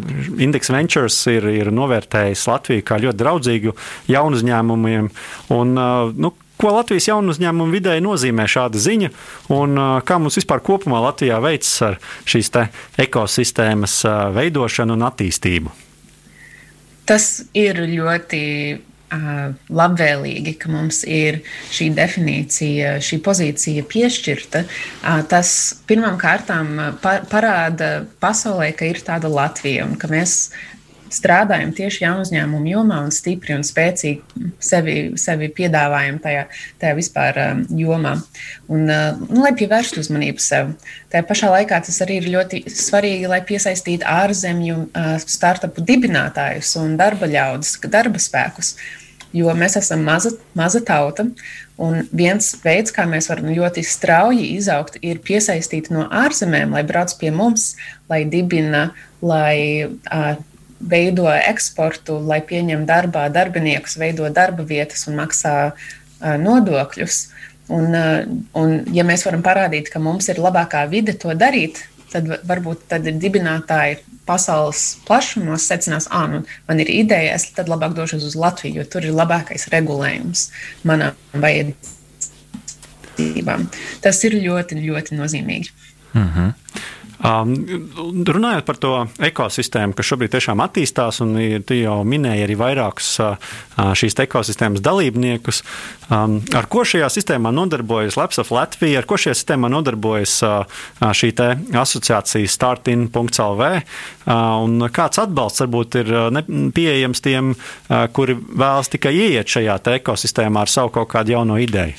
Index 0.44 0.72
Ventures 0.76 1.22
ir, 1.32 1.48
ir 1.48 1.72
novērtējis 1.72 2.48
Latviju 2.52 2.84
kā 2.84 3.00
ļoti 3.00 3.22
draudzīgu 3.22 3.76
jaunu 4.12 4.36
uzņēmumiem. 4.36 5.08
Un, 5.56 5.72
uh, 5.80 6.12
nu, 6.12 6.34
Ko 6.66 6.72
Latvijas 6.74 7.06
jaunu 7.06 7.30
uzņēmumu 7.30 7.76
vidēji 7.76 8.02
nozīmē 8.02 8.48
šāda 8.50 8.80
ziņa, 8.82 9.12
un 9.54 9.78
kā 10.02 10.16
mums 10.18 10.40
vispār 10.40 10.64
kopumā 10.66 10.98
Latvijā 11.04 11.38
veicas 11.44 11.76
ar 11.86 11.98
šīs 12.26 12.50
ekosistēmas 13.06 14.00
veidošanu 14.34 14.96
un 14.98 15.06
attīstību? 15.06 15.70
Tas 17.06 17.28
ir 17.54 17.84
ļoti 17.86 18.42
uh, 18.74 19.54
labvēlīgi, 19.70 20.56
ka 20.58 20.74
mums 20.74 21.04
ir 21.06 21.44
šī 21.70 21.92
definīcija, 22.02 22.98
šī 22.98 23.22
pozīcija 23.30 23.86
piešķirta. 23.86 24.66
Uh, 24.66 25.22
tas 25.30 25.52
par, 25.86 27.28
parāda 27.30 27.92
pasaulē, 28.26 28.72
ka 28.74 28.90
ir 28.90 29.06
tāda 29.06 29.30
Latvija 29.30 29.86
un 29.86 29.94
ka 30.02 30.10
mēs 30.10 30.50
strādājam 31.14 31.72
tieši 31.76 32.04
jaunu 32.04 32.24
uzņēmumu 32.26 32.72
jomā 32.72 33.00
un 33.06 33.14
stipri 33.14 33.56
un 33.56 33.64
spēcīgi 33.66 34.50
sevi, 34.64 34.96
sevi 35.20 35.50
piedāvājam 35.56 36.20
tajā, 36.24 36.46
tajā 36.82 36.98
vispār 36.98 37.40
um, 37.44 37.64
jomā. 37.80 38.16
Un, 38.72 38.86
uh, 38.90 39.22
nu, 39.30 39.44
lai 39.44 39.54
pievērstu 39.58 40.02
uzmanību 40.04 40.44
sev. 40.44 40.74
Tajā 41.14 41.26
pašā 41.30 41.52
laikā 41.54 41.82
tas 41.86 42.02
arī 42.06 42.20
ir 42.22 42.30
ļoti 42.36 42.64
svarīgi, 42.72 43.30
lai 43.32 43.42
piesaistītu 43.48 44.08
ārzemju 44.10 44.82
uh, 44.86 45.16
startupu 45.22 45.86
dibinātājus 45.86 46.76
un 46.82 46.98
darba 47.00 47.30
ļaudis, 47.32 47.78
darba 47.92 48.22
spēkus. 48.22 48.76
Jo 49.36 49.52
mēs 49.58 49.76
esam 49.76 50.06
maza, 50.08 50.32
maza 50.56 50.80
tauta, 50.86 51.26
un 51.82 52.06
viens 52.16 52.54
veids, 52.64 52.94
kā 52.96 53.04
mēs 53.10 53.28
varam 53.28 53.50
ļoti 53.52 53.84
strauji 53.84 54.54
izaugt, 54.56 54.96
ir 55.04 55.20
piesaistīt 55.20 55.90
no 55.92 56.06
ārzemēm, 56.08 56.72
lai 56.72 56.86
brauc 56.88 57.12
pie 57.20 57.34
mums, 57.36 57.74
lai 58.08 58.22
dibina, 58.32 58.88
lai 59.20 59.58
uh, 59.84 60.38
veido 60.90 61.28
eksportu, 61.34 62.20
lai 62.30 62.42
pieņem 62.46 62.86
darbā 62.90 63.28
darbiniekus, 63.34 63.98
veido 64.02 64.30
darba 64.30 64.64
vietas 64.64 65.08
un 65.10 65.20
maksā 65.22 65.56
nodokļus. 66.42 67.22
Un, 67.76 67.96
un, 68.54 68.74
ja 68.94 69.04
mēs 69.08 69.26
varam 69.26 69.42
parādīt, 69.46 69.90
ka 69.90 70.00
mums 70.00 70.30
ir 70.30 70.38
labākā 70.42 70.84
vide 70.90 71.14
to 71.18 71.34
darīt, 71.34 71.82
tad 72.14 72.30
varbūt 72.46 72.86
tad 72.92 73.08
dibinātāji 73.22 73.98
pasaules 74.26 74.98
plašumos 75.06 75.68
secinās, 75.70 76.08
ah, 76.14 76.28
nu, 76.30 76.44
man 76.70 76.80
ir 76.82 76.90
ideja, 76.90 77.36
es 77.38 77.44
tad 77.58 77.68
labāk 77.70 77.94
došos 77.98 78.24
uz 78.26 78.36
Latviju, 78.40 78.76
jo 78.80 78.86
tur 78.90 79.02
ir 79.06 79.14
labākais 79.18 79.64
regulējums 79.74 80.40
manām 80.88 81.14
vajadzībām. 81.34 81.82
Tas 84.02 84.18
ir 84.26 84.34
ļoti, 84.42 84.74
ļoti 84.82 85.12
nozīmīgi. 85.20 85.70
Mm 86.16 86.30
-hmm. 86.30 86.50
Um, 87.24 87.54
runājot 88.28 88.66
par 88.68 88.78
to 88.82 88.92
ekosistēmu, 89.24 89.96
kas 89.96 90.10
šobrīd 90.10 90.34
tiešām 90.34 90.60
attīstās, 90.66 91.22
un 91.24 91.38
tu 91.64 91.78
jau 91.78 92.02
minēji 92.04 92.44
arī 92.44 92.58
vairākus 92.60 93.12
uh, 93.24 93.54
šīs 93.96 94.18
ekosistēmas 94.26 94.84
dalībniekus, 94.84 95.62
um, 96.10 96.42
ar 96.56 96.68
ko 96.72 96.84
šajā 96.84 97.08
sistēmā 97.14 97.54
nodarbojas 97.56 98.18
Lapsaf 98.20 98.52
Latvija, 98.52 99.00
ar 99.00 99.08
ko 99.08 99.20
šajā 99.22 99.38
sistēmā 99.40 99.72
nodarbojas 99.72 100.36
uh, 100.44 100.82
šī 101.16 101.32
asociācija 101.86 102.52
startin.lv, 102.52 103.72
uh, 103.72 104.36
un 104.66 104.90
kāds 104.92 105.24
atbalsts 105.24 105.64
varbūt 105.64 106.00
ir 106.04 106.12
pieejams 106.76 107.24
tiem, 107.24 107.56
uh, 107.56 108.06
kuri 108.12 108.36
vēlas 108.36 108.92
tikai 108.92 109.16
ieiet 109.16 109.56
šajā 109.56 109.80
ekosistēmā 110.02 110.68
ar 110.68 110.72
savu 110.72 110.92
kaut 111.00 111.14
kādu 111.16 111.38
jauno 111.38 111.62
ideju? 111.64 111.96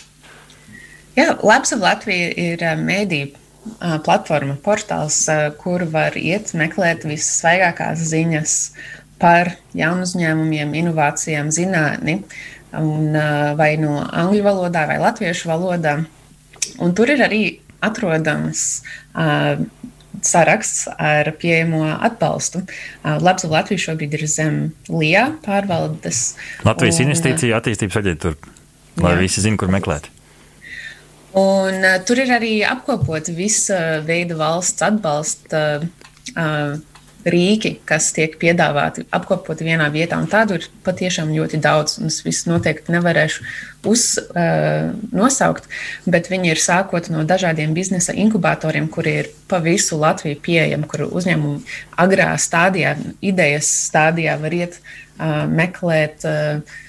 Jā, 1.16 1.32
Latvija 1.40 2.28
ir 2.36 2.60
mēdība 2.84 3.45
platforma, 4.06 4.56
portāls, 4.62 5.24
kur 5.60 5.84
var 5.92 6.16
iet 6.18 6.52
meklēt 6.56 7.06
visas 7.08 7.40
svaigākās 7.40 8.04
ziņas 8.10 8.56
par 9.20 9.54
jaunu 9.76 10.04
uzņēmumiem, 10.06 10.74
inovācijām, 10.82 11.50
zinātni, 11.54 12.18
un, 12.76 13.16
vai 13.56 13.74
no 13.80 14.00
angļu 14.04 14.42
valodā, 14.44 14.86
vai 14.90 14.98
latviešu 15.00 15.50
valodā. 15.50 15.98
Un 16.82 16.92
tur 16.96 17.12
ir 17.14 17.22
arī 17.24 17.42
atrodams 17.84 18.64
uh, 19.14 19.62
saraksts 20.26 20.86
ar 20.98 21.30
pieejamo 21.40 21.84
atbalstu. 21.94 22.64
Uh, 22.64 23.16
Labs 23.22 23.46
Latvijas 23.48 23.86
šobrīd 23.86 24.16
ir 24.18 24.26
zem 24.30 24.58
LIA 24.90 25.28
pārvaldes. 25.46 26.34
Latvijas 26.66 27.00
un, 27.00 27.08
investīcija 27.08 27.60
attīstības 27.60 28.02
aģentūra, 28.02 28.54
lai 29.04 29.16
jā. 29.16 29.22
visi 29.24 29.44
zinātu, 29.44 29.64
kur 29.64 29.74
meklēt. 29.76 30.10
Un, 31.36 31.82
uh, 31.84 31.96
tur 32.08 32.22
ir 32.22 32.32
arī 32.32 32.52
apkopot 32.64 33.28
visa 33.36 34.00
veida 34.06 34.38
valsts 34.38 34.84
atbalsta 34.86 35.62
uh, 35.82 36.76
rīki, 37.26 37.72
kas 37.86 38.12
tiek 38.14 38.36
piedāvāti, 38.40 39.04
apkopoti 39.14 39.66
vienā 39.66 39.88
vietā. 39.92 40.18
Un 40.20 40.30
tādu 40.30 40.56
ir 40.56 40.68
patiešām 40.86 41.32
ļoti 41.34 41.58
daudz. 41.62 41.98
Es 42.06 42.20
visu 42.24 42.50
noteikti 42.52 42.94
nevarēšu 42.94 43.46
uz, 43.90 44.06
uh, 44.22 44.94
nosaukt, 45.12 45.66
bet 46.06 46.30
viņi 46.30 46.54
ir 46.54 46.62
sākot 46.62 47.10
no 47.12 47.26
dažādiem 47.26 47.74
biznesa 47.76 48.14
inkubatoriem, 48.14 48.88
kuri 48.92 49.18
ir 49.24 49.30
pa 49.50 49.60
visu 49.64 49.98
Latviju 50.00 50.38
pieejami, 50.46 50.88
kur 50.90 51.08
uzņēmumi 51.10 51.76
agrā 52.00 52.32
stadijā, 52.40 52.96
idejas 53.20 53.68
stadijā 53.90 54.38
var 54.40 54.56
iet 54.56 54.80
uh, 54.80 55.44
meklēt. 55.50 56.24
Uh, 56.24 56.82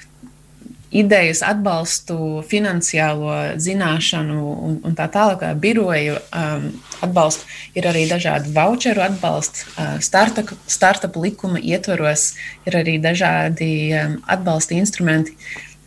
idejas 0.97 1.43
atbalstu, 1.45 2.41
finansiālo 2.49 3.33
zināšanu 3.61 4.41
un, 4.67 4.79
un 4.87 4.97
tā 4.97 5.07
tālāk, 5.13 5.45
biroju 5.61 6.17
um, 6.17 6.67
atbalstu. 7.05 7.47
Ir 7.77 7.89
arī 7.91 8.05
dažādi 8.09 8.53
voucheru 8.55 9.03
atbalsti, 9.05 9.67
uh, 9.75 9.97
startup, 10.03 10.53
startup 10.67 11.17
likuma 11.19 11.61
ietvaros, 11.61 12.31
ir 12.67 12.79
arī 12.81 12.97
dažādi 13.03 13.71
um, 13.97 14.19
atbalsta 14.27 14.77
instrumenti. 14.77 15.37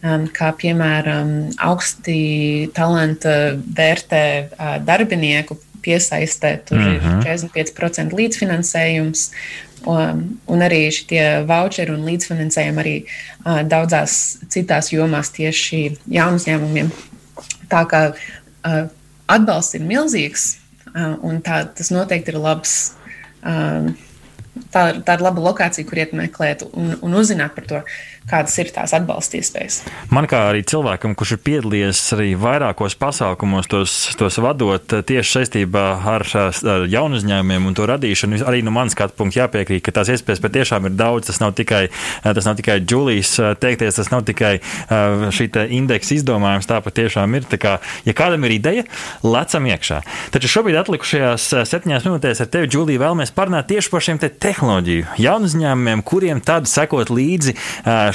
Um, 0.00 0.30
kā 0.32 0.54
piemēram, 0.56 1.50
augsti 1.60 2.70
talanta 2.72 3.34
vērtē 3.60 4.22
uh, 4.48 4.78
darbinieku 4.80 5.58
piesaistē, 5.80 6.58
tur 6.64 6.78
uh 6.78 6.84
-huh. 6.84 7.20
ir 7.20 7.40
45% 7.40 8.04
mhm. 8.04 8.16
līdzfinansējums, 8.16 9.30
Un, 9.88 10.24
un 10.50 10.60
arī 10.60 10.82
šie 10.92 11.22
voucheri 11.48 11.94
un 11.94 12.04
līdzfinansējumi 12.04 12.82
arī 12.82 12.94
uh, 13.00 13.62
daudzās 13.64 14.14
citās 14.52 14.90
jomās 14.92 15.32
tieši 15.32 15.80
jaunu 16.12 16.36
uzņēmumiem. 16.40 16.90
Tā 17.72 17.84
kā 17.88 18.02
uh, 18.12 18.82
atbalsts 19.30 19.78
ir 19.78 19.86
milzīgs, 19.88 20.46
uh, 20.92 21.16
un 21.24 21.40
tā, 21.46 21.62
tas 21.76 21.92
noteikti 21.94 22.34
ir 22.34 22.40
labs. 22.42 22.76
Uh, 23.40 23.88
tā, 24.74 24.84
tā 25.00 25.16
ir 25.16 25.24
laba 25.24 25.46
lokācija, 25.48 25.86
kur 25.88 26.02
iet 26.02 26.12
meklēt 26.16 26.66
un, 26.70 26.96
un 27.00 27.16
uzzināt 27.16 27.56
par 27.56 27.68
to, 27.70 27.80
kādas 28.30 28.56
ir 28.62 28.70
tās 28.74 28.94
atbalsta 28.96 29.40
iespējas. 29.40 29.80
Man 30.14 30.28
kā 30.30 30.46
arī 30.50 30.62
cilvēkam, 30.66 31.16
kurš 31.18 31.36
ir 31.36 31.42
piedalījies 31.48 32.02
arī 32.16 32.30
vairākos 32.40 32.96
pasākumos, 33.00 33.68
tos, 33.70 33.96
tos 34.18 34.38
vadot 34.42 34.96
tieši 35.06 35.36
saistībā 35.38 35.84
ar, 36.14 36.26
ar 36.30 36.86
jaunu 36.90 37.18
uzņēmumiem 37.20 37.68
un 37.70 37.76
to 37.76 37.88
radīšanu, 37.90 38.42
arī 38.46 38.62
no 38.66 38.74
manas 38.74 38.94
skatu 38.96 39.16
punkta 39.18 39.42
jāpiekrīt, 39.42 39.82
ka 39.86 39.94
tās 40.00 40.12
iespējas 40.14 40.42
patiešām 40.44 40.88
ir 40.88 40.96
daudz. 40.98 41.30
Tas 41.30 41.40
nav 41.42 41.54
tikai, 41.58 41.84
tas 42.24 42.46
nav 42.46 42.56
tikai 42.58 42.80
Džulijas 42.82 43.36
teikties, 43.62 43.98
tas 44.00 44.10
nav 44.12 44.24
tikai 44.28 44.56
šī 45.36 45.50
indeksa 45.76 46.16
izdomājums. 46.16 46.68
Tā 46.70 46.80
patiešām 46.84 47.34
ir. 47.38 47.46
Tā 47.50 47.58
kā, 47.60 47.76
ja 48.06 48.14
kādam 48.16 48.44
ir 48.46 48.56
ideja, 48.56 48.84
lecam 49.26 49.66
iekšā. 49.70 50.00
Taču 50.34 50.50
šobrīd 50.50 50.78
atlikušajās 50.80 51.48
septiņās 51.70 52.06
minūtēs 52.06 52.42
ar 52.44 52.50
tevi, 52.52 52.70
Džulija, 52.70 53.02
vēlamies 53.04 53.34
parunāt 53.34 53.70
tieši 53.70 53.92
par 53.92 54.04
šiem 54.06 54.20
te 54.22 54.30
tehnoloģiju 54.30 55.18
jaunu 55.22 55.50
uzņēmumiem, 55.50 56.04
kuriem 56.06 56.42
tad 56.44 56.68
sekot 56.70 57.10
līdzi 57.14 57.56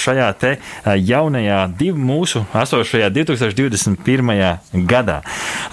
šajā 0.05 0.29
te 0.41 0.53
jaunajā, 0.85 1.61
div, 1.79 1.97
mūsu 1.99 2.43
esošajā 2.55 3.09
2021. 3.15 4.85
gadā. 4.89 5.21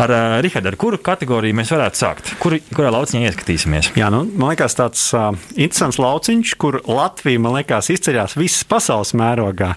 Ar 0.02 0.14
uh, 0.14 0.38
Rihardu, 0.44 0.72
ar 0.72 0.78
kuru 0.80 1.00
kategoriju 1.02 1.58
mēs 1.58 1.72
varētu 1.74 2.00
sākt? 2.00 2.32
Kur, 2.42 2.56
kurā 2.72 2.92
lauciņā 2.94 3.28
ieskatīsimies? 3.28 3.92
Jā, 3.98 4.08
nu, 4.12 4.24
man 4.32 4.54
liekas, 4.54 4.78
tāds 4.78 5.04
uh, 5.16 5.30
interesants 5.54 6.00
lauciņš, 6.02 6.56
kur 6.60 6.80
Latvija, 6.88 7.42
man 7.42 7.58
liekas, 7.60 7.92
izceļas 7.92 8.38
visas 8.40 8.66
pasaules 8.68 9.14
mērogā. 9.18 9.74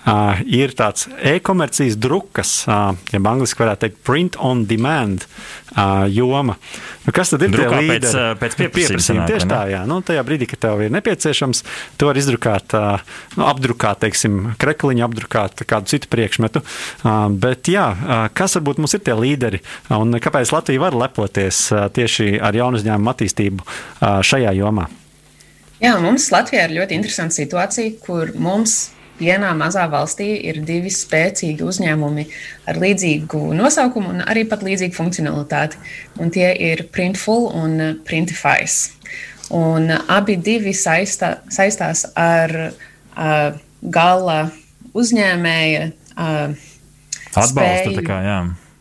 Uh, 0.00 0.38
ir 0.48 0.72
tāds 0.72 1.10
e-komercijas 1.28 1.98
drukas, 2.00 2.50
uh, 2.64 2.94
ja 3.12 3.18
angļuiski 3.20 3.60
varētu 3.60 3.82
teikt, 3.84 3.98
print 4.00 4.36
on 4.40 4.62
demand 4.64 5.26
uh, 5.26 6.06
joma. 6.08 6.54
Nu, 7.04 7.12
kas 7.12 7.34
tad 7.34 7.42
ir 7.44 7.50
Drukā 7.52 7.82
pēc, 7.84 8.06
uh, 8.08 8.30
pēc 8.40 8.54
pieprasījuma? 8.62 9.26
Tieši 9.28 9.48
tā, 9.50 9.58
jā. 9.68 9.82
Nu, 9.84 9.98
tajā 10.00 10.22
brīdī, 10.24 10.46
kad 10.48 10.62
tev 10.62 10.80
ir 10.86 10.94
nepieciešams, 10.94 11.60
to 12.00 12.08
var 12.08 12.16
izdrukāt, 12.16 12.72
uh, 12.78 13.18
nu, 13.36 13.44
apdrukāt, 13.50 14.00
teiksim, 14.06 14.54
krekliņu, 14.62 15.04
apdrukāt 15.04 15.60
kādu 15.68 15.92
citu 15.92 16.08
priekšmetu. 16.14 16.62
Uh, 17.04 17.26
bet, 17.42 17.68
jā, 17.68 17.90
uh, 17.92 18.22
kas 18.32 18.56
varbūt 18.56 18.80
mums 18.80 18.96
ir 18.96 19.02
tie 19.04 19.18
līderi 19.18 19.60
un 19.92 20.16
kāpēc 20.16 20.54
Latvija 20.54 20.80
var 20.86 20.96
lepoties 20.96 21.66
uh, 21.74 21.90
tieši 21.92 22.38
ar 22.40 22.56
jaunu 22.56 22.80
uzņēmumu 22.80 23.12
attīstību 23.12 23.66
uh, 23.68 24.24
šajā 24.24 24.56
jomā? 24.56 24.88
Jā, 25.84 25.92
mums 26.00 26.30
Latvijā 26.32 26.64
ir 26.70 26.74
ļoti 26.80 26.96
interesanta 26.96 27.36
situācija, 27.36 28.00
kur 28.04 28.32
mums 28.40 28.78
vienā 29.20 29.50
mazā 29.56 29.84
valstī 29.92 30.30
ir 30.50 30.60
divi 30.66 30.90
spēcīgi 30.92 31.66
uzņēmumi 31.66 32.26
ar 32.70 32.80
līdzīgu 32.80 33.42
nosaukumu 33.58 34.14
un 34.14 34.24
arī 34.24 34.46
pat 34.48 34.64
līdzīgu 34.66 34.96
funkcionalitāti. 34.96 35.80
Un 36.20 36.32
tie 36.34 36.50
ir 36.54 36.86
Printful 36.92 37.50
un 37.56 38.00
Printifies. 38.06 38.96
Un 39.54 39.90
abi 39.90 40.38
divi 40.38 40.72
saistā, 40.76 41.40
saistās 41.50 42.04
ar 42.18 42.56
uh, 42.70 43.60
gala 43.82 44.40
uzņēmēja 44.94 45.86
uh, 45.90 46.58
atbalstu. 47.34 47.54
Spēju, 47.54 48.06
kā, 48.06 48.24
jā 48.26 48.40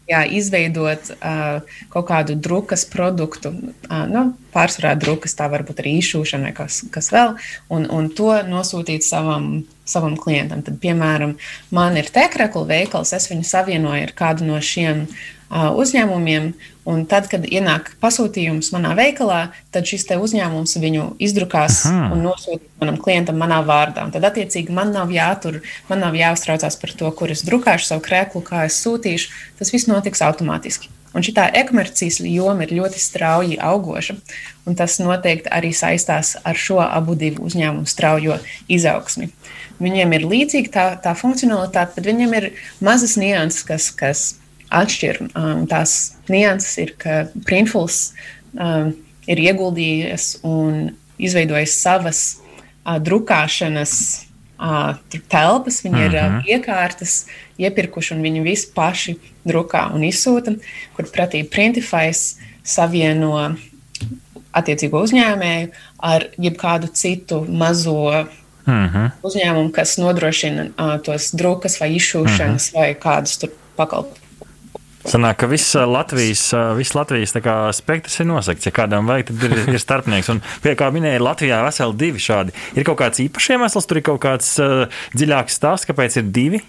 jā, 0.10 0.24
izveidot 0.40 1.12
uh, 1.16 1.80
kaut 1.94 2.08
kādu 2.10 2.36
drukas 2.36 2.86
produktu, 2.90 3.54
uh, 3.54 4.04
nu, 4.10 4.26
pārsvarā 4.54 4.96
drukas, 5.00 5.38
tā 5.38 5.50
varbūt 5.52 5.84
arī 5.84 5.98
izšūšana 6.02 6.50
vai 6.50 6.54
kas, 6.58 6.82
kas 6.94 7.12
vēl, 7.14 7.36
un, 7.76 7.86
un 7.94 8.10
to 8.18 8.32
nosūtīt 8.50 9.06
savam, 9.06 9.52
savam 9.90 10.18
klientam. 10.20 10.66
Tad, 10.66 10.80
piemēram, 10.82 11.38
man 11.76 12.00
ir 12.02 12.10
tekrekla 12.14 12.66
veikals, 12.70 13.14
es 13.18 13.30
viņu 13.32 13.46
savienoju 13.48 14.10
ar 14.10 14.16
kādu 14.18 14.50
no 14.50 14.62
šiem 14.64 15.06
uh, 15.06 15.20
uzņēmumiem, 15.50 16.54
Un 16.90 17.04
tad, 17.06 17.28
kad 17.30 17.44
ienāk 17.46 17.92
pasūtījums 18.02 18.72
manā 18.74 18.96
veikalā, 18.98 19.52
tad 19.74 19.86
šis 19.86 20.08
uzņēmums 20.16 20.78
viņu 20.82 21.04
izdrukās 21.22 21.84
Aha. 21.86 22.08
un 22.16 22.24
nosūtīs 22.26 22.80
manam 22.82 22.98
klientam 22.98 23.38
manā 23.38 23.60
vārdā. 23.66 24.08
Un 24.08 24.14
tad, 24.16 24.26
attiecīgi, 24.26 24.74
man 24.74 24.90
nav 24.96 25.12
jātur, 25.14 25.60
man 25.90 26.02
nav 26.02 26.18
jāuztraucās 26.18 26.80
par 26.82 26.96
to, 26.98 27.12
kur 27.14 27.30
es 27.30 27.44
drukāšu 27.46 27.92
savu 27.92 28.06
krēklu, 28.08 28.42
kā 28.48 28.64
es 28.66 28.80
sūtīšu. 28.82 29.30
Tas 29.60 29.74
viss 29.76 29.90
notiks 29.92 30.24
automātiski. 30.26 30.90
Un 31.14 31.26
šī 31.26 31.36
e-komercijas 31.62 32.20
joma 32.26 32.66
ir 32.66 32.74
ļoti 32.80 33.02
strauji 33.02 33.62
augoša, 33.62 34.18
un 34.70 34.78
tas 34.78 34.98
noteikti 35.02 35.50
arī 35.54 35.72
saistās 35.74 36.36
ar 36.42 36.58
šo 36.58 36.82
abu 36.86 37.18
uzņēmumu 37.18 37.90
straujo 37.90 38.38
izaugsmi. 38.70 39.30
Viņiem 39.82 40.14
ir 40.18 40.30
līdzīga 40.30 40.74
tā, 40.74 40.92
tā 41.06 41.16
funkcionalitāte, 41.18 41.98
bet 41.98 42.14
viņiem 42.14 42.38
ir 42.38 42.52
mazas 42.82 43.18
nianses, 43.18 43.66
kas, 43.66 43.90
kas 43.90 44.28
atšķir. 44.70 45.22
Um, 45.34 45.66
tās 45.70 46.16
nianses 46.30 46.78
ir, 46.82 46.94
ka 47.02 47.26
Printfuls 47.48 48.14
um, 48.54 48.94
ir 49.30 49.44
ieguldījies 49.50 50.40
un 50.48 50.90
izveidojis 51.20 51.76
savas 51.82 52.24
uh, 52.38 52.98
drukāšanas 53.04 53.94
uh, 54.60 54.94
telpas, 55.32 55.82
viņi 55.86 56.06
ir 56.06 56.16
uh, 56.16 56.28
mhm. 56.28 56.44
iekārtas, 56.56 57.24
iepirkuši 57.60 58.16
un 58.16 58.24
viņi 58.26 58.46
visi 58.46 58.70
paši 58.76 59.18
drukā 59.48 59.90
un 59.96 60.06
izsūta, 60.08 60.56
kur 60.96 61.10
pretī 61.14 61.44
Printifais 61.48 62.38
savieno 62.64 63.34
attiecīgo 64.56 65.02
uzņēmēju 65.06 65.72
ar 66.06 66.30
jebkādu 66.42 66.90
citu 66.94 67.44
mazo 67.50 67.98
uh 68.10 68.26
mhm. 68.66 68.96
-huh. 68.96 69.12
uzņēmumu, 69.24 69.72
kas 69.72 69.98
nodrošina 69.98 70.70
uh, 70.70 70.96
tos 71.04 71.32
drukas 71.34 71.80
vai 71.82 71.96
izšūšanas 71.98 72.38
uh 72.38 72.48
mhm. 72.48 72.56
-huh. 72.56 72.80
vai 72.80 72.96
kādus 72.96 73.46
pakalpojumus. 73.76 74.19
Sanāk, 75.10 75.40
ka 75.42 75.48
viss 75.50 75.74
Latvijas, 75.74 76.44
viss 76.78 76.94
Latvijas 76.94 77.34
spektrs 77.74 78.20
ir 78.22 78.28
nosakts. 78.30 78.68
Ja 78.68 78.74
kādam 78.76 79.08
vajag, 79.10 79.32
tad 79.32 79.46
ir, 79.48 79.56
ir 79.74 79.82
starpnieks. 79.82 80.30
Un, 80.30 80.42
pie 80.62 80.76
kā 80.78 80.92
minēja, 80.94 81.22
Latvijā 81.26 81.64
veseli 81.66 81.98
divi 81.98 82.22
šādi. 82.22 82.54
Ir 82.78 82.86
kaut 82.86 83.00
kāds 83.02 83.22
īpašs 83.24 83.56
iemesls, 83.56 83.88
tur 83.90 83.98
ir 84.02 84.06
kaut 84.06 84.22
kāds 84.22 84.52
uh, 84.62 84.86
dziļāks 85.18 85.58
stāsts, 85.58 85.90
kāpēc 85.90 86.20
ir 86.22 86.30
divi? 86.36 86.62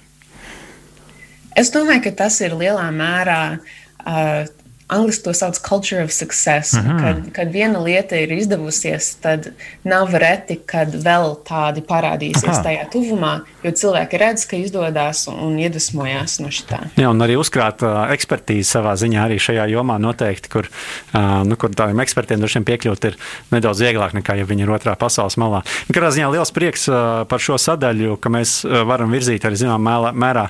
Es 1.59 1.73
domāju, 1.75 2.07
ka 2.07 2.15
tas 2.23 2.39
ir 2.41 2.57
lielā 2.57 2.87
mērā 2.95 3.43
uh, 3.59 4.49
Angliski 4.91 5.25
to 5.25 5.35
sauc 5.35 5.61
par 5.61 5.69
culture 5.69 6.05
of 6.05 6.13
success. 6.13 6.73
Mm 6.73 6.81
-hmm. 6.81 7.01
kad, 7.01 7.33
kad 7.33 7.53
viena 7.53 7.79
lieta 7.79 8.17
ir 8.17 8.33
izdevusies, 8.33 9.15
tad 9.15 9.53
nav 9.85 10.15
reti, 10.15 10.61
kad 10.67 10.95
vēl 10.95 11.37
tādi 11.45 11.81
parādīsies 11.81 12.49
Aha. 12.49 12.63
tajā 12.63 12.85
tuvumā, 12.93 13.41
jo 13.63 13.71
cilvēki 13.71 14.19
redz, 14.19 14.47
ka 14.47 14.57
izdodas 14.57 15.27
un 15.29 15.59
iedvesmojās 15.59 16.41
no 16.41 16.49
šitā. 16.49 16.79
Jā, 16.97 17.11
un 17.11 17.23
arī 17.23 17.37
uzkrāt 17.37 17.83
uh, 17.83 18.13
ekspertīzi 18.13 18.71
savā 18.71 18.95
ziņā 18.97 19.25
arī 19.25 19.39
šajā 19.39 19.67
jomā 19.71 19.99
noteikti, 19.99 20.49
kur, 20.49 20.69
uh, 21.15 21.21
nu, 21.45 21.57
kur 21.57 21.71
tādiem 21.71 22.01
ekspertiem 22.01 22.41
droši 22.41 22.59
vien 22.59 22.65
piekļūt 22.65 23.05
ir 23.05 23.17
nedaudz 23.51 23.81
vieglāk 23.81 24.13
nekā, 24.15 24.35
ja 24.35 24.45
viņi 24.45 24.63
ir 24.63 24.71
otrā 24.71 24.97
pasaules 24.97 25.37
malā. 25.37 25.63
Katrā 25.93 26.11
ziņā 26.11 26.31
liels 26.33 26.51
prieks 26.51 26.89
uh, 26.89 27.25
par 27.29 27.39
šo 27.39 27.59
sadaļu, 27.59 28.17
ka 28.17 28.29
mēs 28.29 28.65
varam 28.87 29.11
virzīt 29.11 29.45
arī 29.45 29.57
zināmā 29.57 30.13
mērā 30.13 30.49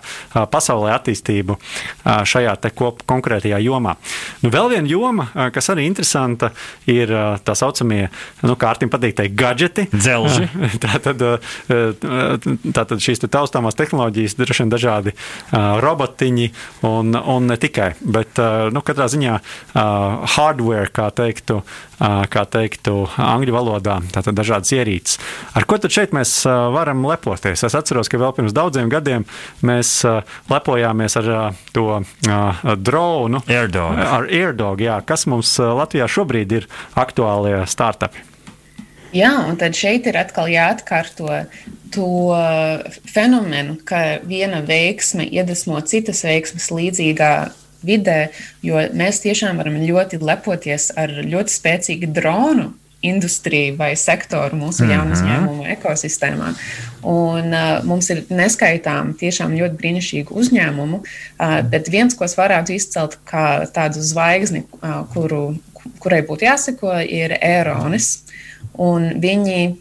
pasaulē 0.51 0.93
attīstību 0.95 1.57
šajā 2.25 2.57
kop, 2.75 3.03
konkrētajā 3.07 3.59
jomā. 3.65 3.97
Nu, 4.45 4.51
vēl 4.53 4.71
viena 4.75 4.91
joma, 4.91 5.27
kas 5.55 5.71
arī 5.73 5.87
interesanta, 5.89 6.53
ir 6.91 7.13
tā 7.45 7.57
saucamie, 7.59 8.09
nu, 8.47 8.57
kā 8.61 8.71
Artim 8.73 8.93
patīk 8.93 9.17
teikt, 9.19 9.37
gadgeti. 9.39 9.87
Dzelži. 9.93 10.49
Tātad, 10.85 11.23
tātad 11.69 13.03
šīs 13.03 13.23
taustāmās 13.27 13.77
tehnoloģijas, 13.79 14.37
droši 14.39 14.65
vien 14.65 14.73
dažādi 14.73 15.15
robotiņi 15.53 16.49
un, 16.89 17.15
un 17.19 17.51
ne 17.51 17.59
tikai, 17.61 17.93
bet, 18.01 18.41
nu, 18.75 18.83
katrā 18.87 19.11
ziņā 19.13 19.39
hardware, 20.37 20.91
kā 20.95 21.11
teiktu, 21.15 21.61
kā 22.01 22.45
teiktu 22.49 23.05
angļu 23.21 23.53
valodā, 23.55 23.99
tātad 24.15 24.39
dažādas 24.39 24.73
ierīces. 24.73 25.19
Ar 25.53 25.67
ko 25.69 25.77
tad 25.83 25.93
šeit 25.93 26.15
mēs 26.17 26.33
varam 26.49 27.05
lepoties? 27.05 27.61
Es 27.67 27.77
atceros, 27.77 28.09
ka 28.09 28.21
vēl 28.21 28.33
pirms 28.39 28.57
daudziem 28.57 28.89
gadiem 28.93 29.27
mēs 29.67 30.01
lepojāmies 30.51 31.19
ar 31.21 31.31
to 31.77 32.01
dronu. 32.81 33.45
Airdog. 33.47 34.01
Ar 34.01 34.27
Airdog, 34.27 34.81
jā. 34.81 34.99
Kas 35.05 35.29
mums 35.31 35.53
Latvijā 35.61 36.09
šobrīd 36.09 36.57
ir 36.57 36.69
aktuālie 36.99 37.63
startupi? 37.71 38.27
Jā, 39.11 39.33
un 39.51 39.57
tad 39.59 39.75
šeit 39.75 40.07
ir 40.07 40.15
atkal 40.21 40.47
jāatkārto 40.47 41.43
to 41.91 42.11
fenomenu, 43.11 43.75
ka 43.83 44.21
viena 44.23 44.61
veiksme 44.63 45.27
iedvesmo 45.27 45.81
citas 45.83 46.23
veiksmes 46.23 46.69
līdzīgā 46.71 47.33
vidē, 47.87 48.29
jo 48.63 48.81
mēs 48.97 49.23
tiešām 49.25 49.61
varam 49.61 49.81
ļoti 49.83 50.21
lepoties 50.23 50.91
ar 51.01 51.13
ļoti 51.25 51.57
spēcīgu 51.57 52.13
dronu 52.17 52.71
industriju 53.03 53.77
vai 53.79 53.97
sektoru 53.97 54.57
mūsu 54.57 54.85
mm 54.85 54.89
-hmm. 54.89 54.93
jaunu 54.93 55.13
uzņēmumu 55.17 55.67
ekosistēmā. 55.77 56.53
Un, 57.03 57.55
uh, 57.55 57.85
mums 57.85 58.11
ir 58.11 58.25
neskaitām 58.29 59.15
tiešām 59.17 59.57
ļoti 59.57 59.79
brīnišķīgu 59.81 60.37
uzņēmumu, 60.43 61.01
uh, 61.01 61.61
bet 61.71 61.89
viens, 61.89 62.15
ko 62.15 62.25
es 62.25 62.37
varētu 62.37 62.77
izcelt 62.77 63.19
kā 63.31 63.67
tādu 63.73 64.05
zvaigzni, 64.05 64.65
uh, 64.83 65.07
kuru, 65.15 65.57
kurai 65.99 66.21
būtu 66.23 66.45
jāseko, 66.45 67.01
ir 67.09 67.39
Eironis. 67.41 68.19
Un 68.77 69.13
viņi 69.21 69.77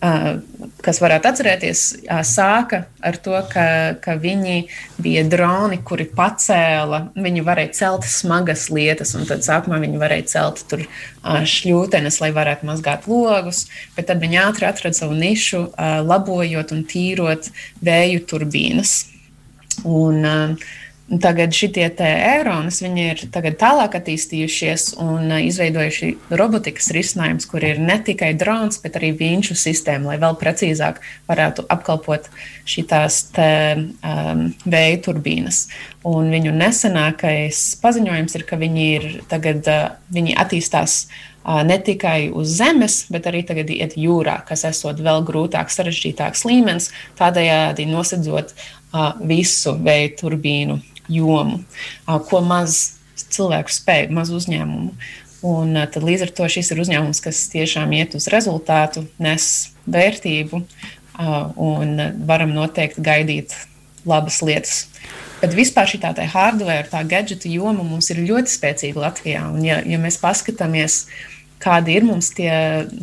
kas 0.00 1.00
varētu 1.00 1.30
atcerēties, 1.30 1.82
sāka 2.28 2.82
ar 3.00 3.16
to, 3.24 3.34
ka, 3.50 3.66
ka 4.02 4.16
viņi 4.20 4.66
bija 5.02 5.24
droni, 5.28 5.78
kuri 5.86 6.04
pacēla, 6.16 7.00
viņi 7.16 7.44
varēja 7.46 7.72
celt 7.80 8.06
smagas 8.10 8.68
lietas, 8.72 9.14
un 9.16 9.26
tad 9.28 9.44
sākumā 9.46 9.80
viņi 9.82 10.00
varēja 10.02 10.28
celt 10.34 10.62
tur 10.70 10.84
šļūtenes, 11.24 12.20
lai 12.22 12.30
varētu 12.36 12.68
mazgāt 12.68 13.08
logus, 13.10 13.66
bet 13.96 14.10
tad 14.10 14.20
viņi 14.22 14.42
ātri 14.44 14.68
atrada 14.68 15.00
savu 15.00 15.16
nišu, 15.16 15.64
labojot 16.06 16.76
un 16.76 16.84
tīrot 16.88 17.50
vēju 17.84 18.26
turbīnas. 18.28 18.98
Un, 19.84 20.24
Tagad 21.06 21.54
šie 21.54 21.68
eironas 22.02 22.80
ir 22.82 23.20
tālāk 23.30 23.92
attīstījušies 23.94 24.96
un 24.98 25.30
izveidojuši 25.38 26.08
robotikas 26.34 26.88
risinājumus, 26.90 27.46
kur 27.46 27.62
ir 27.62 27.78
ne 27.78 27.94
tikai 28.02 28.32
drons, 28.34 28.80
bet 28.82 28.98
arī 28.98 29.12
viņš 29.14 29.52
sistēma, 29.54 30.10
lai 30.10 30.16
vēl 30.18 30.34
precīzāk 30.40 30.98
varētu 31.30 31.62
apkalpot 31.70 32.26
šīs 32.66 32.90
um, 33.38 34.48
vēja 34.66 34.96
turbīnas. 35.06 35.60
Un 36.10 36.26
viņu 36.34 36.56
nesenākais 36.58 37.62
paziņojums 37.84 38.34
ir, 38.40 38.46
ka 38.50 38.58
viņi, 38.58 38.88
ir 38.98 39.06
tagad, 39.30 39.62
uh, 39.70 39.94
viņi 40.10 40.34
attīstās 40.42 40.96
uh, 41.06 41.62
ne 41.70 41.78
tikai 41.86 42.32
uz 42.34 42.58
zemes, 42.58 43.04
bet 43.14 43.30
arī 43.30 43.44
tagad 43.46 43.70
iet 43.70 43.94
jūrā, 43.94 44.40
kas 44.50 44.66
esot 44.72 44.98
vēl 44.98 45.22
grūtāks, 45.30 45.78
sarežģītāks 45.78 46.42
līmenis, 46.50 46.90
tādējādi 47.22 47.86
nosedzot 47.94 48.56
uh, 48.58 49.14
visu 49.22 49.78
vēja 49.86 50.16
turbīnu 50.18 50.82
jomu, 51.12 51.60
ko 52.30 52.40
maz 52.44 52.96
cilvēku 53.16 53.72
spēj, 53.72 54.08
maz 54.14 54.32
uzņēmumu. 54.34 54.92
Un 55.46 55.78
tad 55.92 56.02
līdz 56.02 56.26
ar 56.26 56.32
to 56.34 56.48
šis 56.50 56.72
ir 56.72 56.80
uzņēmums, 56.82 57.22
kas 57.22 57.44
tiešām 57.52 57.92
iet 57.94 58.16
uz 58.18 58.26
rezultātu, 58.32 59.04
nes 59.22 59.70
vērtību 59.86 60.62
un 61.62 62.02
varam 62.28 62.52
noteikti 62.56 63.04
gaidīt 63.04 63.54
labas 64.08 64.40
lietas. 64.42 64.86
Bet 65.42 65.52
vispār 65.54 65.88
šī 65.90 66.00
tā 66.02 66.26
hardware, 66.32 66.88
tā 66.90 67.02
gadgetu 67.06 67.50
joma 67.52 67.84
mums 67.84 68.08
ir 68.10 68.24
ļoti 68.24 68.52
spēcīga 68.54 69.02
Latvijā. 69.04 69.44
Un, 69.52 69.62
ja, 69.66 69.82
ja 69.84 70.00
mēs 70.00 70.16
paskatāmies, 70.22 71.02
uh, 71.04 71.35
kādi 71.62 71.96
ir 71.96 72.06
mums 72.06 72.30
tie 72.36 72.52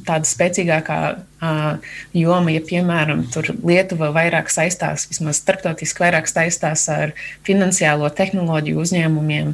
tāda 0.06 0.28
spēcīgākā 0.28 1.00
uh, 1.14 1.92
joma, 2.16 2.54
ja, 2.54 2.62
piemēram, 2.64 3.26
Lietuva 3.66 4.12
vairāk 4.16 4.52
saistās, 4.54 5.08
vismaz 5.10 5.42
starptautiski 5.42 6.06
vairāk 6.06 6.30
saistās 6.30 6.86
ar 6.92 7.16
finansiālo 7.48 8.10
tehnoloģiju 8.14 8.82
uzņēmumiem, 8.86 9.54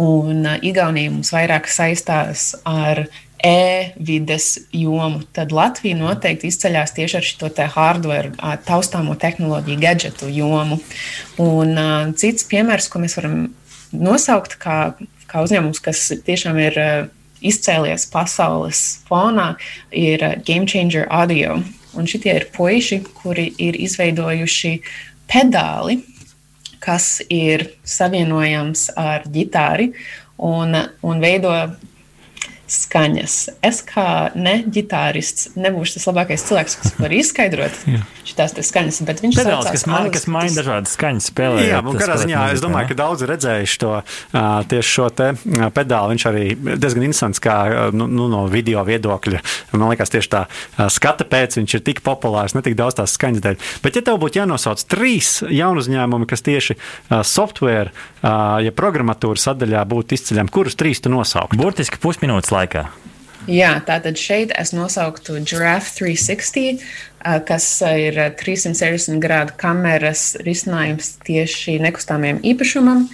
un 0.00 0.46
uh, 0.46 0.56
Igaunija 0.66 1.14
mums 1.14 1.32
vairāk 1.34 1.70
saistās 1.70 2.52
ar 2.68 3.06
e-vides 3.40 4.66
jomu, 4.76 5.22
tad 5.32 5.54
Latvija 5.56 5.96
noteikti 5.96 6.50
izceļas 6.50 6.92
tieši 6.96 7.16
ar 7.20 7.24
šo 7.24 7.48
te 7.56 7.64
hardware, 7.72 8.34
taustāmo 8.66 9.14
tehnoloģiju, 9.16 9.80
gadgetu 9.80 10.28
jomu. 10.34 10.80
Un 11.40 11.72
uh, 11.78 12.10
cits 12.20 12.44
piemērs, 12.50 12.90
ko 12.92 13.00
mēs 13.00 13.16
varam 13.16 13.38
nosaukt 13.96 14.58
kā, 14.60 14.92
kā 15.30 15.46
uzņēmums, 15.46 15.80
kas 15.82 16.10
tiešām 16.26 16.60
ir 16.60 16.76
uh, 16.82 17.08
izcēlies 17.42 18.06
pasaules 18.12 18.80
fonā, 19.08 19.54
ir 19.92 20.24
Game 20.46 20.66
Changer 20.66 21.06
Audio. 21.10 21.60
Un 21.98 22.06
šitie 22.06 22.36
ir 22.38 22.46
puiši, 22.54 23.00
kuri 23.18 23.48
ir 23.58 23.78
izveidojuši 23.80 24.76
pedāli, 25.30 26.00
kas 26.80 27.18
ir 27.28 27.66
savienojams 27.84 28.88
ar 28.98 29.26
ģitāri 29.28 29.90
un, 30.40 30.76
un 31.02 31.20
veido 31.20 31.52
skaņas. 32.70 33.36
Es 33.66 33.82
kā 33.86 34.30
ne 34.38 34.60
ģitārists 34.66 35.52
nebūšu 35.58 35.98
tas 35.98 36.06
labākais 36.10 36.44
cilvēks, 36.48 36.78
kas 36.82 36.96
var 37.00 37.14
izskaidrot 37.14 37.82
šīs 38.30 38.70
skaņas, 38.70 39.00
bet 39.08 39.22
viņš 39.24 39.38
Pedāls, 39.40 39.68
kas, 39.72 39.86
man, 39.90 40.08
kas 40.14 40.26
maina 40.30 40.54
dažādas 40.54 40.94
skaņas 40.96 41.30
spēlē. 41.32 41.64
Jā, 41.66 41.80
un 41.82 41.98
kādā 41.98 42.18
ziņā 42.22 42.44
es 42.54 42.62
domāju, 42.62 42.90
ka 42.92 42.98
daudzi 43.00 43.28
redzējuši 43.30 43.80
to 43.82 43.92
tieši 44.70 44.90
šo 44.90 45.08
te 45.16 45.30
pedāli. 45.74 46.14
Viņš 46.14 46.26
arī 46.30 46.44
diezgan 46.70 47.06
interesants 47.06 47.42
kā 47.42 47.56
nu, 47.96 48.06
nu, 48.10 48.28
no 48.30 48.44
video 48.50 48.84
viedokļa. 48.86 49.42
Man 49.74 49.90
liekas, 49.92 50.12
tieši 50.14 50.32
tā 50.32 50.44
skata 50.92 51.26
pēc 51.28 51.58
viņš 51.60 51.76
ir 51.78 51.84
tik 51.86 52.02
populārs, 52.06 52.54
ne 52.56 52.62
tik 52.66 52.76
daudz 52.78 53.00
tās 53.00 53.16
skaņas 53.18 53.44
dēļ. 53.46 53.58
Bet 53.84 53.98
ja 53.98 54.04
tev 54.06 54.20
būtu 54.22 54.42
jānosauc 54.42 54.84
trīs 54.90 55.40
jaunu 55.48 55.82
uzņēmumi, 55.82 56.28
kas 56.30 56.44
tieši 56.46 56.76
software, 57.26 57.94
ja 58.22 58.74
programmatūras 58.76 59.48
sadaļā 59.48 59.84
būtu 59.90 60.18
izceļami, 60.18 60.52
kurus 60.54 60.78
trīs 60.78 61.02
tu 61.02 61.12
nosauktu? 61.12 61.58
Burtiski 61.60 62.00
pusminūtes 62.02 62.52
laikā? 62.60 62.88
Jā, 63.48 63.72
tātad 63.88 64.20
šeit 64.20 64.52
es 64.60 64.74
nosauktu 64.76 65.38
Giraffe 65.48 65.94
360, 65.96 66.82
kas 67.48 67.66
ir 67.88 68.18
360 68.36 69.20
grādu 69.22 69.56
kameras 69.60 70.34
risinājums 70.44 71.14
tieši 71.24 71.78
nekustamiem 71.80 72.42
īpašumam. 72.44 73.06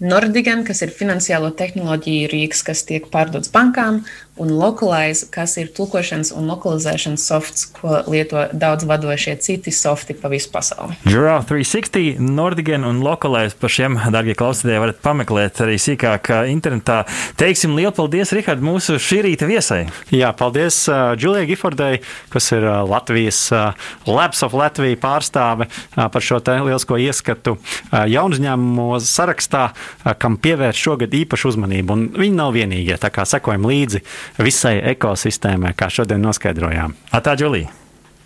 Nordigan, 0.00 0.64
kas 0.64 0.82
ir 0.84 0.92
finansiālo 0.92 1.52
tehnoloģiju 1.56 2.32
rīks, 2.32 2.64
kas 2.64 2.82
tiek 2.88 3.06
pārdots 3.12 3.52
bankām, 3.52 4.02
un 4.36 4.52
Localize, 4.52 5.26
kas 5.32 5.56
ir 5.56 5.70
tulkošanas 5.76 6.32
un 6.36 6.48
lokalizēšanas 6.50 7.24
softs, 7.28 7.66
ko 7.76 8.02
lieto 8.10 8.46
daudz 8.52 8.84
vadošie 8.88 9.36
citi 9.40 9.72
softi 9.72 10.16
pa 10.16 10.28
visu 10.32 10.50
pasauli. 10.52 10.96
Giraffe 11.06 11.54
360, 11.54 12.20
Nordigan 12.20 12.84
un 12.84 13.00
Localize 13.04 13.56
par 13.56 13.72
šiem, 13.72 13.96
darbie 14.12 14.36
klausītāji, 14.36 14.82
varat 14.82 15.00
pameklēt 15.04 15.62
arī 15.64 15.78
sīkāk 15.80 16.30
internetā. 16.52 17.02
Teiksim 17.40 17.76
lielu 17.78 17.94
paldies, 17.96 18.34
Rihard, 18.36 18.64
mūsu 18.64 18.98
šī 19.00 19.22
rīta 19.26 19.48
viesai. 19.48 19.86
Jā, 20.12 20.32
paldies 20.36 20.82
Džulijai 20.86 21.46
uh, 21.46 21.50
Gifordai, 21.50 21.92
kas 22.32 22.50
ir 22.52 22.66
uh, 22.66 22.82
Latvijas 22.88 23.40
uh, 23.54 23.88
Labs 24.08 24.44
of 24.44 24.56
Latvija 24.56 25.00
pārstāve 25.00 25.70
uh, 25.70 26.06
par 26.12 26.24
šo 26.24 26.42
te 26.44 26.58
lielisko 26.60 27.00
ieskatu 27.00 27.56
uh, 27.56 28.04
jaunu 28.10 28.36
uzņēmumu 28.36 29.00
sarakstā, 29.00 29.64
uh, 29.72 30.12
kam 30.20 30.36
pievērš 30.42 30.84
šogad 30.88 31.16
īpašu 31.24 31.54
uzmanību. 31.54 31.96
Un 31.96 32.06
viņi 32.20 32.36
nav 32.36 32.52
vienīgie, 32.56 32.96
tā 33.00 33.08
kā 33.14 33.24
sekojam 33.28 33.64
līdzi 33.68 34.04
visai 34.38 34.76
ekosistēmai, 34.92 35.74
kā 35.78 35.90
šodien 35.92 36.22
noskaidrojām. 36.24 36.96
Atā, 37.16 37.36
Džulija! 37.38 37.72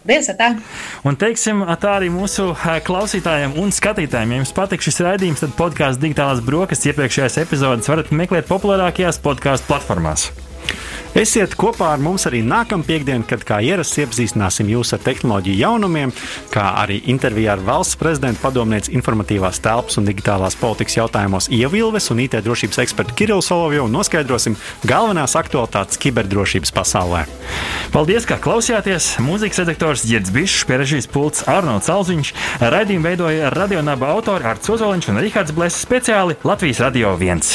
Paldies, 0.00 0.30
tā. 0.32 0.54
Un 1.04 1.16
teiksim 1.20 1.60
tā 1.78 1.92
arī 1.98 2.08
mūsu 2.10 2.54
klausītājiem 2.86 3.58
un 3.60 3.68
skatītājiem. 3.74 4.32
Ja 4.32 4.40
jums 4.40 4.54
patīk 4.56 4.82
šis 4.86 5.02
raidījums, 5.04 5.44
tad 5.44 5.52
podkāstu 5.58 6.06
digitālās 6.06 6.40
brokastis 6.44 6.94
iepriekšējās 6.94 7.36
epizodes 7.44 7.92
varat 7.92 8.10
meklēt 8.10 8.48
populārākajās 8.48 9.20
podkāstu 9.20 9.68
platformās. 9.68 10.30
Esiet 11.10 11.56
kopā 11.58 11.88
ar 11.90 11.98
mums 11.98 12.22
arī 12.28 12.38
nākamā 12.46 12.86
piekdiena, 12.86 13.24
kad 13.26 13.42
kā 13.42 13.56
ierasts 13.66 13.98
iepazīstināsim 13.98 14.68
jūs 14.70 14.92
ar 14.94 15.00
tehnoloģiju 15.02 15.58
jaunumiem, 15.58 16.12
kā 16.54 16.68
arī 16.78 17.00
intervijā 17.10 17.56
ar 17.56 17.64
valsts 17.66 17.98
prezidenta 17.98 18.38
padomnieci 18.44 18.94
informatīvās 18.94 19.58
telpas 19.64 19.98
un 19.98 20.06
digitālās 20.06 20.54
politikas 20.60 21.00
jautājumos 21.00 21.50
Ievilves 21.50 22.06
un 22.14 22.22
IT 22.22 22.38
drošības 22.46 22.78
ekspertu 22.84 23.16
Kirillu 23.18 23.42
Solovju 23.42 23.88
un 23.88 23.98
noskaidrosim 23.98 24.54
galvenās 24.86 25.34
aktualitātes 25.40 25.98
kiberdrošības 25.98 26.74
pasaulē. 26.78 27.24
Paldies, 27.90 28.30
ka 28.30 28.38
klausījāties! 28.38 29.16
Mūzikas 29.26 29.64
redaktors 29.64 30.06
Jēdzis 30.06 30.36
Bišs, 30.38 30.62
pierežģījis 30.70 31.10
pults 31.10 31.42
Arnolds 31.50 31.90
Alziņš, 31.90 32.34
raidījumu 32.62 33.10
veidoja 33.10 33.50
radionāba 33.58 34.14
autori 34.14 34.46
Arts 34.54 34.76
Ozoliņš 34.78 35.10
un 35.10 35.22
Rihards 35.26 35.58
Blēss 35.58 35.82
speciāli 35.82 36.38
Latvijas 36.46 36.86
Radio 36.86 37.16
1. 37.18 37.46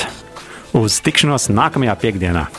Uz 0.75 0.99
tikšanos 1.07 1.53
nākamajā 1.55 2.01
piekdienā! 2.03 2.49